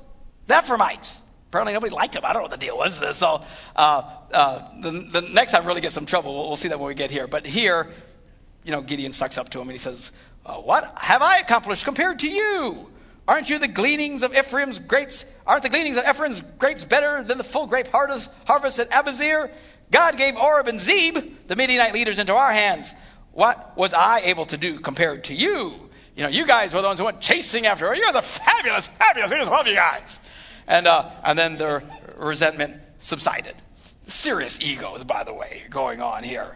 the 0.47 0.57
Ephraimites. 0.57 1.21
Apparently 1.49 1.73
nobody 1.73 1.93
liked 1.93 2.15
him. 2.15 2.23
I 2.25 2.33
don't 2.33 2.41
know 2.41 2.49
what 2.49 2.51
the 2.51 2.65
deal 2.65 2.77
was. 2.77 3.17
So 3.17 3.43
uh, 3.75 4.03
uh, 4.33 4.81
the, 4.81 4.91
the, 4.91 5.21
next 5.21 5.51
time 5.51 5.65
really 5.65 5.81
get 5.81 5.91
some 5.91 6.05
trouble. 6.05 6.33
We'll, 6.33 6.47
we'll, 6.47 6.55
see 6.55 6.69
that 6.69 6.79
when 6.79 6.87
we 6.87 6.95
get 6.95 7.11
here. 7.11 7.27
But 7.27 7.45
here, 7.45 7.87
you 8.63 8.71
know, 8.71 8.81
Gideon 8.81 9.13
sucks 9.13 9.37
up 9.37 9.49
to 9.49 9.59
him 9.59 9.69
and 9.69 9.71
he 9.71 9.77
says, 9.77 10.11
uh, 10.45 10.55
"What 10.55 10.99
have 10.99 11.21
I 11.21 11.37
accomplished 11.37 11.85
compared 11.85 12.19
to 12.19 12.29
you? 12.29 12.89
Aren't 13.27 13.49
you 13.49 13.57
the 13.57 13.67
gleanings 13.67 14.21
of 14.21 14.37
Ephraim's 14.37 14.77
grapes? 14.77 15.25
Aren't 15.47 15.63
the 15.63 15.69
gleanings 15.69 15.97
of 15.97 16.07
Ephraim's 16.07 16.41
grapes 16.41 16.85
better 16.85 17.23
than 17.23 17.37
the 17.37 17.43
full 17.43 17.65
grape 17.65 17.87
harvest, 17.87 18.29
harvest 18.45 18.79
at 18.79 18.91
Abiezer? 18.91 19.49
God 19.91 20.17
gave 20.17 20.35
Oreb 20.35 20.67
and 20.67 20.79
Zeb, 20.79 21.17
the 21.47 21.55
Midianite 21.55 21.93
leaders, 21.93 22.19
into 22.19 22.33
our 22.33 22.51
hands. 22.51 22.93
What 23.31 23.77
was 23.77 23.93
I 23.93 24.21
able 24.21 24.45
to 24.45 24.57
do 24.57 24.79
compared 24.79 25.25
to 25.25 25.33
you? 25.33 25.73
You 26.15 26.23
know, 26.23 26.29
you 26.29 26.45
guys 26.45 26.73
were 26.73 26.81
the 26.81 26.87
ones 26.87 26.99
who 26.99 27.05
went 27.05 27.21
chasing 27.21 27.65
after 27.65 27.87
her. 27.87 27.95
You 27.95 28.05
guys 28.05 28.15
are 28.15 28.21
fabulous, 28.21 28.87
fabulous. 28.87 29.29
We 29.29 29.37
just 29.37 29.51
love 29.51 29.67
you 29.67 29.75
guys. 29.75 30.19
And, 30.67 30.87
uh, 30.87 31.09
and 31.23 31.37
then 31.37 31.57
their 31.57 31.83
resentment 32.17 32.81
subsided. 32.99 33.55
Serious 34.07 34.59
egos, 34.61 35.03
by 35.03 35.23
the 35.23 35.33
way, 35.33 35.63
going 35.69 36.01
on 36.01 36.23
here 36.23 36.55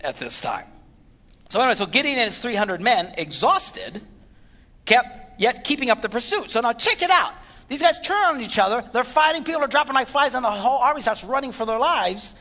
at 0.00 0.16
this 0.18 0.40
time. 0.40 0.66
So 1.48 1.60
anyway, 1.60 1.74
so 1.74 1.86
Gideon 1.86 2.18
and 2.18 2.26
his 2.26 2.38
300 2.38 2.80
men, 2.80 3.12
exhausted, 3.18 4.00
kept 4.84 5.40
yet 5.40 5.64
keeping 5.64 5.90
up 5.90 6.00
the 6.00 6.08
pursuit. 6.08 6.50
So 6.50 6.60
now 6.60 6.72
check 6.72 7.02
it 7.02 7.10
out. 7.10 7.32
These 7.68 7.82
guys 7.82 7.98
turn 8.00 8.22
on 8.22 8.40
each 8.40 8.58
other. 8.58 8.84
They're 8.92 9.04
fighting. 9.04 9.42
People 9.42 9.62
are 9.62 9.68
dropping 9.68 9.94
like 9.94 10.08
flies, 10.08 10.34
and 10.34 10.44
the 10.44 10.50
whole 10.50 10.78
army 10.78 11.02
starts 11.02 11.24
running 11.24 11.52
for 11.52 11.66
their 11.66 11.78
lives 11.78 12.34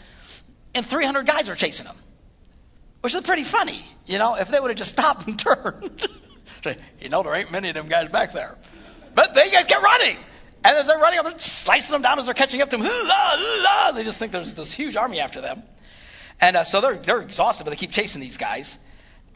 and 0.75 0.85
300 0.85 1.25
guys 1.25 1.49
are 1.49 1.55
chasing 1.55 1.85
them, 1.85 1.95
which 3.01 3.15
is 3.15 3.21
pretty 3.21 3.43
funny. 3.43 3.81
You 4.05 4.17
know, 4.17 4.35
if 4.35 4.49
they 4.49 4.59
would 4.59 4.69
have 4.69 4.77
just 4.77 4.93
stopped 4.93 5.27
and 5.27 5.39
turned, 5.39 6.07
you 7.01 7.09
know, 7.09 7.23
there 7.23 7.35
ain't 7.35 7.51
many 7.51 7.69
of 7.69 7.75
them 7.75 7.87
guys 7.87 8.09
back 8.09 8.33
there. 8.33 8.57
But 9.15 9.35
they 9.35 9.49
get 9.49 9.71
running. 9.81 10.17
And 10.63 10.77
as 10.77 10.87
they're 10.87 10.97
running, 10.97 11.21
they're 11.23 11.39
slicing 11.39 11.93
them 11.93 12.01
down 12.01 12.19
as 12.19 12.25
they're 12.25 12.33
catching 12.33 12.61
up 12.61 12.69
to 12.69 12.77
them. 12.77 12.85
They 13.95 14.03
just 14.03 14.19
think 14.19 14.31
there's 14.31 14.53
this 14.53 14.73
huge 14.73 14.97
army 14.97 15.19
after 15.19 15.41
them. 15.41 15.63
And 16.41 16.57
uh, 16.57 16.63
so 16.63 16.81
they're, 16.81 16.95
they're 16.95 17.21
exhausted, 17.21 17.63
but 17.63 17.71
they 17.71 17.75
keep 17.75 17.91
chasing 17.91 18.21
these 18.21 18.37
guys. 18.37 18.77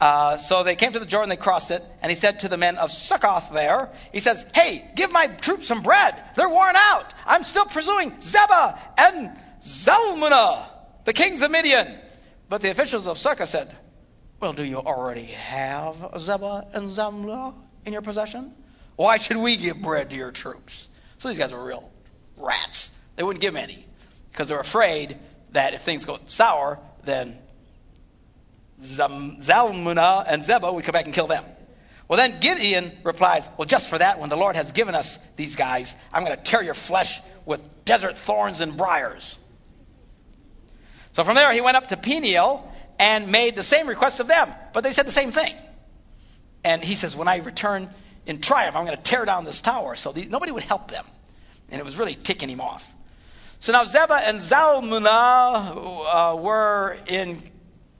Uh, 0.00 0.36
so 0.36 0.64
they 0.64 0.74
came 0.74 0.92
to 0.92 0.98
the 0.98 1.06
Jordan, 1.06 1.30
they 1.30 1.36
crossed 1.36 1.70
it, 1.70 1.82
and 2.02 2.10
he 2.10 2.16
said 2.16 2.40
to 2.40 2.48
the 2.48 2.56
men 2.56 2.76
of 2.78 2.90
Succoth 2.90 3.52
there, 3.52 3.90
he 4.12 4.20
says, 4.20 4.44
Hey, 4.54 4.90
give 4.96 5.12
my 5.12 5.26
troops 5.26 5.68
some 5.68 5.82
bread. 5.82 6.14
They're 6.34 6.48
worn 6.48 6.74
out. 6.76 7.14
I'm 7.26 7.42
still 7.42 7.64
pursuing 7.64 8.12
Zebah 8.12 8.78
and 8.98 9.38
Zalmunna 9.62 10.66
the 11.04 11.12
kings 11.12 11.42
of 11.42 11.50
Midian. 11.50 11.88
But 12.48 12.60
the 12.60 12.70
officials 12.70 13.06
of 13.06 13.18
Succoth 13.18 13.48
said, 13.48 13.74
Well, 14.40 14.52
do 14.52 14.64
you 14.64 14.78
already 14.78 15.24
have 15.24 15.96
Zebah 16.16 16.74
and 16.74 16.88
Zalmunna 16.88 17.54
in 17.86 17.92
your 17.92 18.02
possession? 18.02 18.52
Why 18.96 19.16
should 19.16 19.38
we 19.38 19.56
give 19.56 19.80
bread 19.80 20.10
to 20.10 20.16
your 20.16 20.30
troops? 20.30 20.88
So 21.18 21.28
these 21.28 21.38
guys 21.38 21.52
were 21.52 21.64
real 21.64 21.90
rats. 22.36 22.96
They 23.16 23.22
wouldn't 23.22 23.42
give 23.42 23.56
any 23.56 23.84
because 24.30 24.48
they're 24.48 24.60
afraid 24.60 25.18
that 25.52 25.74
if 25.74 25.82
things 25.82 26.04
go 26.04 26.18
sour, 26.26 26.78
then 27.04 27.34
Zalmunna 28.80 30.24
and 30.26 30.42
Zebah 30.42 30.74
would 30.74 30.84
come 30.84 30.92
back 30.92 31.06
and 31.06 31.14
kill 31.14 31.26
them. 31.26 31.44
Well, 32.06 32.18
then 32.18 32.40
Gideon 32.40 32.92
replies, 33.02 33.48
Well, 33.56 33.66
just 33.66 33.88
for 33.88 33.98
that, 33.98 34.20
when 34.20 34.28
the 34.28 34.36
Lord 34.36 34.56
has 34.56 34.72
given 34.72 34.94
us 34.94 35.18
these 35.36 35.56
guys, 35.56 35.94
I'm 36.12 36.24
going 36.24 36.36
to 36.36 36.42
tear 36.42 36.62
your 36.62 36.74
flesh 36.74 37.20
with 37.46 37.84
desert 37.84 38.16
thorns 38.16 38.60
and 38.60 38.76
briars. 38.76 39.38
So 41.14 41.24
from 41.24 41.36
there, 41.36 41.52
he 41.52 41.60
went 41.60 41.76
up 41.76 41.88
to 41.88 41.96
Peniel 41.96 42.70
and 42.98 43.30
made 43.30 43.54
the 43.56 43.62
same 43.62 43.86
request 43.88 44.20
of 44.20 44.26
them, 44.26 44.52
but 44.72 44.84
they 44.84 44.92
said 44.92 45.06
the 45.06 45.12
same 45.12 45.32
thing. 45.32 45.54
And 46.64 46.82
he 46.82 46.94
says, 46.94 47.16
When 47.16 47.28
I 47.28 47.38
return 47.38 47.88
in 48.26 48.40
triumph, 48.40 48.76
I'm 48.76 48.84
going 48.84 48.96
to 48.96 49.02
tear 49.02 49.24
down 49.24 49.44
this 49.44 49.62
tower. 49.62 49.96
So 49.96 50.12
the, 50.12 50.26
nobody 50.26 50.50
would 50.52 50.64
help 50.64 50.90
them. 50.90 51.04
And 51.70 51.80
it 51.80 51.84
was 51.84 51.98
really 51.98 52.14
ticking 52.14 52.48
him 52.48 52.60
off. 52.60 52.92
So 53.60 53.72
now 53.72 53.84
Zebah 53.84 54.28
and 54.28 54.38
Zalmunna 54.38 55.06
uh, 55.06 56.36
were 56.36 56.98
in 57.06 57.38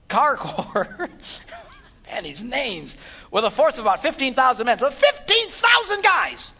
Karkor. 0.09 1.09
Man, 2.11 2.23
these 2.23 2.43
names. 2.43 2.97
With 3.31 3.45
a 3.45 3.51
force 3.51 3.77
of 3.77 3.85
about 3.85 4.01
15,000 4.01 4.65
men. 4.65 4.77
So 4.77 4.89
15,000 4.89 6.03
guys. 6.03 6.53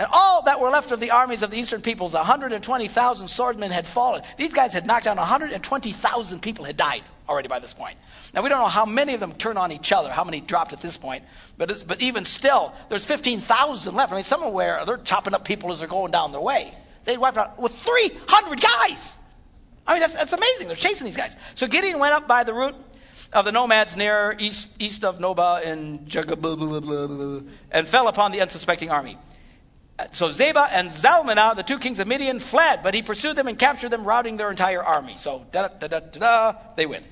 And 0.00 0.08
all 0.10 0.40
that 0.44 0.60
were 0.60 0.70
left 0.70 0.92
of 0.92 0.98
the 0.98 1.10
armies 1.10 1.42
of 1.42 1.50
the 1.50 1.58
eastern 1.58 1.82
peoples, 1.82 2.14
120,000 2.14 3.28
swordsmen 3.28 3.70
had 3.70 3.86
fallen. 3.86 4.22
These 4.38 4.54
guys 4.54 4.72
had 4.72 4.86
knocked 4.86 5.04
down 5.04 5.18
120,000 5.18 6.40
people 6.40 6.64
had 6.64 6.78
died 6.78 7.02
already 7.28 7.48
by 7.48 7.58
this 7.58 7.74
point. 7.74 7.96
Now 8.32 8.40
we 8.40 8.48
don't 8.48 8.60
know 8.60 8.68
how 8.68 8.86
many 8.86 9.12
of 9.12 9.20
them 9.20 9.34
turned 9.34 9.58
on 9.58 9.72
each 9.72 9.92
other, 9.92 10.10
how 10.10 10.24
many 10.24 10.40
dropped 10.40 10.72
at 10.72 10.80
this 10.80 10.96
point, 10.96 11.24
but 11.58 11.84
but 11.86 12.00
even 12.00 12.24
still, 12.24 12.72
there's 12.88 13.04
15,000 13.04 13.94
left. 13.94 14.10
I 14.10 14.14
mean, 14.14 14.24
somewhere 14.24 14.82
they're 14.86 14.96
chopping 14.96 15.34
up 15.34 15.44
people 15.44 15.70
as 15.70 15.80
they're 15.80 15.88
going 15.88 16.12
down 16.12 16.32
their 16.32 16.40
way. 16.40 16.72
They 17.04 17.18
wiped 17.18 17.36
out 17.36 17.60
with 17.60 17.76
300 17.76 18.58
guys. 18.58 19.18
I 19.86 19.92
mean, 19.92 20.00
that's, 20.00 20.14
that's 20.14 20.32
amazing. 20.32 20.68
They're 20.68 20.76
chasing 20.76 21.04
these 21.04 21.18
guys. 21.18 21.36
So 21.56 21.66
Gideon 21.66 21.98
went 21.98 22.14
up 22.14 22.26
by 22.26 22.44
the 22.44 22.54
route 22.54 22.76
of 23.34 23.44
the 23.44 23.52
nomads 23.52 23.98
near 23.98 24.34
east, 24.38 24.80
east 24.80 25.04
of 25.04 25.18
Jugab, 25.18 25.62
and 27.70 27.86
fell 27.86 28.08
upon 28.08 28.32
the 28.32 28.40
unsuspecting 28.40 28.90
army. 28.90 29.18
So 30.12 30.28
Zebah 30.28 30.68
and 30.72 30.90
Zalmunna, 30.90 31.56
the 31.56 31.62
two 31.62 31.78
kings 31.78 32.00
of 32.00 32.08
Midian, 32.08 32.40
fled, 32.40 32.82
but 32.82 32.94
he 32.94 33.02
pursued 33.02 33.36
them 33.36 33.48
and 33.48 33.58
captured 33.58 33.90
them, 33.90 34.04
routing 34.04 34.36
their 34.36 34.50
entire 34.50 34.82
army. 34.82 35.14
So 35.16 35.46
da 35.52 35.68
da 35.68 35.88
da 35.88 36.00
da 36.00 36.18
da, 36.18 36.54
they 36.76 36.86
win. 36.86 37.04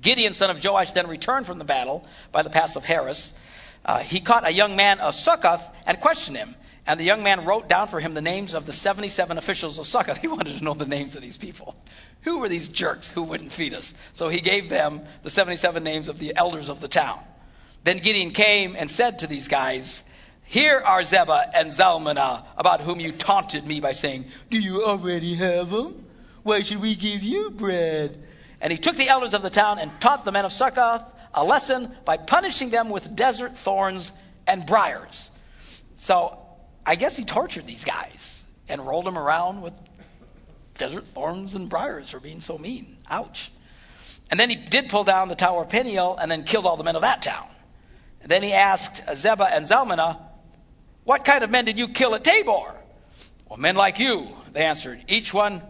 Gideon, 0.00 0.34
son 0.34 0.50
of 0.50 0.62
Joash, 0.62 0.92
then 0.92 1.08
returned 1.08 1.46
from 1.46 1.58
the 1.58 1.64
battle 1.64 2.06
by 2.30 2.42
the 2.42 2.50
pass 2.50 2.76
of 2.76 2.84
Heres. 2.84 3.38
Uh, 3.84 3.98
he 3.98 4.20
caught 4.20 4.46
a 4.46 4.52
young 4.52 4.76
man 4.76 5.00
of 5.00 5.14
Succoth 5.14 5.66
and 5.86 6.00
questioned 6.00 6.36
him. 6.36 6.54
And 6.86 7.00
the 7.00 7.04
young 7.04 7.22
man 7.22 7.46
wrote 7.46 7.68
down 7.68 7.88
for 7.88 7.98
him 7.98 8.12
the 8.12 8.20
names 8.20 8.52
of 8.52 8.66
the 8.66 8.72
77 8.72 9.38
officials 9.38 9.78
of 9.78 9.86
Succoth. 9.86 10.18
He 10.22 10.28
wanted 10.28 10.58
to 10.58 10.64
know 10.64 10.74
the 10.74 10.86
names 10.86 11.16
of 11.16 11.22
these 11.22 11.38
people. 11.38 11.74
Who 12.22 12.38
were 12.38 12.48
these 12.48 12.68
jerks 12.68 13.10
who 13.10 13.22
wouldn't 13.22 13.52
feed 13.52 13.74
us? 13.74 13.94
So 14.12 14.28
he 14.28 14.40
gave 14.40 14.68
them 14.68 15.02
the 15.22 15.30
77 15.30 15.82
names 15.82 16.08
of 16.08 16.18
the 16.18 16.36
elders 16.36 16.68
of 16.68 16.80
the 16.80 16.88
town. 16.88 17.18
Then 17.84 17.98
Gideon 17.98 18.30
came 18.30 18.76
and 18.76 18.90
said 18.90 19.20
to 19.20 19.26
these 19.26 19.48
guys, 19.48 20.02
Here 20.44 20.80
are 20.84 21.00
Zebah 21.00 21.50
and 21.54 21.70
Zalmunna, 21.70 22.44
about 22.56 22.80
whom 22.80 23.00
you 23.00 23.12
taunted 23.12 23.66
me 23.66 23.80
by 23.80 23.92
saying, 23.92 24.26
Do 24.50 24.58
you 24.58 24.84
already 24.84 25.34
have 25.34 25.70
them? 25.70 26.04
Why 26.42 26.60
should 26.60 26.80
we 26.80 26.94
give 26.94 27.22
you 27.22 27.50
bread? 27.50 28.22
And 28.60 28.70
he 28.70 28.78
took 28.78 28.96
the 28.96 29.08
elders 29.08 29.34
of 29.34 29.42
the 29.42 29.50
town 29.50 29.78
and 29.78 29.90
taught 30.00 30.24
the 30.24 30.32
men 30.32 30.44
of 30.44 30.52
Succoth 30.52 31.02
a 31.34 31.44
lesson 31.44 31.94
by 32.04 32.16
punishing 32.16 32.70
them 32.70 32.90
with 32.90 33.14
desert 33.14 33.56
thorns 33.56 34.12
and 34.46 34.64
briars. 34.64 35.30
So 35.96 36.38
I 36.86 36.94
guess 36.94 37.16
he 37.16 37.24
tortured 37.24 37.66
these 37.66 37.84
guys 37.84 38.44
and 38.68 38.86
rolled 38.86 39.04
them 39.04 39.18
around 39.18 39.62
with 39.62 39.74
desert 40.74 41.06
thorns 41.08 41.54
and 41.54 41.68
briars 41.68 42.10
for 42.10 42.20
being 42.20 42.40
so 42.40 42.56
mean. 42.56 42.96
Ouch. 43.10 43.50
And 44.30 44.38
then 44.38 44.50
he 44.50 44.56
did 44.56 44.88
pull 44.88 45.04
down 45.04 45.28
the 45.28 45.34
tower 45.34 45.62
of 45.62 45.68
Peniel 45.68 46.16
and 46.16 46.30
then 46.30 46.44
killed 46.44 46.66
all 46.66 46.76
the 46.76 46.84
men 46.84 46.96
of 46.96 47.02
that 47.02 47.22
town. 47.22 47.46
And 48.22 48.30
then 48.30 48.42
he 48.42 48.52
asked 48.52 49.04
Zebah 49.06 49.50
and 49.52 49.66
Zalmunna, 49.66 50.18
What 51.04 51.24
kind 51.24 51.44
of 51.44 51.50
men 51.50 51.64
did 51.64 51.78
you 51.78 51.88
kill 51.88 52.14
at 52.14 52.24
Tabor? 52.24 52.74
Well, 53.48 53.58
men 53.58 53.76
like 53.76 53.98
you, 53.98 54.28
they 54.52 54.64
answered, 54.64 55.04
each 55.08 55.32
one 55.32 55.62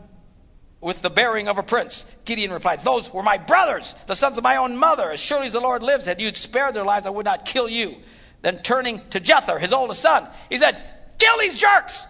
with 0.80 1.03
the 1.03 1.11
bearing 1.11 1.49
of 1.49 1.59
a 1.59 1.62
prince. 1.62 2.07
Gideon 2.24 2.53
replied, 2.53 2.82
Those 2.82 3.12
were 3.12 3.22
my 3.22 3.39
brothers, 3.39 3.95
the 4.07 4.14
sons 4.14 4.39
of 4.39 4.45
my 4.45 4.57
own 4.57 4.76
mother. 4.76 5.11
As 5.11 5.20
surely 5.20 5.47
as 5.47 5.53
the 5.53 5.61
Lord 5.61 5.82
lives, 5.82 6.07
had 6.07 6.20
you 6.20 6.32
spared 6.35 6.74
their 6.74 6.85
lives, 6.85 7.07
I 7.07 7.11
would 7.11 7.24
not 7.24 7.47
kill 7.47 7.68
you. 7.68 7.97
Then 8.43 8.62
turning 8.62 9.01
to 9.11 9.20
Jether, 9.20 9.59
his 9.59 9.72
oldest 9.72 10.03
son, 10.03 10.28
he 10.51 10.59
said, 10.59 10.82
Kill 11.18 11.39
these 11.41 11.59
jerks! 11.59 12.07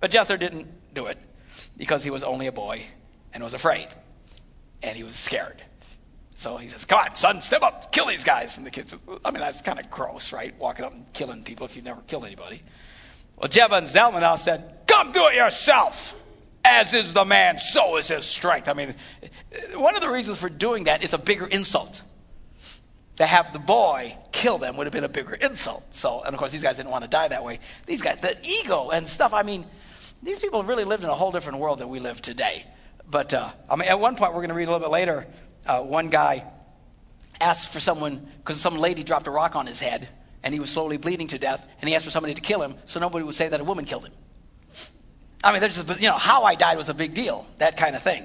But 0.00 0.12
Jether 0.12 0.38
didn't 0.38 0.94
do 0.94 1.06
it 1.06 1.18
because 1.76 2.04
he 2.04 2.10
was 2.10 2.22
only 2.22 2.46
a 2.46 2.52
boy 2.52 2.84
and 3.34 3.42
was 3.42 3.54
afraid. 3.54 3.88
And 4.82 4.96
he 4.96 5.02
was 5.02 5.16
scared. 5.16 5.62
So 6.42 6.56
he 6.56 6.68
says, 6.68 6.84
Come 6.86 6.98
on, 6.98 7.14
son, 7.14 7.40
step 7.40 7.62
up, 7.62 7.92
kill 7.92 8.06
these 8.06 8.24
guys. 8.24 8.58
And 8.58 8.66
the 8.66 8.72
kids, 8.72 8.92
I 9.24 9.30
mean, 9.30 9.40
that's 9.40 9.60
kind 9.60 9.78
of 9.78 9.88
gross, 9.90 10.32
right? 10.32 10.52
Walking 10.58 10.84
up 10.84 10.92
and 10.92 11.12
killing 11.12 11.44
people 11.44 11.66
if 11.66 11.76
you've 11.76 11.84
never 11.84 12.00
killed 12.00 12.24
anybody. 12.24 12.60
Well, 13.36 13.48
Zebah 13.48 13.78
and 13.78 13.86
Zalmunna 13.86 14.36
said, 14.38 14.88
Come 14.88 15.12
do 15.12 15.28
it 15.28 15.36
yourself. 15.36 16.18
As 16.64 16.94
is 16.94 17.12
the 17.12 17.24
man, 17.24 17.60
so 17.60 17.96
is 17.96 18.08
his 18.08 18.24
strength. 18.24 18.68
I 18.68 18.72
mean, 18.72 18.94
one 19.76 19.94
of 19.94 20.00
the 20.00 20.08
reasons 20.08 20.40
for 20.40 20.48
doing 20.48 20.84
that 20.84 21.04
is 21.04 21.12
a 21.12 21.18
bigger 21.18 21.46
insult. 21.46 22.02
To 23.16 23.26
have 23.26 23.52
the 23.52 23.60
boy 23.60 24.16
kill 24.32 24.58
them 24.58 24.76
would 24.76 24.86
have 24.86 24.92
been 24.92 25.04
a 25.04 25.08
bigger 25.08 25.34
insult. 25.34 25.84
So, 25.94 26.22
and 26.22 26.34
of 26.34 26.38
course, 26.40 26.50
these 26.50 26.62
guys 26.64 26.78
didn't 26.78 26.90
want 26.90 27.04
to 27.04 27.10
die 27.10 27.28
that 27.28 27.44
way. 27.44 27.60
These 27.86 28.02
guys, 28.02 28.16
the 28.16 28.36
ego 28.42 28.90
and 28.90 29.06
stuff, 29.06 29.32
I 29.32 29.44
mean, 29.44 29.64
these 30.24 30.40
people 30.40 30.64
really 30.64 30.84
lived 30.84 31.04
in 31.04 31.08
a 31.08 31.14
whole 31.14 31.30
different 31.30 31.58
world 31.58 31.78
than 31.78 31.88
we 31.88 32.00
live 32.00 32.20
today. 32.20 32.64
But 33.08 33.32
uh, 33.32 33.48
I 33.70 33.76
mean, 33.76 33.88
at 33.88 34.00
one 34.00 34.16
point, 34.16 34.32
we're 34.32 34.40
going 34.40 34.48
to 34.48 34.54
read 34.54 34.66
a 34.66 34.72
little 34.72 34.80
bit 34.80 34.90
later, 34.90 35.26
uh, 35.66 35.80
one 35.80 36.08
guy 36.08 36.44
asked 37.40 37.72
for 37.72 37.80
someone, 37.80 38.26
because 38.38 38.60
some 38.60 38.78
lady 38.78 39.02
dropped 39.02 39.26
a 39.26 39.30
rock 39.30 39.56
on 39.56 39.66
his 39.66 39.80
head, 39.80 40.08
and 40.42 40.54
he 40.54 40.60
was 40.60 40.70
slowly 40.70 40.96
bleeding 40.96 41.28
to 41.28 41.38
death, 41.38 41.66
and 41.80 41.88
he 41.88 41.94
asked 41.94 42.04
for 42.04 42.10
somebody 42.10 42.34
to 42.34 42.40
kill 42.40 42.62
him, 42.62 42.74
so 42.84 43.00
nobody 43.00 43.24
would 43.24 43.34
say 43.34 43.48
that 43.48 43.60
a 43.60 43.64
woman 43.64 43.84
killed 43.84 44.06
him. 44.06 44.12
I 45.44 45.52
mean, 45.52 45.60
there's 45.60 45.82
just, 45.82 46.00
you 46.00 46.08
know, 46.08 46.16
how 46.16 46.44
I 46.44 46.54
died 46.54 46.78
was 46.78 46.88
a 46.88 46.94
big 46.94 47.14
deal, 47.14 47.46
that 47.58 47.76
kind 47.76 47.96
of 47.96 48.02
thing. 48.02 48.24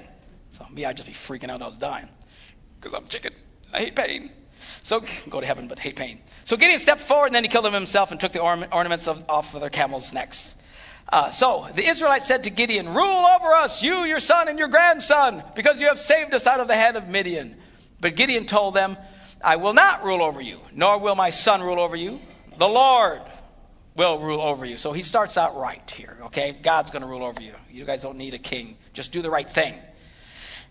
So 0.52 0.66
me, 0.72 0.84
I'd 0.84 0.96
just 0.96 1.08
be 1.08 1.14
freaking 1.14 1.50
out 1.50 1.62
I 1.62 1.66
was 1.66 1.78
dying, 1.78 2.08
because 2.80 2.94
I'm 2.94 3.06
chicken. 3.06 3.32
I 3.72 3.80
hate 3.80 3.96
pain. 3.96 4.30
So 4.82 5.02
go 5.28 5.40
to 5.40 5.46
heaven, 5.46 5.68
but 5.68 5.78
hate 5.78 5.96
pain. 5.96 6.20
So 6.44 6.56
Gideon 6.56 6.80
stepped 6.80 7.00
forward, 7.00 7.26
and 7.26 7.34
then 7.34 7.44
he 7.44 7.48
killed 7.48 7.64
them 7.64 7.74
himself 7.74 8.12
and 8.12 8.20
took 8.20 8.32
the 8.32 8.40
ornaments 8.40 9.08
of, 9.08 9.24
off 9.28 9.54
of 9.54 9.60
their 9.60 9.70
camels' 9.70 10.12
necks. 10.12 10.54
Uh, 11.10 11.30
so 11.30 11.66
the 11.74 11.86
Israelites 11.86 12.26
said 12.26 12.44
to 12.44 12.50
Gideon, 12.50 12.94
Rule 12.94 13.26
over 13.26 13.54
us, 13.54 13.82
you, 13.82 14.04
your 14.04 14.20
son, 14.20 14.48
and 14.48 14.58
your 14.58 14.68
grandson, 14.68 15.42
because 15.54 15.80
you 15.80 15.88
have 15.88 15.98
saved 15.98 16.34
us 16.34 16.46
out 16.46 16.60
of 16.60 16.68
the 16.68 16.76
hand 16.76 16.96
of 16.96 17.08
Midian. 17.08 17.56
But 18.00 18.14
Gideon 18.14 18.44
told 18.44 18.74
them, 18.74 18.96
I 19.42 19.56
will 19.56 19.72
not 19.72 20.04
rule 20.04 20.22
over 20.22 20.40
you, 20.40 20.60
nor 20.72 20.98
will 20.98 21.14
my 21.14 21.30
son 21.30 21.62
rule 21.62 21.80
over 21.80 21.96
you. 21.96 22.20
The 22.56 22.68
Lord 22.68 23.22
will 23.96 24.18
rule 24.18 24.40
over 24.40 24.64
you. 24.64 24.76
So 24.76 24.92
he 24.92 25.02
starts 25.02 25.38
out 25.38 25.56
right 25.56 25.90
here, 25.90 26.16
okay? 26.24 26.56
God's 26.62 26.90
going 26.90 27.02
to 27.02 27.08
rule 27.08 27.24
over 27.24 27.40
you. 27.40 27.52
You 27.70 27.84
guys 27.84 28.02
don't 28.02 28.18
need 28.18 28.34
a 28.34 28.38
king. 28.38 28.76
Just 28.92 29.12
do 29.12 29.22
the 29.22 29.30
right 29.30 29.48
thing. 29.48 29.74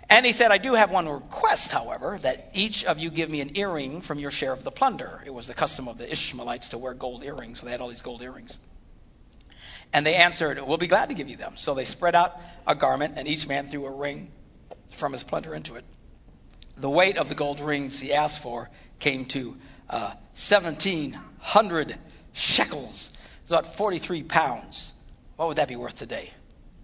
And 0.09 0.25
he 0.25 0.31
said, 0.31 0.51
I 0.51 0.57
do 0.57 0.73
have 0.73 0.91
one 0.91 1.09
request, 1.09 1.71
however, 1.71 2.17
that 2.21 2.51
each 2.53 2.85
of 2.85 2.99
you 2.99 3.09
give 3.09 3.29
me 3.29 3.41
an 3.41 3.57
earring 3.57 4.01
from 4.01 4.19
your 4.19 4.31
share 4.31 4.53
of 4.53 4.63
the 4.63 4.71
plunder. 4.71 5.21
It 5.25 5.33
was 5.33 5.47
the 5.47 5.53
custom 5.53 5.89
of 5.89 5.97
the 5.97 6.09
Ishmaelites 6.09 6.69
to 6.69 6.77
wear 6.77 6.93
gold 6.93 7.23
earrings, 7.23 7.59
so 7.59 7.65
they 7.65 7.71
had 7.71 7.81
all 7.81 7.89
these 7.89 8.01
gold 8.01 8.21
earrings. 8.21 8.57
And 9.93 10.05
they 10.05 10.15
answered, 10.15 10.59
We'll 10.61 10.77
be 10.77 10.87
glad 10.87 11.09
to 11.09 11.15
give 11.15 11.29
you 11.29 11.37
them. 11.37 11.57
So 11.57 11.73
they 11.73 11.85
spread 11.85 12.15
out 12.15 12.39
a 12.65 12.75
garment, 12.75 13.15
and 13.17 13.27
each 13.27 13.47
man 13.47 13.67
threw 13.67 13.85
a 13.85 13.91
ring 13.91 14.31
from 14.91 15.13
his 15.13 15.23
plunder 15.23 15.53
into 15.53 15.75
it. 15.75 15.85
The 16.75 16.89
weight 16.89 17.17
of 17.17 17.29
the 17.29 17.35
gold 17.35 17.59
rings 17.59 17.99
he 17.99 18.13
asked 18.13 18.39
for 18.39 18.69
came 18.99 19.25
to 19.25 19.57
uh, 19.89 20.13
1,700 20.35 21.95
shekels. 22.33 23.09
It's 23.41 23.51
about 23.51 23.75
43 23.75 24.23
pounds. 24.23 24.91
What 25.37 25.47
would 25.47 25.57
that 25.57 25.67
be 25.67 25.75
worth 25.75 25.95
today? 25.95 26.31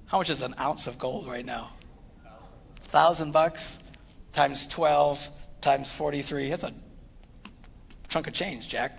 How 0.05 0.17
much 0.17 0.29
is 0.29 0.41
an 0.41 0.55
ounce 0.59 0.87
of 0.87 0.97
gold 0.97 1.27
right 1.27 1.45
now? 1.45 1.71
Thousand 2.83 3.31
bucks 3.31 3.79
times 4.31 4.67
12 4.67 5.29
times 5.61 5.91
43. 5.91 6.49
That's 6.49 6.63
a 6.63 6.73
chunk 8.09 8.27
of 8.27 8.33
change, 8.33 8.67
Jack. 8.67 8.97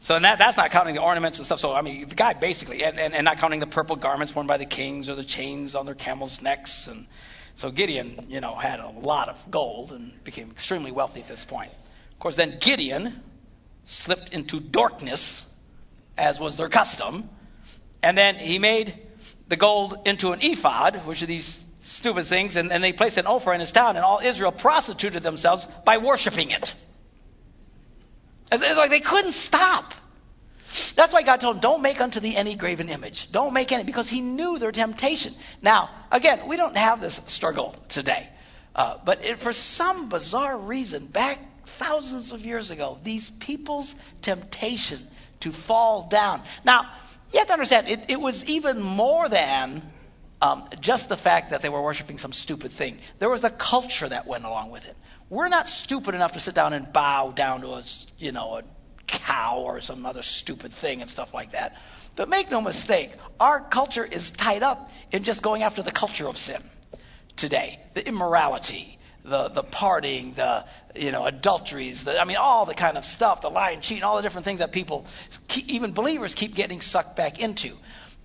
So 0.00 0.18
that, 0.18 0.38
that's 0.38 0.56
not 0.56 0.70
counting 0.70 0.94
the 0.94 1.02
ornaments 1.02 1.38
and 1.38 1.46
stuff. 1.46 1.58
So, 1.58 1.74
I 1.74 1.82
mean, 1.82 2.08
the 2.08 2.14
guy 2.14 2.32
basically, 2.32 2.84
and, 2.84 2.98
and, 2.98 3.14
and 3.14 3.24
not 3.24 3.38
counting 3.38 3.60
the 3.60 3.66
purple 3.66 3.96
garments 3.96 4.34
worn 4.34 4.46
by 4.46 4.56
the 4.56 4.66
kings 4.66 5.08
or 5.08 5.16
the 5.16 5.24
chains 5.24 5.74
on 5.74 5.86
their 5.86 5.94
camels' 5.94 6.40
necks. 6.40 6.86
And 6.86 7.06
so 7.56 7.70
Gideon, 7.70 8.26
you 8.28 8.40
know, 8.40 8.54
had 8.54 8.80
a 8.80 8.88
lot 8.88 9.28
of 9.28 9.50
gold 9.50 9.92
and 9.92 10.12
became 10.24 10.50
extremely 10.50 10.92
wealthy 10.92 11.20
at 11.20 11.28
this 11.28 11.44
point. 11.44 11.72
Of 12.12 12.18
course, 12.18 12.36
then 12.36 12.58
Gideon 12.60 13.22
slipped 13.86 14.32
into 14.32 14.60
darkness, 14.60 15.46
as 16.16 16.38
was 16.38 16.56
their 16.56 16.68
custom. 16.68 17.28
And 18.02 18.16
then 18.16 18.36
he 18.36 18.58
made 18.58 18.94
the 19.48 19.56
gold 19.56 19.98
into 20.06 20.32
an 20.32 20.40
ephod, 20.42 20.96
which 21.06 21.22
are 21.22 21.26
these 21.26 21.64
stupid 21.80 22.24
things, 22.24 22.56
and, 22.56 22.70
and 22.70 22.84
they 22.84 22.92
placed 22.92 23.18
an 23.18 23.24
Ophrah 23.24 23.54
in 23.54 23.60
his 23.60 23.72
town, 23.72 23.96
and 23.96 24.04
all 24.04 24.20
Israel 24.22 24.52
prostituted 24.52 25.22
themselves 25.22 25.66
by 25.84 25.98
worshiping 25.98 26.50
it. 26.50 26.74
It's, 28.50 28.76
like 28.76 28.90
they 28.90 29.00
couldn't 29.00 29.32
stop. 29.32 29.94
That's 30.96 31.12
why 31.12 31.22
God 31.22 31.40
told 31.40 31.56
them, 31.56 31.60
don't 31.60 31.82
make 31.82 32.00
unto 32.00 32.20
thee 32.20 32.36
any 32.36 32.54
graven 32.54 32.88
image. 32.88 33.30
Don't 33.32 33.54
make 33.54 33.72
any, 33.72 33.84
because 33.84 34.08
he 34.08 34.20
knew 34.20 34.58
their 34.58 34.72
temptation. 34.72 35.34
Now, 35.62 35.90
again, 36.10 36.46
we 36.46 36.56
don't 36.56 36.76
have 36.76 37.00
this 37.00 37.20
struggle 37.26 37.74
today. 37.88 38.28
Uh, 38.74 38.96
but 39.04 39.24
it, 39.24 39.38
for 39.38 39.52
some 39.52 40.08
bizarre 40.08 40.56
reason, 40.56 41.06
back 41.06 41.38
thousands 41.66 42.32
of 42.32 42.44
years 42.44 42.70
ago, 42.70 42.98
these 43.02 43.28
people's 43.28 43.94
temptation 44.22 45.00
to 45.40 45.52
fall 45.52 46.08
down. 46.08 46.42
Now, 46.64 46.90
you 47.32 47.38
have 47.38 47.48
to 47.48 47.52
understand, 47.54 47.88
it, 47.88 48.10
it 48.10 48.20
was 48.20 48.48
even 48.48 48.80
more 48.80 49.28
than 49.28 49.82
um, 50.40 50.64
just 50.80 51.08
the 51.08 51.16
fact 51.16 51.50
that 51.50 51.62
they 51.62 51.68
were 51.68 51.82
worshiping 51.82 52.18
some 52.18 52.32
stupid 52.32 52.72
thing. 52.72 52.98
There 53.18 53.30
was 53.30 53.44
a 53.44 53.50
culture 53.50 54.08
that 54.08 54.26
went 54.26 54.44
along 54.44 54.70
with 54.70 54.88
it. 54.88 54.96
We're 55.30 55.48
not 55.48 55.68
stupid 55.68 56.14
enough 56.14 56.32
to 56.32 56.40
sit 56.40 56.54
down 56.54 56.72
and 56.72 56.92
bow 56.92 57.32
down 57.32 57.60
to 57.60 57.68
a, 57.72 57.82
you 58.18 58.32
know, 58.32 58.58
a 58.58 58.62
cow 59.06 59.58
or 59.58 59.80
some 59.80 60.06
other 60.06 60.22
stupid 60.22 60.72
thing 60.72 61.00
and 61.00 61.10
stuff 61.10 61.34
like 61.34 61.52
that. 61.52 61.76
But 62.16 62.28
make 62.28 62.50
no 62.50 62.60
mistake, 62.60 63.12
our 63.38 63.60
culture 63.60 64.04
is 64.04 64.30
tied 64.30 64.62
up 64.62 64.90
in 65.12 65.24
just 65.24 65.42
going 65.42 65.62
after 65.62 65.82
the 65.82 65.92
culture 65.92 66.26
of 66.26 66.36
sin 66.36 66.60
today, 67.36 67.78
the 67.94 68.06
immorality, 68.06 68.98
the 69.24 69.48
the 69.48 69.62
partying, 69.62 70.34
the 70.34 70.64
you 70.96 71.12
know 71.12 71.24
adulteries, 71.24 72.04
the 72.04 72.20
I 72.20 72.24
mean 72.24 72.36
all 72.36 72.66
the 72.66 72.74
kind 72.74 72.96
of 72.96 73.04
stuff, 73.04 73.42
the 73.42 73.50
lying, 73.50 73.80
cheating, 73.80 74.04
all 74.04 74.16
the 74.16 74.22
different 74.22 74.44
things 74.44 74.60
that 74.60 74.72
people, 74.72 75.06
even 75.66 75.92
believers, 75.92 76.34
keep 76.34 76.54
getting 76.54 76.80
sucked 76.80 77.16
back 77.16 77.40
into. 77.40 77.72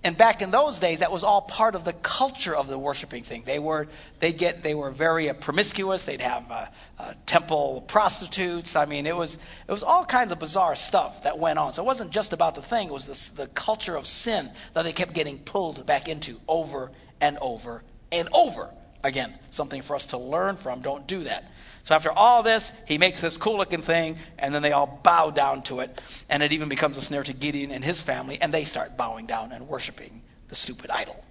And 0.04 0.18
back 0.18 0.42
in 0.42 0.50
those 0.50 0.80
days, 0.80 0.98
that 0.98 1.10
was 1.10 1.24
all 1.24 1.40
part 1.40 1.74
of 1.74 1.86
the 1.86 1.94
culture 1.94 2.54
of 2.54 2.68
the 2.68 2.78
worshiping 2.78 3.22
thing. 3.22 3.42
They 3.46 3.58
were 3.58 3.88
they 4.20 4.32
get 4.32 4.62
they 4.62 4.74
were 4.74 4.90
very 4.90 5.30
uh, 5.30 5.32
promiscuous. 5.34 6.04
They'd 6.04 6.20
have 6.20 6.50
uh, 6.50 6.66
uh, 6.98 7.14
temple 7.24 7.82
prostitutes. 7.88 8.76
I 8.76 8.84
mean, 8.84 9.06
it 9.06 9.16
was 9.16 9.36
it 9.36 9.72
was 9.72 9.82
all 9.82 10.04
kinds 10.04 10.30
of 10.30 10.38
bizarre 10.38 10.76
stuff 10.76 11.22
that 11.22 11.38
went 11.38 11.58
on. 11.58 11.72
So 11.72 11.82
it 11.82 11.86
wasn't 11.86 12.10
just 12.10 12.34
about 12.34 12.54
the 12.54 12.60
thing. 12.60 12.88
It 12.88 12.92
was 12.92 13.06
this, 13.06 13.28
the 13.28 13.46
culture 13.46 13.96
of 13.96 14.06
sin 14.06 14.50
that 14.74 14.82
they 14.82 14.92
kept 14.92 15.14
getting 15.14 15.38
pulled 15.38 15.86
back 15.86 16.06
into 16.06 16.38
over 16.46 16.92
and 17.22 17.38
over 17.40 17.82
and 18.12 18.28
over 18.34 18.68
again. 19.02 19.32
Something 19.50 19.80
for 19.80 19.96
us 19.96 20.06
to 20.08 20.18
learn 20.18 20.56
from. 20.56 20.82
Don't 20.82 21.06
do 21.06 21.22
that. 21.22 21.44
So 21.84 21.94
after 21.94 22.10
all 22.10 22.42
this, 22.42 22.72
he 22.86 22.96
makes 22.96 23.20
this 23.20 23.36
cool 23.36 23.58
looking 23.58 23.82
thing, 23.82 24.18
and 24.38 24.54
then 24.54 24.62
they 24.62 24.72
all 24.72 24.86
bow 24.86 25.30
down 25.30 25.62
to 25.64 25.80
it. 25.80 26.00
And 26.30 26.42
it 26.42 26.54
even 26.54 26.70
becomes 26.70 26.96
a 26.96 27.02
snare 27.02 27.22
to 27.22 27.34
Gideon 27.34 27.70
and 27.70 27.84
his 27.84 28.00
family, 28.00 28.38
and 28.40 28.52
they 28.52 28.64
start 28.64 28.96
bowing 28.96 29.26
down 29.26 29.52
and 29.52 29.68
worshiping 29.68 30.22
the 30.48 30.54
stupid 30.54 30.90
idol. 30.90 31.22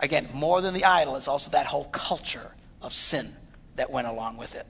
Again, 0.00 0.28
more 0.32 0.62
than 0.62 0.72
the 0.72 0.86
idol 0.86 1.16
is 1.16 1.28
also 1.28 1.50
that 1.50 1.66
whole 1.66 1.84
culture 1.84 2.50
of 2.80 2.94
sin 2.94 3.30
that 3.76 3.90
went 3.90 4.06
along 4.06 4.38
with 4.38 4.56
it. 4.56 4.66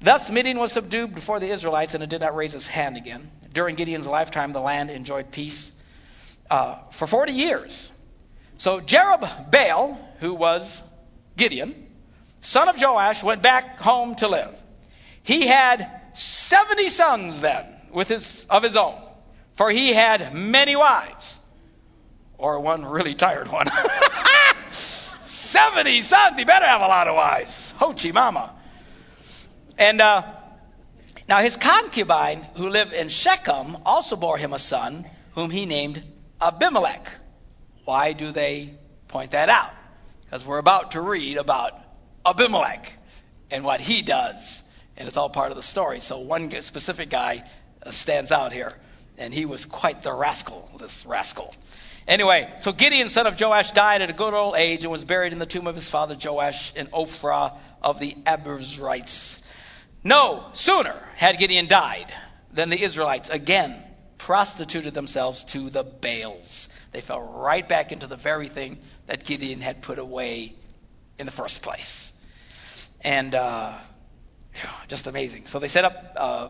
Thus, 0.00 0.28
Midian 0.28 0.58
was 0.58 0.72
subdued 0.72 1.14
before 1.14 1.38
the 1.38 1.50
Israelites, 1.50 1.94
and 1.94 2.02
it 2.02 2.10
did 2.10 2.20
not 2.20 2.34
raise 2.34 2.56
its 2.56 2.66
hand 2.66 2.96
again. 2.96 3.30
During 3.52 3.76
Gideon's 3.76 4.08
lifetime, 4.08 4.52
the 4.52 4.60
land 4.60 4.90
enjoyed 4.90 5.30
peace 5.30 5.70
uh, 6.50 6.78
for 6.90 7.06
40 7.06 7.32
years. 7.32 7.92
So 8.56 8.80
Jerubbaal, 8.80 9.98
who 10.18 10.34
was 10.34 10.82
Gideon, 11.36 11.87
son 12.40 12.68
of 12.68 12.80
Joash, 12.80 13.22
went 13.22 13.42
back 13.42 13.78
home 13.80 14.14
to 14.16 14.28
live. 14.28 14.62
He 15.22 15.46
had 15.46 15.90
70 16.14 16.88
sons 16.88 17.40
then 17.40 17.64
with 17.92 18.08
his, 18.08 18.46
of 18.50 18.62
his 18.62 18.76
own, 18.76 18.98
for 19.52 19.70
he 19.70 19.92
had 19.92 20.34
many 20.34 20.76
wives, 20.76 21.38
or 22.36 22.60
one 22.60 22.84
really 22.84 23.14
tired 23.14 23.48
one. 23.48 23.66
70 25.22 26.02
sons, 26.02 26.38
he 26.38 26.44
better 26.44 26.66
have 26.66 26.80
a 26.80 26.86
lot 26.86 27.08
of 27.08 27.14
wives. 27.14 27.72
Ho 27.78 27.92
Chi 27.92 28.10
mama. 28.10 28.54
And 29.76 30.00
uh, 30.00 30.22
now 31.28 31.38
his 31.38 31.56
concubine, 31.56 32.44
who 32.56 32.68
lived 32.68 32.92
in 32.92 33.08
Shechem, 33.08 33.76
also 33.84 34.16
bore 34.16 34.38
him 34.38 34.52
a 34.52 34.58
son, 34.58 35.04
whom 35.34 35.50
he 35.50 35.66
named 35.66 36.04
Abimelech. 36.40 37.08
Why 37.84 38.12
do 38.12 38.32
they 38.32 38.74
point 39.08 39.32
that 39.32 39.48
out? 39.48 39.70
Because 40.24 40.44
we're 40.44 40.58
about 40.58 40.92
to 40.92 41.00
read 41.00 41.36
about 41.36 41.72
Abimelech 42.28 42.92
and 43.50 43.64
what 43.64 43.80
he 43.80 44.02
does. 44.02 44.62
And 44.96 45.06
it's 45.06 45.16
all 45.16 45.30
part 45.30 45.50
of 45.50 45.56
the 45.56 45.62
story. 45.62 46.00
So 46.00 46.20
one 46.20 46.50
specific 46.60 47.10
guy 47.10 47.44
uh, 47.82 47.90
stands 47.90 48.32
out 48.32 48.52
here. 48.52 48.72
And 49.16 49.34
he 49.34 49.46
was 49.46 49.64
quite 49.64 50.02
the 50.02 50.12
rascal, 50.12 50.68
this 50.78 51.04
rascal. 51.06 51.52
Anyway, 52.06 52.52
so 52.60 52.72
Gideon, 52.72 53.08
son 53.08 53.26
of 53.26 53.40
Joash, 53.40 53.72
died 53.72 54.00
at 54.00 54.10
a 54.10 54.12
good 54.12 54.32
old 54.32 54.56
age 54.56 54.82
and 54.82 54.92
was 54.92 55.04
buried 55.04 55.32
in 55.32 55.38
the 55.38 55.46
tomb 55.46 55.66
of 55.66 55.74
his 55.74 55.88
father 55.88 56.16
Joash 56.20 56.72
in 56.74 56.86
Ophrah 56.86 57.54
of 57.82 57.98
the 57.98 58.12
Abiezrites. 58.26 59.40
No 60.04 60.46
sooner 60.52 60.94
had 61.16 61.38
Gideon 61.38 61.66
died 61.66 62.06
than 62.52 62.70
the 62.70 62.80
Israelites 62.80 63.28
again 63.28 63.82
prostituted 64.16 64.94
themselves 64.94 65.44
to 65.44 65.70
the 65.70 65.84
Baals. 65.84 66.68
They 66.92 67.00
fell 67.00 67.20
right 67.20 67.68
back 67.68 67.92
into 67.92 68.06
the 68.06 68.16
very 68.16 68.48
thing 68.48 68.78
that 69.06 69.24
Gideon 69.24 69.60
had 69.60 69.82
put 69.82 69.98
away 69.98 70.54
in 71.18 71.26
the 71.26 71.32
first 71.32 71.62
place 71.62 72.12
and 73.02 73.34
uh, 73.34 73.74
just 74.88 75.06
amazing. 75.06 75.46
So 75.46 75.58
they 75.58 75.68
set 75.68 75.84
up 75.84 76.12
uh, 76.16 76.48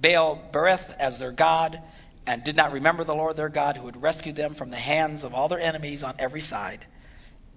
Baal 0.00 0.40
Berith 0.52 0.96
as 0.98 1.18
their 1.18 1.32
god 1.32 1.80
and 2.26 2.44
did 2.44 2.56
not 2.56 2.72
remember 2.72 3.04
the 3.04 3.14
Lord 3.14 3.36
their 3.36 3.48
God 3.48 3.76
who 3.76 3.86
had 3.86 4.00
rescued 4.00 4.36
them 4.36 4.54
from 4.54 4.70
the 4.70 4.76
hands 4.76 5.24
of 5.24 5.34
all 5.34 5.48
their 5.48 5.60
enemies 5.60 6.02
on 6.02 6.14
every 6.18 6.40
side. 6.40 6.84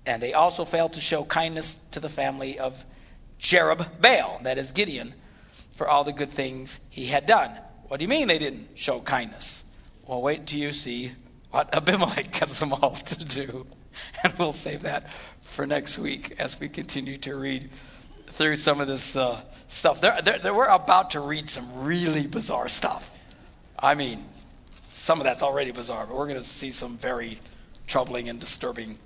And 0.05 0.21
they 0.21 0.33
also 0.33 0.65
failed 0.65 0.93
to 0.93 1.01
show 1.01 1.23
kindness 1.23 1.77
to 1.91 1.99
the 1.99 2.09
family 2.09 2.59
of 2.59 2.83
Jerubbaal, 3.39 4.43
that 4.43 4.57
is 4.57 4.71
Gideon, 4.71 5.13
for 5.73 5.87
all 5.87 6.03
the 6.03 6.11
good 6.11 6.29
things 6.29 6.79
he 6.89 7.05
had 7.05 7.25
done. 7.25 7.51
What 7.87 7.97
do 7.99 8.03
you 8.03 8.09
mean 8.09 8.27
they 8.27 8.39
didn't 8.39 8.77
show 8.79 8.99
kindness? 8.99 9.63
Well, 10.07 10.21
wait 10.21 10.39
until 10.39 10.59
you 10.59 10.71
see 10.71 11.11
what 11.51 11.73
Abimelech 11.75 12.31
gets 12.39 12.59
them 12.59 12.73
all 12.73 12.91
to 12.91 13.25
do. 13.25 13.67
And 14.23 14.33
we'll 14.39 14.53
save 14.53 14.83
that 14.83 15.11
for 15.41 15.67
next 15.67 15.99
week 15.99 16.35
as 16.39 16.59
we 16.59 16.67
continue 16.67 17.17
to 17.19 17.35
read 17.35 17.69
through 18.33 18.55
some 18.55 18.81
of 18.81 18.87
this 18.87 19.15
uh, 19.15 19.39
stuff. 19.67 20.01
They're, 20.01 20.21
they're, 20.21 20.53
we're 20.53 20.67
about 20.67 21.11
to 21.11 21.19
read 21.19 21.49
some 21.49 21.83
really 21.83 22.25
bizarre 22.25 22.67
stuff. 22.67 23.09
I 23.77 23.95
mean, 23.95 24.23
some 24.91 25.19
of 25.19 25.25
that's 25.25 25.43
already 25.43 25.71
bizarre, 25.71 26.05
but 26.07 26.15
we're 26.15 26.27
going 26.27 26.39
to 26.39 26.47
see 26.47 26.71
some 26.71 26.97
very 26.97 27.39
troubling 27.85 28.29
and 28.29 28.39
disturbing 28.39 28.97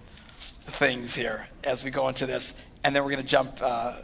things 0.67 1.15
here 1.15 1.47
as 1.63 1.83
we 1.83 1.91
go 1.91 2.07
into 2.07 2.25
this. 2.25 2.53
And 2.83 2.95
then 2.95 3.03
we're 3.03 3.11
going 3.11 3.23
to 3.23 3.27
jump 3.27 3.59
uh, 3.61 3.95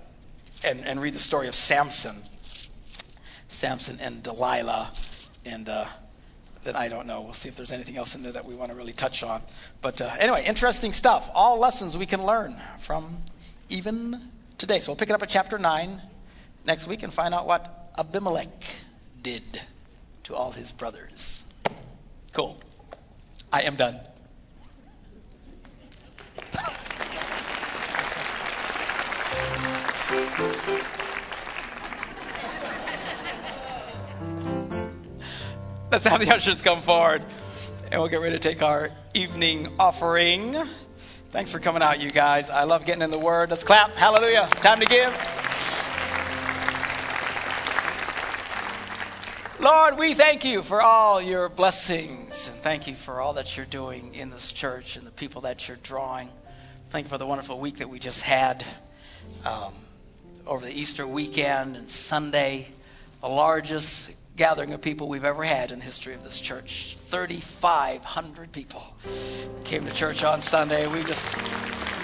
and, 0.65 0.85
and 0.85 1.01
read 1.01 1.13
the 1.13 1.19
story 1.19 1.47
of 1.47 1.55
Samson. 1.55 2.15
Samson 3.47 3.99
and 4.01 4.23
Delilah. 4.23 4.91
And 5.45 5.69
uh, 5.69 5.85
then 6.63 6.75
I 6.75 6.89
don't 6.89 7.07
know. 7.07 7.21
We'll 7.21 7.33
see 7.33 7.49
if 7.49 7.55
there's 7.55 7.71
anything 7.71 7.97
else 7.97 8.15
in 8.15 8.23
there 8.23 8.33
that 8.33 8.45
we 8.45 8.55
want 8.55 8.71
to 8.71 8.75
really 8.75 8.93
touch 8.93 9.23
on. 9.23 9.41
But 9.81 10.01
uh, 10.01 10.09
anyway, 10.19 10.43
interesting 10.45 10.91
stuff. 10.91 11.29
All 11.33 11.59
lessons 11.59 11.97
we 11.97 12.07
can 12.07 12.25
learn 12.25 12.55
from 12.79 13.17
even 13.69 14.19
today. 14.63 14.79
So 14.79 14.93
we'll 14.93 14.97
pick 14.97 15.09
it 15.09 15.13
up 15.13 15.21
at 15.21 15.27
chapter 15.27 15.59
9 15.59 16.01
next 16.63 16.87
week 16.87 17.03
and 17.03 17.13
find 17.13 17.33
out 17.33 17.45
what 17.45 17.91
Abimelech 17.99 18.63
did 19.21 19.43
to 20.23 20.35
all 20.35 20.53
his 20.53 20.71
brothers. 20.71 21.43
Cool. 22.31 22.57
I 23.51 23.63
am 23.63 23.75
done. 23.75 23.99
Let's 35.91 36.05
have 36.05 36.21
the 36.21 36.33
ushers 36.33 36.61
come 36.61 36.81
forward 36.81 37.21
and 37.91 37.99
we'll 37.99 38.09
get 38.09 38.21
ready 38.21 38.37
to 38.37 38.39
take 38.39 38.61
our 38.61 38.91
evening 39.13 39.67
offering. 39.77 40.55
Thanks 41.33 41.51
for 41.51 41.57
coming 41.57 41.81
out, 41.81 41.99
you 41.99 42.11
guys. 42.11 42.51
I 42.51 42.65
love 42.65 42.85
getting 42.85 43.01
in 43.01 43.09
the 43.09 43.17
Word. 43.17 43.49
Let's 43.49 43.63
clap. 43.63 43.95
Hallelujah. 43.95 44.47
Time 44.61 44.79
to 44.81 44.85
give. 44.85 45.09
Lord, 49.59 49.97
we 49.97 50.13
thank 50.13 50.45
you 50.45 50.61
for 50.61 50.79
all 50.79 51.19
your 51.19 51.49
blessings 51.49 52.49
and 52.49 52.57
thank 52.59 52.85
you 52.85 52.93
for 52.93 53.19
all 53.19 53.33
that 53.33 53.57
you're 53.57 53.65
doing 53.65 54.13
in 54.13 54.29
this 54.29 54.51
church 54.51 54.95
and 54.95 55.07
the 55.07 55.11
people 55.11 55.41
that 55.41 55.67
you're 55.67 55.77
drawing. 55.81 56.29
Thank 56.91 57.07
you 57.07 57.09
for 57.09 57.17
the 57.17 57.25
wonderful 57.25 57.59
week 57.59 57.77
that 57.77 57.89
we 57.89 57.97
just 57.97 58.21
had 58.21 58.63
um, 59.43 59.73
over 60.45 60.63
the 60.63 60.71
Easter 60.71 61.07
weekend 61.07 61.77
and 61.77 61.89
Sunday, 61.89 62.67
the 63.21 63.27
largest 63.27 64.13
gathering 64.35 64.73
of 64.73 64.81
people 64.81 65.07
we've 65.07 65.25
ever 65.25 65.43
had 65.43 65.71
in 65.71 65.79
the 65.79 65.85
history 65.85 66.15
of 66.15 66.23
this 66.23 66.39
church. 66.39 66.97
3,500 67.01 68.51
people 68.51 68.83
came 69.63 69.85
to 69.85 69.91
church 69.91 70.23
on 70.23 70.41
Sunday. 70.41 70.87
We 70.87 71.03
just 71.03 71.35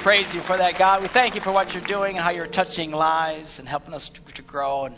praise 0.04 0.34
you 0.36 0.42
for 0.42 0.56
that, 0.56 0.78
God. 0.78 1.02
We 1.02 1.08
thank 1.08 1.34
you 1.34 1.42
for 1.42 1.52
what 1.52 1.74
you're 1.74 1.84
doing 1.84 2.18
and 2.18 2.24
how 2.24 2.30
you're 2.30 2.46
touching 2.46 2.92
lives 2.92 3.58
and 3.58 3.68
helping 3.68 3.96
us 3.96 4.10
to, 4.10 4.34
to 4.34 4.42
grow 4.44 4.86
and 4.86 4.98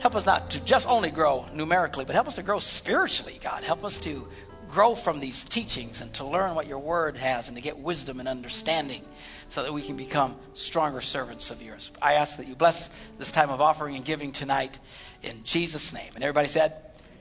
help 0.00 0.16
us 0.16 0.26
not 0.26 0.50
to 0.50 0.64
just 0.64 0.88
only 0.88 1.12
grow 1.12 1.46
numerically, 1.54 2.04
but 2.04 2.14
help 2.14 2.26
us 2.26 2.36
to 2.36 2.42
grow 2.42 2.58
spiritually, 2.58 3.38
God. 3.40 3.62
Help 3.62 3.84
us 3.84 4.00
to 4.00 4.26
grow 4.72 4.94
from 4.94 5.20
these 5.20 5.44
teachings 5.44 6.00
and 6.00 6.12
to 6.14 6.24
learn 6.24 6.54
what 6.54 6.66
your 6.66 6.78
word 6.78 7.16
has 7.16 7.48
and 7.48 7.56
to 7.56 7.62
get 7.62 7.78
wisdom 7.78 8.20
and 8.20 8.28
understanding 8.28 9.04
so 9.50 9.62
that 9.62 9.72
we 9.72 9.82
can 9.82 9.96
become 9.96 10.34
stronger 10.54 11.02
servants 11.02 11.50
of 11.50 11.60
yours. 11.62 11.92
I 12.00 12.14
ask 12.14 12.38
that 12.38 12.48
you 12.48 12.54
bless 12.54 12.88
this 13.18 13.32
time 13.32 13.50
of 13.50 13.60
offering 13.60 13.96
and 13.96 14.04
giving 14.04 14.32
tonight 14.32 14.78
in 15.22 15.44
Jesus' 15.44 15.92
name. 15.92 16.10
And 16.14 16.24
everybody 16.24 16.48
said, 16.48 16.80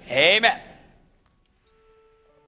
Amen. 0.09 0.59